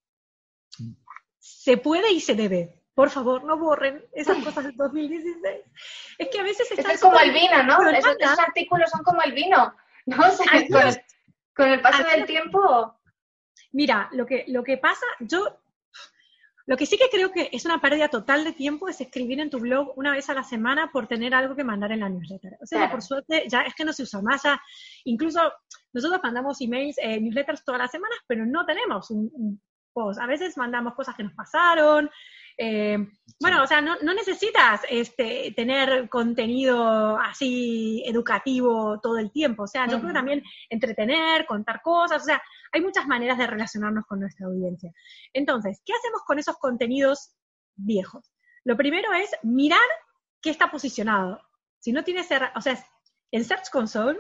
se 1.44 1.76
puede 1.76 2.10
y 2.12 2.22
se 2.22 2.36
debe. 2.36 2.82
Por 2.96 3.10
favor, 3.10 3.44
no 3.44 3.58
borren 3.58 4.06
esas 4.14 4.42
cosas 4.44 4.64
del 4.64 4.78
2016. 4.78 5.56
Es 6.18 6.30
que 6.30 6.40
a 6.40 6.44
veces 6.44 6.72
es 6.72 7.02
como 7.02 7.20
el 7.20 7.34
vino, 7.34 7.64
¿no? 7.64 7.90
Esos, 7.90 8.16
artículos 8.40 8.90
son 8.90 9.04
como 9.04 9.22
el 9.24 9.34
vino, 9.34 9.76
¿no? 10.06 10.18
con, 11.54 11.68
el 11.68 11.82
paso 11.82 12.04
del 12.04 12.26
tiempo. 12.26 12.98
Mira, 13.74 14.10
lo 14.14 14.26
que, 14.26 14.46
lo 14.48 14.64
que 14.64 14.78
pasa, 14.78 15.06
yo 15.20 15.60
lo 16.66 16.78
que 16.78 16.86
sí 16.86 16.98
que 16.98 17.10
creo 17.12 17.30
que 17.32 17.50
es 17.52 17.66
una 17.66 17.82
pérdida 17.82 18.08
total 18.08 18.46
de 18.46 18.54
tiempo 18.54 18.88
es 18.88 19.02
escribir 19.02 19.42
en 19.42 19.50
tu 19.50 19.60
blog 19.60 19.98
una 19.98 20.12
vez 20.12 20.30
a 20.30 20.34
la 20.34 20.46
semana 20.46 20.92
por 20.94 21.08
tener 21.08 21.36
algo 21.36 21.58
que 21.58 21.66
mandar 21.66 21.92
en 21.92 22.00
la 22.00 22.10
newsletter. 22.10 22.58
O 22.62 22.66
sea, 22.66 22.90
por 22.90 23.02
suerte 23.02 23.44
ya 23.50 23.64
es 23.64 23.76
que 23.76 23.84
no 23.84 23.92
se 23.92 24.04
usa 24.04 24.22
más. 24.22 24.44
incluso 25.04 25.42
nosotros 25.92 26.22
mandamos 26.24 26.62
emails, 26.62 26.98
eh, 27.00 27.20
newsletters 27.20 27.66
todas 27.66 27.82
las 27.82 27.92
semanas, 27.92 28.18
pero 28.28 28.46
no 28.46 28.66
tenemos 28.66 29.12
un, 29.12 29.62
a 29.96 30.28
veces 30.28 30.58
mandamos 30.58 30.94
cosas 30.94 31.16
que 31.16 31.24
nos 31.24 31.34
pasaron. 31.34 32.10
Eh, 32.58 32.98
bueno, 33.40 33.64
o 33.64 33.68
sea, 33.68 33.82
no, 33.82 33.96
necesitas 34.02 34.82
este, 34.90 35.54
tener 35.56 36.08
contenido 36.10 37.18
así 37.18 38.04
educativo 38.06 39.00
todo 39.02 39.18
el 39.18 39.32
tiempo. 39.32 39.64
O 39.64 39.68
sea, 39.68 39.88
yo 39.88 40.00
creo 40.00 40.14
también 40.14 40.44
entretener, 40.70 41.46
contar 41.46 41.82
cosas, 41.82 42.22
o 42.22 42.26
sea, 42.26 42.42
hay 42.72 42.82
muchas 42.82 43.08
maneras 43.08 43.38
de 43.38 43.48
relacionarnos 43.48 44.06
con 44.06 44.20
nuestra 44.20 44.48
audiencia. 44.48 44.92
Entonces, 45.34 45.82
¿qué 45.86 45.94
hacemos 45.94 46.22
con 46.26 46.40
esos 46.40 46.58
contenidos 46.58 47.36
viejos? 47.76 48.32
Lo 48.64 48.78
primero 48.78 49.12
es 49.14 49.32
mirar 49.42 49.80
qué 50.42 50.50
está 50.50 50.70
posicionado. 50.70 51.42
Si 51.80 51.92
no 51.92 52.04
tienes, 52.04 52.30
o 52.56 52.62
sea, 52.62 52.86
en 53.32 53.44
Search 53.44 53.70
Console 53.72 54.20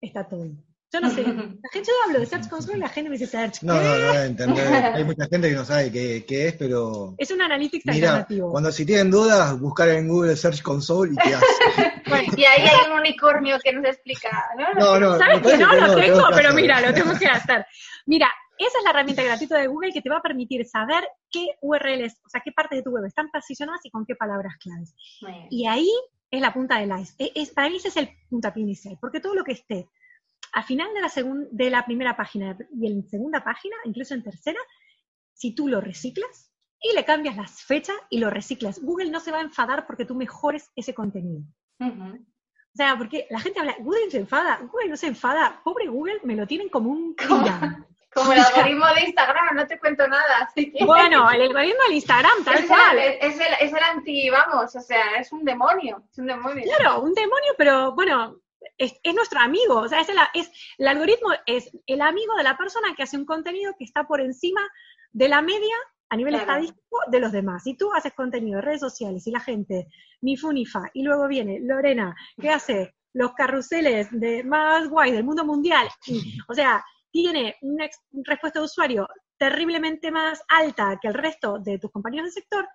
está 0.00 0.28
todo. 0.28 0.46
Yo 0.92 1.00
no 1.00 1.10
sé. 1.10 1.22
La 1.24 1.68
gente, 1.72 1.88
yo 1.88 1.92
hablo 2.06 2.20
de 2.20 2.26
Search 2.26 2.48
Console 2.48 2.76
y 2.76 2.80
la 2.80 2.88
gente 2.88 3.08
me 3.08 3.16
dice 3.16 3.30
Search. 3.30 3.62
No, 3.62 3.74
no, 3.74 3.98
no, 3.98 4.14
entender. 4.14 4.66
Hay 4.94 5.04
mucha 5.04 5.26
gente 5.26 5.48
que 5.48 5.56
no 5.56 5.64
sabe 5.64 5.90
qué, 5.90 6.24
qué 6.26 6.48
es, 6.48 6.54
pero. 6.54 7.14
Es 7.16 7.30
un 7.30 7.40
analytics 7.40 7.88
alternativo. 7.88 8.50
Cuando 8.50 8.70
si 8.70 8.84
tienen 8.84 9.10
dudas, 9.10 9.58
buscar 9.58 9.88
en 9.88 10.08
Google 10.08 10.36
Search 10.36 10.60
Console 10.62 11.12
y 11.12 11.16
qué 11.16 11.34
hace. 11.34 12.02
bueno, 12.08 12.32
y 12.36 12.44
ahí 12.44 12.66
hay 12.66 12.90
un 12.90 12.98
unicornio 12.98 13.58
que 13.62 13.72
nos 13.72 13.86
explica. 13.86 14.30
No, 14.78 14.98
no, 14.98 15.18
¿Sabes 15.18 15.40
que 15.40 15.56
no? 15.56 15.74
Lo 15.74 15.94
tengo, 15.96 16.24
pero 16.34 16.52
mira, 16.52 16.80
lo 16.80 16.92
tengo 16.92 17.18
que 17.18 17.26
hacer. 17.26 17.64
Mira, 18.06 18.28
esa 18.58 18.78
es 18.78 18.84
la 18.84 18.90
herramienta 18.90 19.22
gratuita 19.22 19.58
de 19.58 19.66
Google 19.68 19.92
que 19.92 20.02
te 20.02 20.10
va 20.10 20.18
a 20.18 20.22
permitir 20.22 20.66
saber 20.66 21.08
qué 21.30 21.46
URLs, 21.62 22.20
o 22.24 22.28
sea, 22.28 22.42
qué 22.44 22.52
partes 22.52 22.78
de 22.78 22.82
tu 22.82 22.90
web 22.90 23.04
están 23.06 23.30
posicionadas 23.30 23.80
y 23.84 23.90
con 23.90 24.04
qué 24.04 24.14
palabras 24.14 24.56
claves. 24.58 24.94
Y 25.50 25.66
ahí 25.66 25.90
es 26.30 26.40
la 26.40 26.52
punta 26.52 26.78
del 26.78 26.92
ice. 27.00 27.14
E, 27.18 27.32
es, 27.34 27.50
para 27.50 27.70
mí 27.70 27.76
ese 27.76 27.88
es 27.88 27.96
el 27.96 28.10
puntapié 28.28 28.62
inicial, 28.62 28.98
porque 29.00 29.20
todo 29.20 29.34
lo 29.34 29.44
que 29.44 29.52
esté 29.52 29.88
al 30.52 30.64
final 30.64 30.88
de 30.94 31.00
la, 31.00 31.10
de 31.50 31.70
la 31.70 31.84
primera 31.84 32.16
página 32.16 32.56
y 32.78 32.86
en 32.86 33.08
segunda 33.08 33.42
página, 33.42 33.74
incluso 33.84 34.14
en 34.14 34.22
tercera, 34.22 34.60
si 35.32 35.54
tú 35.54 35.66
lo 35.66 35.80
reciclas 35.80 36.52
y 36.80 36.94
le 36.94 37.04
cambias 37.04 37.36
las 37.36 37.62
fechas 37.62 37.96
y 38.10 38.18
lo 38.18 38.28
reciclas, 38.28 38.80
Google 38.80 39.10
no 39.10 39.20
se 39.20 39.32
va 39.32 39.38
a 39.38 39.42
enfadar 39.42 39.86
porque 39.86 40.04
tú 40.04 40.14
mejores 40.14 40.70
ese 40.76 40.94
contenido. 40.94 41.42
O 41.80 42.76
sea, 42.76 42.96
porque 42.96 43.26
la 43.30 43.40
gente 43.40 43.60
habla, 43.60 43.76
Google 43.80 44.10
se 44.10 44.18
enfada, 44.18 44.58
Google 44.62 44.88
no 44.88 44.96
se 44.96 45.06
enfada, 45.06 45.60
pobre 45.64 45.86
Google, 45.86 46.20
me 46.22 46.36
lo 46.36 46.46
tienen 46.46 46.68
como 46.68 46.90
un 46.90 47.14
Como 47.14 48.32
el 48.32 48.40
algoritmo 48.40 48.86
de 48.94 49.04
Instagram, 49.06 49.56
no 49.56 49.66
te 49.66 49.78
cuento 49.78 50.06
nada. 50.06 50.52
Bueno, 50.84 51.30
el 51.30 51.42
algoritmo 51.42 51.82
de 51.88 51.94
Instagram, 51.94 52.44
tal 52.44 52.66
cual. 52.66 52.98
es, 52.98 53.40
el, 53.40 53.54
es 53.60 53.72
el 53.72 53.82
anti, 53.82 54.28
vamos, 54.28 54.74
o 54.76 54.80
sea, 54.80 55.16
es 55.18 55.32
un 55.32 55.44
demonio, 55.44 56.02
es 56.10 56.18
un 56.18 56.26
demonio. 56.26 56.64
Claro, 56.76 57.00
un 57.00 57.14
demonio, 57.14 57.52
pero 57.56 57.92
bueno, 57.92 58.41
es, 58.78 58.94
nuestro 59.14 59.40
amigo, 59.40 59.76
o 59.76 59.88
sea, 59.88 60.00
es 60.00 60.08
el, 60.08 60.16
es, 60.34 60.50
el 60.78 60.88
algoritmo 60.88 61.28
es 61.46 61.70
el 61.86 62.00
amigo 62.00 62.34
de 62.36 62.42
la 62.42 62.56
persona 62.56 62.94
que 62.96 63.02
hace 63.02 63.16
un 63.16 63.24
contenido 63.24 63.74
que 63.78 63.84
está 63.84 64.04
por 64.06 64.20
encima 64.20 64.60
de 65.12 65.28
la 65.28 65.42
media 65.42 65.74
a 66.08 66.16
nivel 66.16 66.34
estadístico 66.34 66.98
de 67.10 67.20
los 67.20 67.32
demás. 67.32 67.62
Si 67.62 67.74
tú 67.74 67.90
haces 67.92 68.12
contenido 68.12 68.56
de 68.56 68.62
redes 68.62 68.80
sociales 68.80 69.26
y 69.26 69.30
la 69.30 69.40
gente 69.40 69.88
ni 70.20 70.36
fu 70.36 70.52
ni 70.52 70.66
fa, 70.66 70.90
y 70.92 71.02
luego 71.02 71.26
viene 71.26 71.58
Lorena, 71.60 72.14
que 72.38 72.50
hace 72.50 72.94
los 73.14 73.32
carruseles 73.32 74.08
de 74.10 74.44
más 74.44 74.88
guay 74.88 75.12
del 75.12 75.24
mundo 75.24 75.44
mundial, 75.44 75.88
o 76.48 76.54
sea, 76.54 76.84
tiene 77.10 77.56
una 77.62 77.88
respuesta 78.24 78.58
de 78.58 78.64
usuario 78.64 79.08
terriblemente 79.38 80.10
más 80.10 80.42
alta 80.48 80.98
que 81.00 81.08
el 81.08 81.14
resto 81.14 81.58
de 81.58 81.78
tus 81.78 81.90
compañeros 81.90 82.26
del 82.26 82.42
sector, 82.42 82.68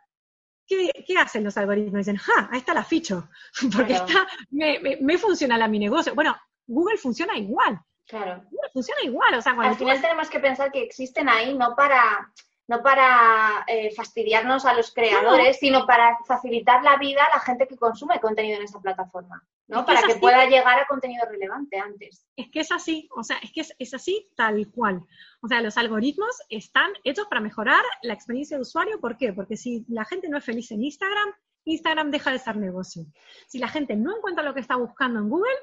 ¿qué, 0.68 1.18
hacen 1.18 1.44
los 1.44 1.58
algoritmos? 1.58 2.00
Dicen, 2.00 2.18
¡ja! 2.18 2.50
Ahí 2.52 2.60
está 2.60 2.74
la 2.74 2.84
ficho, 2.84 3.30
porque 3.76 3.94
está, 3.94 4.28
me, 4.52 4.80
me, 5.02 5.18
funciona 5.18 5.58
la 5.58 5.68
mi 5.68 5.80
negocio. 5.80 6.14
Bueno, 6.14 6.36
Google 6.66 6.98
funciona 6.98 7.38
igual. 7.38 7.80
Claro. 8.06 8.44
Google 8.50 8.70
funciona 8.74 9.02
igual. 9.04 9.34
O 9.36 9.42
sea, 9.42 9.54
Al 9.54 9.76
final 9.76 10.02
tenemos 10.02 10.30
que 10.30 10.40
pensar 10.40 10.72
que 10.72 10.84
existen 10.84 11.30
ahí 11.30 11.58
no 11.58 11.76
para 11.76 12.32
no 12.68 12.84
para 12.84 13.64
eh, 13.68 13.94
fastidiarnos 13.96 14.66
a 14.66 14.74
los 14.74 14.94
creadores, 14.94 15.58
sino 15.60 15.86
para 15.86 16.18
facilitar 16.28 16.84
la 16.84 16.98
vida 16.98 17.24
a 17.24 17.38
la 17.38 17.40
gente 17.40 17.66
que 17.66 17.78
consume 17.78 18.20
contenido 18.20 18.58
en 18.58 18.64
esa 18.64 18.82
plataforma, 18.82 19.42
¿no? 19.68 19.86
para 19.86 20.02
que 20.02 20.16
pueda 20.16 20.46
llegar 20.46 20.78
a 20.78 20.86
contenido 20.86 21.26
relevante 21.30 21.80
antes. 21.80 22.28
Es 22.36 22.50
que 22.52 22.60
es 22.60 22.72
así, 22.72 23.08
o 23.16 23.24
sea, 23.24 23.38
es 23.38 23.52
que 23.54 23.62
es, 23.80 23.94
así 23.94 24.30
tal 24.36 24.70
cual. 24.72 25.02
O 25.42 25.48
sea, 25.48 25.62
los 25.62 25.78
algoritmos 25.78 26.36
están 26.50 26.92
hechos 27.06 27.28
para 27.28 27.40
mejorar 27.40 27.84
la 28.02 28.14
experiencia 28.14 28.58
de 28.58 28.62
usuario. 28.64 29.00
¿Por 29.00 29.18
qué? 29.18 29.32
Porque 29.32 29.56
si 29.56 29.86
la 29.88 30.04
gente 30.04 30.28
no 30.28 30.38
es 30.38 30.44
feliz 30.44 30.70
en 30.72 30.84
Instagram, 30.84 31.34
Instagram 31.64 32.12
deja 32.12 32.32
de 32.32 32.40
ser 32.40 32.58
negocio. 32.58 33.06
Si 33.48 33.60
la 33.60 33.70
gente 33.70 33.96
no 33.96 34.18
encuentra 34.18 34.44
lo 34.44 34.54
que 34.54 34.60
está 34.60 34.76
buscando 34.76 35.20
en 35.20 35.30
Google, 35.30 35.56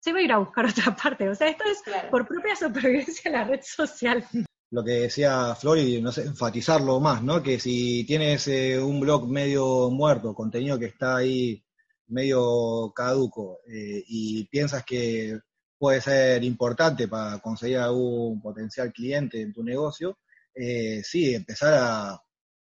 se 0.00 0.12
va 0.12 0.18
a 0.18 0.22
ir 0.22 0.32
a 0.32 0.38
buscar 0.38 0.66
otra 0.66 0.94
parte. 0.94 1.30
O 1.30 1.34
sea, 1.34 1.48
esto 1.48 1.64
es 1.64 1.82
por 2.10 2.26
propia 2.26 2.56
supervivencia 2.56 3.30
de 3.30 3.38
la 3.38 3.44
red 3.44 3.60
social 3.62 4.26
lo 4.72 4.82
que 4.82 4.92
decía 5.02 5.54
Flor 5.54 5.78
y 5.78 6.00
no 6.00 6.10
sé, 6.12 6.22
enfatizarlo 6.22 6.98
más, 6.98 7.22
¿no? 7.22 7.42
Que 7.42 7.60
si 7.60 8.04
tienes 8.04 8.48
eh, 8.48 8.78
un 8.80 9.00
blog 9.00 9.28
medio 9.28 9.90
muerto, 9.90 10.34
contenido 10.34 10.78
que 10.78 10.86
está 10.86 11.16
ahí 11.16 11.62
medio 12.08 12.90
caduco 12.94 13.60
eh, 13.68 14.02
y 14.08 14.44
piensas 14.46 14.82
que 14.84 15.38
puede 15.78 16.00
ser 16.00 16.42
importante 16.44 17.06
para 17.06 17.38
conseguir 17.40 17.78
algún 17.78 18.40
potencial 18.40 18.92
cliente 18.92 19.42
en 19.42 19.52
tu 19.52 19.62
negocio, 19.62 20.18
eh, 20.54 21.02
sí, 21.04 21.34
empezar 21.34 21.74
a, 21.74 22.22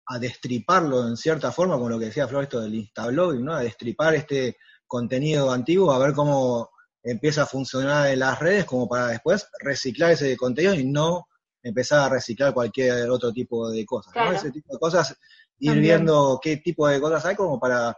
a, 0.05 0.19
destriparlo 0.19 1.07
en 1.07 1.17
cierta 1.17 1.51
forma, 1.51 1.79
con 1.79 1.91
lo 1.91 1.97
que 1.97 2.05
decía 2.05 2.27
Flor, 2.27 2.43
esto 2.43 2.61
del 2.61 2.75
Instablogging, 2.75 3.43
¿no? 3.43 3.53
A 3.53 3.61
destripar 3.63 4.13
este 4.13 4.57
contenido 4.85 5.51
antiguo, 5.51 5.91
a 5.91 5.99
ver 5.99 6.13
cómo 6.13 6.69
empieza 7.01 7.43
a 7.43 7.47
funcionar 7.47 8.09
en 8.09 8.19
las 8.19 8.37
redes, 8.37 8.65
como 8.65 8.87
para 8.87 9.07
después 9.07 9.47
reciclar 9.59 10.11
ese 10.11 10.37
contenido 10.37 10.75
y 10.75 10.85
no 10.85 11.26
empezar 11.67 11.99
a 11.99 12.09
reciclar 12.09 12.53
cualquier 12.53 13.09
otro 13.09 13.31
tipo 13.31 13.69
de 13.69 13.85
cosas, 13.85 14.15
¿no? 14.15 14.31
Ese 14.31 14.51
tipo 14.51 14.73
de 14.73 14.79
cosas, 14.79 15.17
ir 15.59 15.73
viendo 15.79 16.39
qué 16.41 16.57
tipo 16.57 16.87
de 16.87 16.99
cosas 16.99 17.25
hay 17.25 17.35
como 17.35 17.59
para 17.59 17.95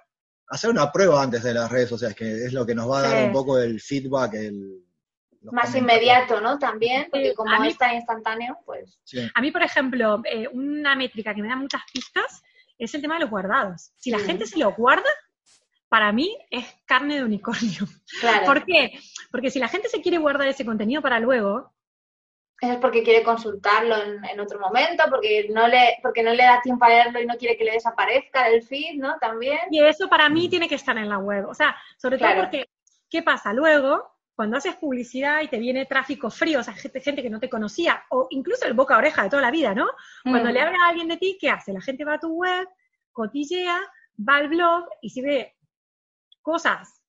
hacer 0.49 0.69
una 0.69 0.91
prueba 0.91 1.21
antes 1.21 1.43
de 1.43 1.53
las 1.53 1.71
redes 1.71 1.89
sociales, 1.89 2.17
que 2.17 2.45
es 2.45 2.53
lo 2.53 2.65
que 2.65 2.75
nos 2.75 2.89
va 2.89 2.99
a 2.99 3.01
dar 3.01 3.25
un 3.27 3.33
poco 3.33 3.59
el 3.59 3.79
feedback, 3.79 4.33
el... 4.35 4.83
Más 5.41 5.73
inmediato, 5.73 6.41
¿no? 6.41 6.59
También, 6.59 7.07
porque 7.09 7.33
como 7.33 7.63
es 7.63 7.77
tan 7.77 7.95
instantáneo, 7.95 8.57
pues... 8.65 8.99
A 9.33 9.41
mí, 9.41 9.51
por 9.51 9.63
ejemplo, 9.63 10.21
eh, 10.25 10.49
una 10.51 10.95
métrica 10.95 11.33
que 11.33 11.41
me 11.41 11.47
da 11.47 11.55
muchas 11.55 11.81
pistas 11.93 12.41
es 12.77 12.93
el 12.93 13.01
tema 13.01 13.15
de 13.15 13.21
los 13.21 13.29
guardados. 13.29 13.91
Si 13.97 14.11
la 14.11 14.19
gente 14.19 14.45
se 14.47 14.57
lo 14.57 14.73
guarda, 14.73 15.09
para 15.89 16.11
mí 16.11 16.37
es 16.49 16.65
carne 16.85 17.15
de 17.15 17.23
unicornio. 17.23 17.87
¿Por 18.45 18.65
qué? 18.65 18.99
Porque 19.31 19.51
si 19.51 19.59
la 19.59 19.67
gente 19.67 19.89
se 19.89 20.01
quiere 20.01 20.17
guardar 20.17 20.47
ese 20.47 20.65
contenido 20.65 21.01
para 21.01 21.19
luego, 21.19 21.73
es 22.61 22.77
porque 22.77 23.03
quiere 23.03 23.23
consultarlo 23.23 23.95
en, 23.95 24.39
otro 24.39 24.59
momento, 24.59 25.03
porque 25.09 25.47
no, 25.49 25.67
le, 25.67 25.97
porque 26.01 26.23
no 26.23 26.33
le 26.33 26.43
da 26.43 26.61
tiempo 26.61 26.85
a 26.85 26.89
leerlo 26.89 27.21
y 27.21 27.25
no 27.25 27.37
quiere 27.37 27.57
que 27.57 27.63
le 27.63 27.73
desaparezca 27.73 28.49
del 28.49 28.63
feed, 28.63 28.99
¿no? 28.99 29.17
También. 29.19 29.59
Y 29.71 29.83
eso 29.83 30.09
para 30.09 30.27
mí 30.29 30.49
tiene 30.49 30.67
que 30.67 30.75
estar 30.75 30.97
en 30.97 31.07
la 31.07 31.19
web. 31.19 31.47
O 31.47 31.53
sea, 31.53 31.75
sobre 31.97 32.17
todo 32.17 32.29
porque, 32.35 32.69
¿qué 33.09 33.23
pasa? 33.23 33.53
Luego, 33.53 34.11
cuando 34.35 34.57
haces 34.57 34.75
publicidad 34.75 35.41
y 35.41 35.47
te 35.47 35.57
viene 35.57 35.85
tráfico 35.85 36.29
frío, 36.29 36.59
o 36.59 36.63
sea, 36.63 36.73
gente, 36.73 36.99
gente 36.99 37.23
que 37.23 37.29
no 37.29 37.39
te 37.39 37.49
conocía, 37.49 38.03
o 38.09 38.27
incluso 38.29 38.65
el 38.65 38.73
boca 38.73 38.95
a 38.95 38.99
oreja 38.99 39.23
de 39.23 39.29
toda 39.29 39.41
la 39.41 39.51
vida, 39.51 39.73
¿no? 39.73 39.87
Cuando 40.23 40.49
mm. 40.49 40.53
le 40.53 40.61
habla 40.61 40.77
a 40.83 40.89
alguien 40.89 41.07
de 41.07 41.17
ti, 41.17 41.37
¿qué 41.39 41.49
hace? 41.49 41.71
La 41.71 41.81
gente 41.81 42.03
va 42.03 42.15
a 42.15 42.19
tu 42.19 42.29
web, 42.29 42.67
cotillea, 43.13 43.79
va 44.27 44.35
al 44.35 44.49
blog 44.49 44.85
y 45.01 45.09
si 45.09 45.21
ve 45.21 45.55
cosas 46.41 47.01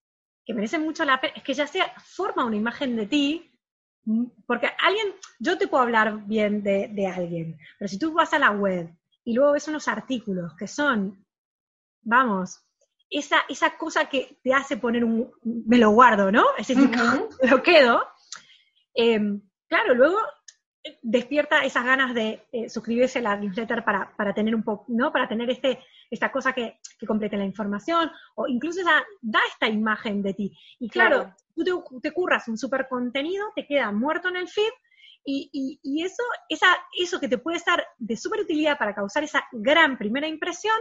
que 0.44 0.55
merecen 0.55 0.82
mucho 0.82 1.05
la 1.05 1.20
pena, 1.20 1.34
es 1.36 1.42
que 1.42 1.55
ya 1.55 1.66
se 1.66 1.80
forma 2.05 2.44
una 2.44 2.57
imagen 2.57 2.96
de 2.96 3.07
ti 3.07 3.49
porque 4.46 4.68
alguien, 4.78 5.09
yo 5.38 5.59
te 5.59 5.68
puedo 5.68 5.82
hablar 5.82 6.26
bien 6.26 6.62
de, 6.62 7.07
alguien, 7.07 7.59
pero 7.78 7.88
si 7.88 7.98
tú 7.98 8.12
vas 8.12 8.32
a 8.32 8.38
la 8.38 8.51
web 8.51 8.94
y 9.24 9.34
luego 9.34 9.53
ves 9.53 9.68
unos 9.68 9.88
artículos 9.88 10.55
que 10.57 10.66
son, 10.66 11.24
vamos, 12.03 12.64
esa, 13.09 13.42
esa 13.48 13.76
cosa 13.76 14.07
que 14.09 14.38
te 14.42 14.55
hace 14.55 14.76
poner 14.76 15.05
un, 15.05 15.30
me 15.42 15.78
lo 15.78 15.90
guardo, 15.90 16.30
¿no? 16.32 16.44
Es 16.57 16.68
decir, 16.68 16.88
me 17.42 17.48
lo 17.51 17.62
quedo. 17.62 18.07
Em, 18.94 19.40
claro, 19.68 19.94
luego 19.94 20.18
despierta 21.03 21.64
esas 21.64 21.85
ganas 21.85 22.14
de 22.14 22.47
eh, 22.53 22.68
suscribirse 22.68 23.18
a 23.18 23.22
la 23.22 23.37
newsletter 23.37 23.85
para, 23.85 24.14
para 24.16 24.33
tener 24.33 24.55
un 24.55 24.62
poco, 24.62 24.87
¿no? 24.89 25.12
Para 25.12 25.28
tener 25.28 25.51
este, 25.51 25.78
esta 26.11 26.33
cosa 26.33 26.53
que, 26.53 26.78
que, 26.99 27.07
complete 27.07 27.37
la 27.37 27.45
información, 27.45 28.11
o 28.35 28.47
incluso 28.49 28.83
da, 28.83 29.03
da 29.20 29.41
esta 29.49 29.68
imagen 29.68 30.22
de 30.22 30.35
ti. 30.35 30.59
Y 30.78 30.89
claro, 30.89 31.35
tú 31.55 32.01
te, 32.01 32.12
curras 32.12 32.49
un 32.49 32.57
super 32.57 32.89
contenido, 32.89 33.47
te 33.55 33.66
queda 33.66 33.93
muerto 33.93 34.28
en 34.28 34.37
el 34.37 34.49
feed, 34.49 34.72
y, 35.22 35.78
y, 35.83 36.03
eso, 36.03 36.22
esa, 36.49 36.66
eso 36.99 37.20
que 37.20 37.28
te 37.28 37.37
puede 37.37 37.59
estar 37.59 37.85
de 37.99 38.16
súper 38.16 38.41
utilidad 38.41 38.78
para 38.78 38.95
causar 38.95 39.22
esa 39.22 39.45
gran 39.53 39.99
primera 39.99 40.26
impresión, 40.26 40.76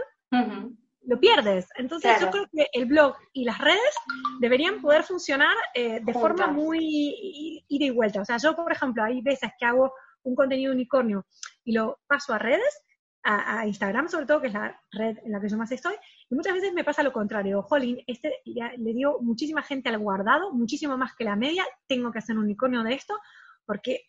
lo 1.02 1.18
pierdes. 1.18 1.68
Entonces 1.76 2.20
yo 2.20 2.30
creo 2.30 2.46
que 2.52 2.66
el 2.72 2.86
blog 2.86 3.16
y 3.32 3.44
las 3.44 3.58
redes 3.58 3.94
deberían 4.40 4.80
poder 4.80 5.02
funcionar 5.02 5.56
eh, 5.74 6.00
de 6.00 6.12
forma 6.12 6.46
muy 6.48 7.64
ida 7.68 7.84
y 7.84 7.90
vuelta. 7.90 8.20
O 8.20 8.24
sea, 8.24 8.36
yo, 8.36 8.54
por 8.54 8.72
ejemplo, 8.72 9.02
hay 9.02 9.20
veces 9.22 9.50
que 9.58 9.66
hago 9.66 9.92
un 10.22 10.34
contenido 10.34 10.72
unicornio 10.72 11.26
y 11.64 11.72
lo 11.72 12.00
paso 12.06 12.34
a 12.34 12.38
redes, 12.38 12.82
a, 13.22 13.66
Instagram 13.66 14.08
sobre 14.08 14.26
todo, 14.26 14.40
que 14.40 14.46
es 14.46 14.54
la 14.54 14.80
red 14.92 15.18
en 15.24 15.32
la 15.32 15.40
que 15.40 15.48
yo 15.48 15.56
más 15.56 15.70
estoy, 15.72 15.94
y 16.28 16.34
muchas 16.34 16.54
veces 16.54 16.72
me 16.72 16.84
pasa 16.84 17.02
lo 17.02 17.12
contrario. 17.12 17.62
Jolín, 17.62 18.02
este 18.06 18.40
ya 18.46 18.72
le 18.76 18.94
dio 18.94 19.18
muchísima 19.20 19.62
gente 19.62 19.90
al 19.90 19.98
guardado, 19.98 20.52
muchísimo 20.52 20.96
más 20.96 21.14
que 21.14 21.24
la 21.24 21.36
media, 21.36 21.66
tengo 21.86 22.10
que 22.12 22.18
hacer 22.18 22.36
un 22.36 22.44
unicornio 22.44 22.82
de 22.82 22.94
esto, 22.94 23.18
porque 23.66 24.06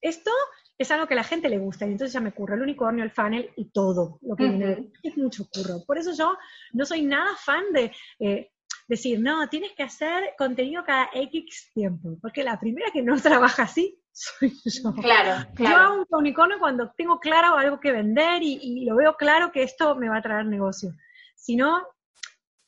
esto 0.00 0.30
es 0.76 0.90
algo 0.90 1.06
que 1.06 1.14
a 1.14 1.18
la 1.18 1.24
gente 1.24 1.48
le 1.48 1.58
gusta, 1.58 1.86
y 1.86 1.92
entonces 1.92 2.12
ya 2.12 2.20
me 2.20 2.32
curro 2.32 2.54
el 2.54 2.62
unicornio, 2.62 3.04
el 3.04 3.10
funnel 3.10 3.50
y 3.56 3.70
todo 3.70 4.18
lo 4.22 4.36
que 4.36 4.48
viene. 4.48 4.90
Es 5.02 5.16
mucho 5.16 5.46
curro. 5.52 5.84
Por 5.86 5.98
eso 5.98 6.12
yo 6.12 6.36
no 6.72 6.84
soy 6.84 7.02
nada 7.02 7.34
fan 7.36 7.64
de 7.72 7.92
eh, 8.18 8.50
decir, 8.88 9.20
no, 9.20 9.48
tienes 9.48 9.72
que 9.72 9.82
hacer 9.82 10.34
contenido 10.36 10.84
cada 10.84 11.08
X 11.12 11.70
tiempo, 11.74 12.16
porque 12.20 12.42
la 12.42 12.58
primera 12.58 12.90
que 12.92 13.02
no 13.02 13.16
trabaja 13.20 13.64
así 13.64 14.00
soy 14.12 14.52
yo. 14.64 14.94
Claro, 14.94 15.48
claro. 15.54 15.76
Yo 15.76 15.76
hago 15.76 16.06
un 16.08 16.18
unicornio 16.18 16.58
cuando 16.58 16.92
tengo 16.96 17.18
claro 17.18 17.56
algo 17.56 17.80
que 17.80 17.92
vender 17.92 18.42
y, 18.42 18.84
lo 18.84 18.96
veo 18.96 19.16
claro 19.16 19.50
que 19.50 19.62
esto 19.62 19.96
me 19.96 20.08
va 20.08 20.18
a 20.18 20.22
traer 20.22 20.46
negocio. 20.46 20.92
Si 21.34 21.56
no, 21.56 21.82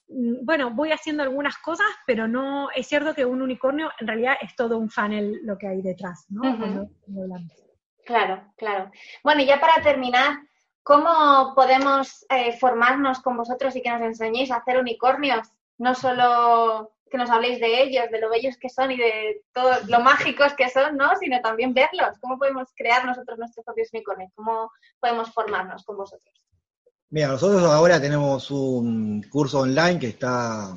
mm, 0.08 0.44
bueno, 0.44 0.70
voy 0.74 0.90
haciendo 0.90 1.22
algunas 1.22 1.56
cosas, 1.58 1.86
pero 2.06 2.26
no, 2.26 2.70
es 2.70 2.86
cierto 2.88 3.14
que 3.14 3.24
un 3.24 3.42
unicornio 3.42 3.90
en 4.00 4.06
realidad 4.08 4.34
es 4.40 4.56
todo 4.56 4.78
un 4.78 4.90
funnel 4.90 5.40
lo 5.44 5.56
que 5.56 5.68
hay 5.68 5.82
detrás, 5.82 6.26
¿no? 6.28 6.42
Claro, 8.06 8.52
claro. 8.56 8.92
Bueno, 9.24 9.42
y 9.42 9.46
ya 9.46 9.60
para 9.60 9.82
terminar, 9.82 10.38
¿cómo 10.84 11.54
podemos 11.56 12.24
eh, 12.30 12.56
formarnos 12.56 13.18
con 13.18 13.36
vosotros 13.36 13.74
y 13.74 13.82
que 13.82 13.90
nos 13.90 14.00
enseñéis 14.00 14.52
a 14.52 14.58
hacer 14.58 14.78
unicornios? 14.78 15.48
No 15.76 15.92
solo 15.94 16.92
que 17.10 17.18
nos 17.18 17.30
habléis 17.30 17.58
de 17.58 17.82
ellos, 17.82 18.04
de 18.12 18.20
lo 18.20 18.30
bellos 18.30 18.56
que 18.58 18.70
son 18.70 18.92
y 18.92 18.96
de 18.96 19.42
todo 19.52 19.72
lo 19.88 20.00
mágicos 20.00 20.54
que 20.54 20.70
son, 20.70 20.96
¿no? 20.96 21.16
Sino 21.16 21.40
también 21.40 21.74
verlos. 21.74 22.16
¿Cómo 22.20 22.38
podemos 22.38 22.68
crear 22.76 23.04
nosotros 23.04 23.38
nuestros 23.38 23.64
propios 23.64 23.88
unicornios? 23.92 24.30
¿Cómo 24.36 24.70
podemos 25.00 25.32
formarnos 25.32 25.84
con 25.84 25.96
vosotros? 25.96 26.32
Mira, 27.10 27.26
nosotros 27.26 27.64
ahora 27.64 28.00
tenemos 28.00 28.52
un 28.52 29.20
curso 29.28 29.60
online 29.60 29.98
que 29.98 30.08
está, 30.08 30.76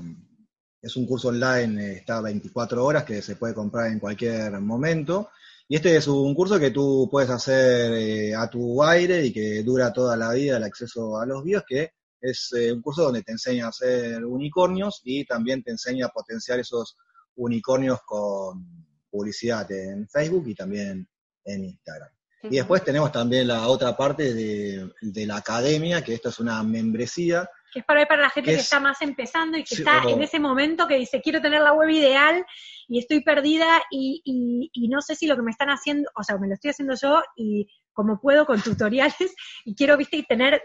es 0.82 0.96
un 0.96 1.06
curso 1.06 1.28
online, 1.28 1.94
está 1.94 2.22
24 2.22 2.84
horas, 2.84 3.04
que 3.04 3.22
se 3.22 3.36
puede 3.36 3.54
comprar 3.54 3.88
en 3.88 4.00
cualquier 4.00 4.60
momento. 4.60 5.30
Y 5.72 5.76
este 5.76 5.96
es 5.96 6.08
un 6.08 6.34
curso 6.34 6.60
que 6.60 6.72
tú 6.72 7.08
puedes 7.12 7.30
hacer 7.30 7.94
eh, 7.94 8.36
a 8.36 8.50
tu 8.50 8.84
aire 8.84 9.24
y 9.24 9.32
que 9.32 9.62
dura 9.62 9.94
toda 9.94 10.18
la 10.18 10.34
vida 10.34 10.58
el 10.58 10.64
acceso 10.64 11.20
a 11.20 11.28
los 11.28 11.44
vídeos, 11.44 11.64
que 11.68 11.92
es 12.20 12.52
eh, 12.58 12.74
un 12.74 12.82
curso 12.82 13.04
donde 13.04 13.22
te 13.22 13.34
enseña 13.34 13.68
a 13.68 13.70
hacer 13.70 14.26
unicornios 14.26 15.02
y 15.04 15.26
también 15.26 15.62
te 15.62 15.70
enseña 15.70 16.08
a 16.08 16.10
potenciar 16.10 16.60
esos 16.60 16.98
unicornios 17.36 18.00
con 18.04 18.66
publicidad 19.12 19.72
en 19.72 20.10
Facebook 20.10 20.48
y 20.48 20.56
también 20.56 21.08
en 21.46 21.64
Instagram. 21.66 22.10
Y 22.42 22.56
después 22.56 22.84
tenemos 22.84 23.12
también 23.12 23.48
la 23.48 23.68
otra 23.68 23.96
parte 23.96 24.34
de, 24.34 25.26
la 25.28 25.38
academia, 25.38 26.04
que 26.04 26.16
esto 26.16 26.30
es 26.30 26.40
una 26.40 26.64
membresía. 26.64 27.48
Que 27.72 27.80
es 27.80 27.86
para, 27.86 28.06
para 28.06 28.22
la 28.22 28.30
gente 28.30 28.52
que, 28.52 28.58
está 28.58 28.80
más 28.80 29.02
empezando 29.02 29.58
y 29.58 29.64
que 29.64 29.76
está 29.76 30.04
en 30.08 30.22
ese 30.22 30.40
momento 30.40 30.88
que 30.88 30.98
dice, 30.98 31.22
quiero 31.22 31.42
tener 31.42 31.62
la 31.62 31.74
web 31.74 31.90
ideal 31.90 32.46
y 32.88 33.00
estoy 33.00 33.22
perdida 33.22 33.82
y, 33.92 34.22
y, 34.26 34.70
y, 34.74 34.88
no 34.90 35.02
sé 35.02 35.16
si 35.16 35.28
lo 35.28 35.36
que 35.36 35.44
me 35.44 35.52
están 35.52 35.70
haciendo, 35.70 36.10
o 36.16 36.24
sea, 36.24 36.38
me 36.38 36.48
lo 36.48 36.56
estoy 36.56 36.72
haciendo 36.72 36.96
yo 36.96 37.22
y 37.36 37.68
como 37.94 38.20
puedo 38.20 38.46
con 38.46 38.62
tutoriales 38.64 39.36
y 39.66 39.76
quiero, 39.76 39.98
viste, 39.98 40.24
tener 40.28 40.62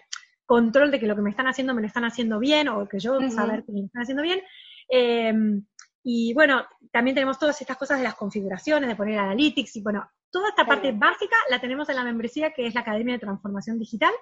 control 0.47 0.91
de 0.91 1.01
que 1.01 1.07
lo 1.07 1.17
que 1.17 1.23
me 1.23 1.31
están 1.31 1.47
haciendo 1.47 1.75
me 1.75 1.81
lo 1.81 1.87
están 1.87 2.05
haciendo 2.05 2.39
bien 2.39 2.69
o 2.69 2.89
que 2.89 2.99
yo 2.99 3.19
saber 3.31 3.65
que 3.65 3.73
me 3.73 3.81
están 3.81 4.03
haciendo 4.03 4.23
bien. 4.23 4.41
Em, 4.89 5.65
y 6.03 6.35
bueno, 6.35 6.67
también 6.93 7.15
tenemos 7.15 7.39
todas 7.39 7.61
estas 7.61 7.79
cosas 7.79 7.99
de 7.99 8.05
las 8.05 8.15
configuraciones, 8.15 8.89
de 8.89 8.97
poner 8.97 9.19
analytics 9.19 9.77
y 9.77 9.83
bueno, 9.83 10.07
toda 10.31 10.51
esta 10.51 10.67
parte 10.67 10.93
básica 10.93 11.37
la 11.49 11.61
tenemos 11.61 11.89
en 11.89 11.97
la 11.97 12.05
membresía 12.05 12.53
que 12.53 12.67
es 12.67 12.75
la 12.75 12.83
Academia 12.83 13.15
de 13.15 13.21
Transformación 13.21 13.79
Digital, 13.79 14.13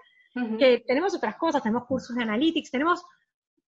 que 0.59 0.83
tenemos 0.87 1.15
otras 1.15 1.37
cosas, 1.37 1.63
tenemos 1.63 1.87
cursos 1.87 2.17
de 2.17 2.23
analytics, 2.23 2.71
tenemos 2.71 3.05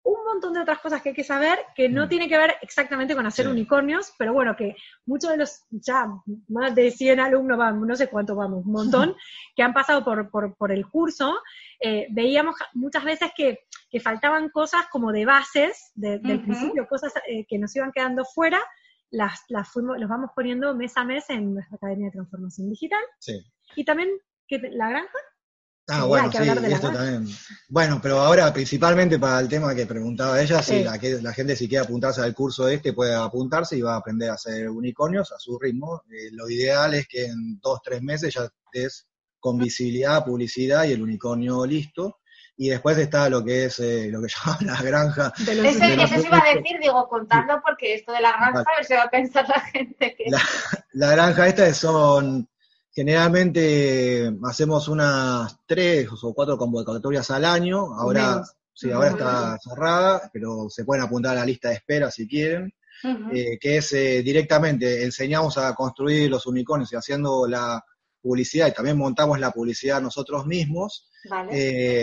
un 0.02 0.22
montón 0.24 0.52
de 0.52 0.60
otras 0.60 0.80
cosas 0.80 1.00
que 1.00 1.10
hay 1.10 1.14
que 1.14 1.24
saber 1.24 1.58
que 1.74 1.88
no 1.88 2.04
Mm. 2.04 2.08
tiene 2.10 2.28
que 2.28 2.36
ver 2.36 2.54
exactamente 2.60 3.14
con 3.14 3.24
hacer 3.26 3.46
Sí. 3.46 3.50
unicornios, 3.50 4.12
pero 4.18 4.34
bueno, 4.34 4.54
que 4.54 4.76
muchos 5.06 5.30
de 5.30 5.38
los, 5.38 5.64
ya 5.70 6.06
más 6.48 6.74
de 6.74 6.90
100 6.90 7.20
alumnos, 7.20 7.56
vamos, 7.56 7.86
no 7.88 7.96
sé 7.96 8.08
cuánto 8.08 8.34
vamos, 8.36 8.66
un 8.66 8.72
montón, 8.72 9.14
que 9.56 9.62
han 9.62 9.72
pasado 9.72 10.04
por, 10.04 10.30
por, 10.30 10.54
por 10.56 10.72
el 10.72 10.86
curso, 10.88 11.34
eh, 11.80 12.06
veíamos 12.10 12.54
muchas 12.74 13.02
veces 13.04 13.30
que, 13.34 13.60
que 13.90 13.98
faltaban 14.00 14.50
cosas 14.50 14.86
como 14.92 15.10
de 15.10 15.24
bases 15.24 15.90
de- 15.94 16.18
del 16.18 16.36
Ujú. 16.36 16.44
principio, 16.44 16.86
cosas 16.86 17.12
eh, 17.26 17.46
que 17.48 17.58
nos 17.58 17.74
iban 17.74 17.90
quedando 17.92 18.24
fuera, 18.26 18.60
las, 19.10 19.42
las 19.48 19.70
fuimos, 19.70 19.98
los 19.98 20.08
vamos 20.10 20.30
poniendo 20.34 20.74
mes 20.74 20.96
a 20.98 21.04
mes 21.04 21.30
en 21.30 21.54
nuestra 21.54 21.76
Academia 21.76 22.06
de 22.06 22.12
Transformación 22.12 22.68
Digital. 22.68 23.02
Sí. 23.20 23.40
Y 23.76 23.84
también, 23.84 24.10
que 24.48 24.58
la 24.58 24.90
granja, 24.90 25.18
Ah, 25.88 26.00
Sí, 26.00 26.08
bueno, 26.08 26.24
hay 26.24 26.30
que 26.30 26.38
sí, 26.38 26.60
de 26.60 26.72
esto 26.72 26.92
también. 26.92 27.36
Bueno, 27.68 28.00
pero 28.02 28.18
ahora 28.20 28.52
principalmente 28.52 29.18
para 29.18 29.40
el 29.40 29.48
tema 29.48 29.74
que 29.74 29.86
preguntaba 29.86 30.40
ella, 30.40 30.62
sí, 30.62 30.78
Sí. 30.78 30.84
La, 30.84 30.98
que, 30.98 31.20
la 31.20 31.32
gente 31.32 31.56
si 31.56 31.68
quiere 31.68 31.84
apuntarse 31.84 32.22
al 32.22 32.34
curso 32.34 32.68
este 32.68 32.94
puede 32.94 33.14
apuntarse 33.14 33.76
y 33.76 33.82
va 33.82 33.94
a 33.94 33.98
aprender 33.98 34.30
a 34.30 34.34
hacer 34.34 34.70
unicornios 34.70 35.30
a 35.32 35.38
su 35.38 35.58
ritmo. 35.58 36.02
Eh, 36.10 36.30
lo 36.32 36.48
ideal 36.48 36.94
es 36.94 37.06
que 37.06 37.26
en 37.26 37.60
dos, 37.60 37.80
tres 37.82 38.00
meses 38.02 38.32
ya 38.32 38.44
estés 38.44 39.06
con 39.38 39.58
visibilidad, 39.58 40.24
publicidad 40.24 40.84
y 40.84 40.92
el 40.92 41.02
unicornio 41.02 41.66
listo. 41.66 42.20
Y 42.56 42.68
después 42.68 42.96
está 42.96 43.28
lo 43.28 43.44
que 43.44 43.66
es 43.66 43.78
eh, 43.80 44.08
lo 44.10 44.22
que 44.22 44.28
llaman 44.46 44.66
la 44.66 44.80
granja. 44.80 45.32
de 45.44 45.54
los 45.56 45.66
Ese, 45.66 45.86
de 45.86 45.96
los 45.96 46.10
eso 46.10 46.20
se 46.22 46.26
iba 46.28 46.38
a 46.38 46.54
decir, 46.54 46.78
digo, 46.80 47.06
contadlo 47.08 47.60
porque 47.62 47.94
esto 47.94 48.12
de 48.12 48.22
la 48.22 48.30
granja, 48.30 48.52
Vale. 48.52 48.66
a 48.72 48.76
ver 48.76 48.84
si 48.86 48.94
va 48.94 49.02
a 49.02 49.10
pensar 49.10 49.46
la 49.48 49.60
gente 49.60 50.14
que... 50.16 50.30
La, 50.30 50.40
la 50.92 51.10
granja 51.10 51.46
esta 51.46 51.74
son, 51.74 52.48
generalmente 52.94 54.32
hacemos 54.44 54.88
unas 54.88 55.58
tres 55.66 56.08
o 56.22 56.32
cuatro 56.32 56.56
convocatorias 56.56 57.30
al 57.30 57.44
año, 57.44 57.92
ahora, 57.94 58.30
Menos. 58.30 58.56
sí, 58.72 58.90
ahora 58.92 59.08
está 59.10 59.58
cerrada, 59.58 60.30
pero 60.32 60.68
se 60.70 60.84
pueden 60.84 61.02
apuntar 61.04 61.32
a 61.32 61.40
la 61.40 61.46
lista 61.46 61.68
de 61.70 61.74
espera 61.74 62.10
si 62.10 62.28
quieren, 62.28 62.72
eh, 63.32 63.58
que 63.60 63.78
es 63.78 63.92
eh, 63.92 64.22
directamente, 64.22 65.02
enseñamos 65.04 65.58
a 65.58 65.74
construir 65.74 66.30
los 66.30 66.46
unicornios 66.46 66.92
y 66.92 66.96
haciendo 66.96 67.46
la 67.46 67.84
publicidad 68.22 68.68
y 68.68 68.72
también 68.72 68.96
montamos 68.96 69.38
la 69.38 69.50
publicidad 69.50 70.00
nosotros 70.00 70.46
mismos 70.46 71.10
Vale. 71.28 71.50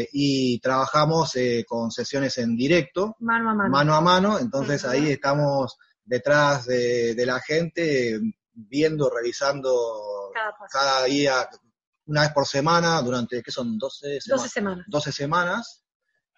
eh, 0.01 0.09
y 0.11 0.59
trabajamos 0.59 1.33
con 1.67 1.89
sesiones 1.89 2.37
en 2.37 2.55
directo, 2.55 3.15
mano 3.19 3.49
a 3.49 3.55
mano. 3.55 3.69
mano 3.69 3.95
a 3.95 4.01
mano, 4.01 4.39
entonces 4.39 4.85
ahí 4.85 5.09
estamos 5.09 5.77
detrás 6.03 6.65
de, 6.65 7.15
de 7.15 7.25
la 7.25 7.39
gente, 7.39 8.19
viendo, 8.67 9.09
revisando 9.09 10.29
Cada 10.33 10.55
cada 10.71 11.03
día, 11.05 11.47
una 12.05 12.21
vez 12.21 12.31
por 12.33 12.45
semana, 12.47 13.01
durante, 13.01 13.41
¿qué 13.41 13.51
son? 13.51 13.77
12 13.77 14.07
12 14.13 14.21
semanas. 14.21 14.51
semanas. 14.51 14.85
12 14.87 15.11
semanas, 15.11 15.83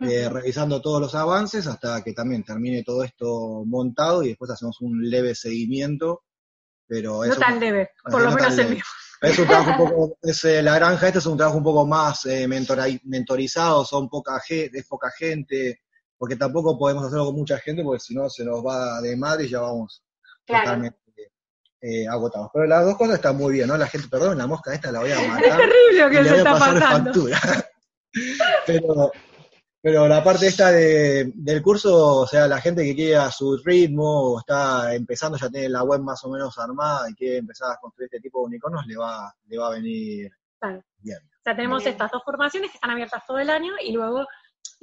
eh, 0.02 0.26
Ujú. 0.28 0.36
revisando 0.36 0.82
todos 0.82 1.00
los 1.02 1.16
avances 1.16 1.68
hasta 1.68 2.04
que 2.04 2.14
también 2.14 2.44
termine 2.44 2.84
todo 2.84 3.04
esto 3.04 3.64
montado 3.66 4.24
y 4.24 4.30
después 4.30 4.52
hacemos 4.52 4.82
un 4.82 5.10
leve 5.10 5.36
seguimiento. 5.36 6.24
Pero 6.86 7.24
No 7.26 7.36
tan 7.36 7.60
leve, 7.60 7.92
por 8.04 8.14
no 8.22 8.30
lo 8.30 8.32
menos 8.36 8.58
el 8.58 8.70
mío. 8.72 8.84
es 9.22 9.40
un 9.40 9.48
trabajo 9.48 9.72
un 9.72 9.78
poco, 9.90 10.18
es, 10.22 10.44
eh, 10.44 10.62
la 10.62 10.76
granja 10.76 11.08
este 11.08 11.20
es 11.20 11.26
un 11.26 11.38
trabajo 11.38 11.58
un 11.58 11.64
poco 11.64 11.86
más 11.88 12.26
eh, 12.26 12.46
mentora- 12.48 13.00
mentorizado, 13.06 13.86
son 13.86 14.10
poca 14.10 14.38
gente, 14.42 14.80
es 14.80 14.86
poca 14.88 15.10
gente, 15.18 15.82
porque 16.18 16.36
tampoco 16.36 16.78
podemos 16.78 17.06
hacerlo 17.06 17.26
con 17.28 17.36
mucha 17.36 17.58
gente, 17.58 17.84
porque 17.84 18.02
si 18.02 18.14
no 18.14 18.30
se 18.30 18.44
nos 18.44 18.64
va 18.66 19.00
de 19.02 19.16
madre 19.16 19.46
y 19.46 19.50
ya 19.50 19.62
vamos 19.62 20.04
Claro. 20.46 20.64
totalmente 20.66 21.00
eh, 21.86 22.08
agotados. 22.08 22.50
Pero 22.54 22.66
las 22.66 22.86
dos 22.86 22.98
cosas 22.98 23.16
están 23.16 23.36
muy 23.36 23.52
bien, 23.54 23.68
¿no? 23.68 23.78
La 23.78 23.88
gente, 23.88 24.08
perdón, 24.08 24.38
la 24.38 24.48
mosca 24.48 24.74
esta 24.74 24.90
la 24.92 25.02
voy 25.02 25.12
a 25.12 25.16
Es 25.22 25.28
matar 25.28 25.58
terrible 25.60 26.02
lo 26.02 26.10
que 26.10 26.24
le 26.24 26.30
se 26.30 26.38
está 26.38 26.52
pasar 26.54 26.80
pasando. 26.80 27.12
factura. 27.12 27.40
pero, 28.66 29.12
pero 29.82 30.08
la 30.08 30.24
parte 30.24 30.48
esta 30.48 30.72
de, 30.72 31.32
del 31.36 31.62
curso, 31.62 32.22
o 32.22 32.28
sea, 32.28 32.48
la 32.48 32.62
gente 32.62 32.84
que 32.84 32.96
quiere 32.96 33.18
a 33.18 33.30
su 33.32 33.58
ritmo, 33.58 34.34
o 34.34 34.40
está 34.40 34.96
empezando, 34.96 35.38
ya 35.38 35.50
tiene 35.50 35.68
la 35.70 35.84
web 35.84 36.00
más 36.02 36.24
o 36.24 36.30
menos 36.30 36.58
armada 36.58 37.10
y 37.10 37.16
quiere 37.16 37.38
empezar 37.38 37.72
a 37.72 37.78
construir 37.78 38.06
este 38.06 38.22
tipo 38.22 38.40
de 38.40 38.46
unicornios, 38.46 38.86
le 38.88 38.96
va, 38.98 39.34
le 39.48 39.58
va 39.58 39.68
a 39.68 39.72
venir 39.72 40.32
Claro. 40.60 40.82
bien. 41.00 41.18
O 41.20 41.44
sea, 41.44 41.54
tenemos 41.58 41.84
Bien. 41.84 41.92
estas 41.92 42.10
dos 42.10 42.24
formaciones 42.24 42.72
que 42.72 42.78
están 42.78 42.92
abiertas 42.92 43.22
todo 43.28 43.38
el 43.38 43.50
año 43.50 43.74
y 43.84 43.92
luego 43.92 44.26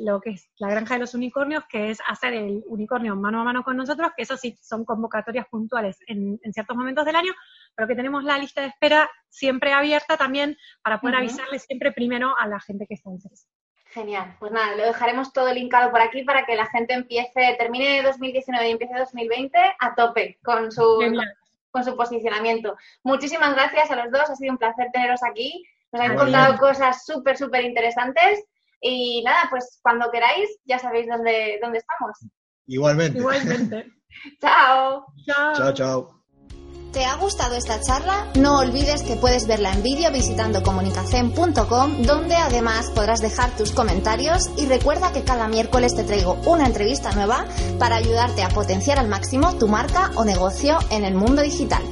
lo 0.01 0.21
que 0.21 0.31
es 0.31 0.51
la 0.57 0.71
granja 0.71 0.95
de 0.95 1.01
los 1.01 1.15
unicornios, 1.15 1.65
que 1.67 1.91
es 1.91 1.99
hacer 2.09 2.33
el 2.33 2.63
unicornio 2.67 3.17
mano 3.17 3.41
a 3.43 3.45
mano 3.45 3.63
con 3.63 3.77
nosotros, 3.77 4.11
que 4.17 4.23
eso 4.23 4.37
sí 4.37 4.59
son 4.63 4.85
convocatorias 4.85 5.47
puntuales 5.49 5.99
en, 6.07 6.41
en 6.43 6.53
ciertos 6.53 6.77
momentos 6.77 7.05
del 7.05 7.17
año, 7.17 7.33
pero 7.75 7.87
que 7.87 7.95
tenemos 7.95 8.25
la 8.25 8.39
lista 8.39 8.63
de 8.63 8.69
espera 8.69 9.11
siempre 9.29 9.73
abierta 9.73 10.17
también 10.17 10.57
para 10.83 11.01
poder 11.01 11.17
Ujú. 11.17 11.25
avisarle 11.25 11.59
siempre 11.59 11.93
primero 11.93 12.35
a 12.39 12.47
la 12.47 12.61
gente 12.61 12.87
que 12.87 12.95
está 12.95 13.11
interesada. 13.11 13.53
Genial. 13.93 14.37
Pues 14.39 14.53
nada, 14.53 14.77
lo 14.77 14.85
dejaremos 14.85 15.33
todo 15.33 15.53
linkado 15.53 15.91
por 15.91 16.01
aquí 16.01 16.23
para 16.23 16.47
que 16.47 16.55
la 16.55 16.67
gente 16.67 16.95
empiece, 16.95 17.57
termine 17.59 18.03
2019 18.03 18.69
y 18.69 18.73
empiece 18.73 18.95
2020 18.97 19.59
a 19.81 19.95
tope 19.95 20.39
con 20.43 20.71
su, 20.71 20.99
Genial. 21.01 21.27
con 21.71 21.85
su 21.85 21.97
posicionamiento. 21.97 22.77
Muchísimas 23.03 23.55
gracias 23.55 23.91
a 23.91 23.97
los 23.97 24.13
dos, 24.13 24.31
ha 24.31 24.37
sido 24.37 24.53
un 24.53 24.59
placer 24.59 24.89
teneros 24.93 25.23
aquí. 25.25 25.65
Nos 25.93 26.03
han 26.03 26.17
contado 26.17 26.57
cosas 26.57 27.05
súper, 27.05 27.37
súper 27.37 27.65
interesantes. 27.65 28.45
Y 28.81 29.23
nada, 29.25 29.47
pues 29.51 29.79
cuando 29.83 30.11
queráis, 30.11 30.49
ya 30.65 30.79
sabéis 30.79 31.07
dónde, 31.09 31.59
dónde 31.63 31.79
estamos. 31.79 32.17
Igualmente. 32.67 33.19
Igualmente. 33.19 33.87
¡Chao! 34.41 35.07
Chao. 35.27 35.55
Chao, 35.55 35.75
chao. 35.75 36.21
¿Te 36.93 37.05
ha 37.05 37.15
gustado 37.17 37.55
esta 37.55 37.81
charla? 37.81 38.27
No 38.35 38.59
olvides 38.59 39.05
que 39.05 39.15
puedes 39.15 39.47
verla 39.47 39.73
en 39.73 39.83
vídeo 39.85 40.11
visitando 40.11 40.65
comunicacen.com, 40.65 42.03
donde 42.03 42.35
además 42.35 42.91
podrás 42.91 43.21
dejar 43.21 43.57
tus 43.57 43.71
comentarios 43.71 44.51
y 44.57 44.67
recuerda 44.67 45.13
que 45.13 45.23
cada 45.23 45.47
miércoles 45.47 45.95
te 45.95 46.03
traigo 46.03 46.35
una 46.47 46.67
entrevista 46.67 47.13
nueva 47.13 47.47
para 47.79 47.97
ayudarte 47.97 48.43
a 48.43 48.49
potenciar 48.49 48.99
al 48.99 49.07
máximo 49.07 49.57
tu 49.57 49.69
marca 49.69 50.11
o 50.17 50.25
negocio 50.25 50.79
en 50.91 51.05
el 51.05 51.15
mundo 51.15 51.43
digital. 51.43 51.83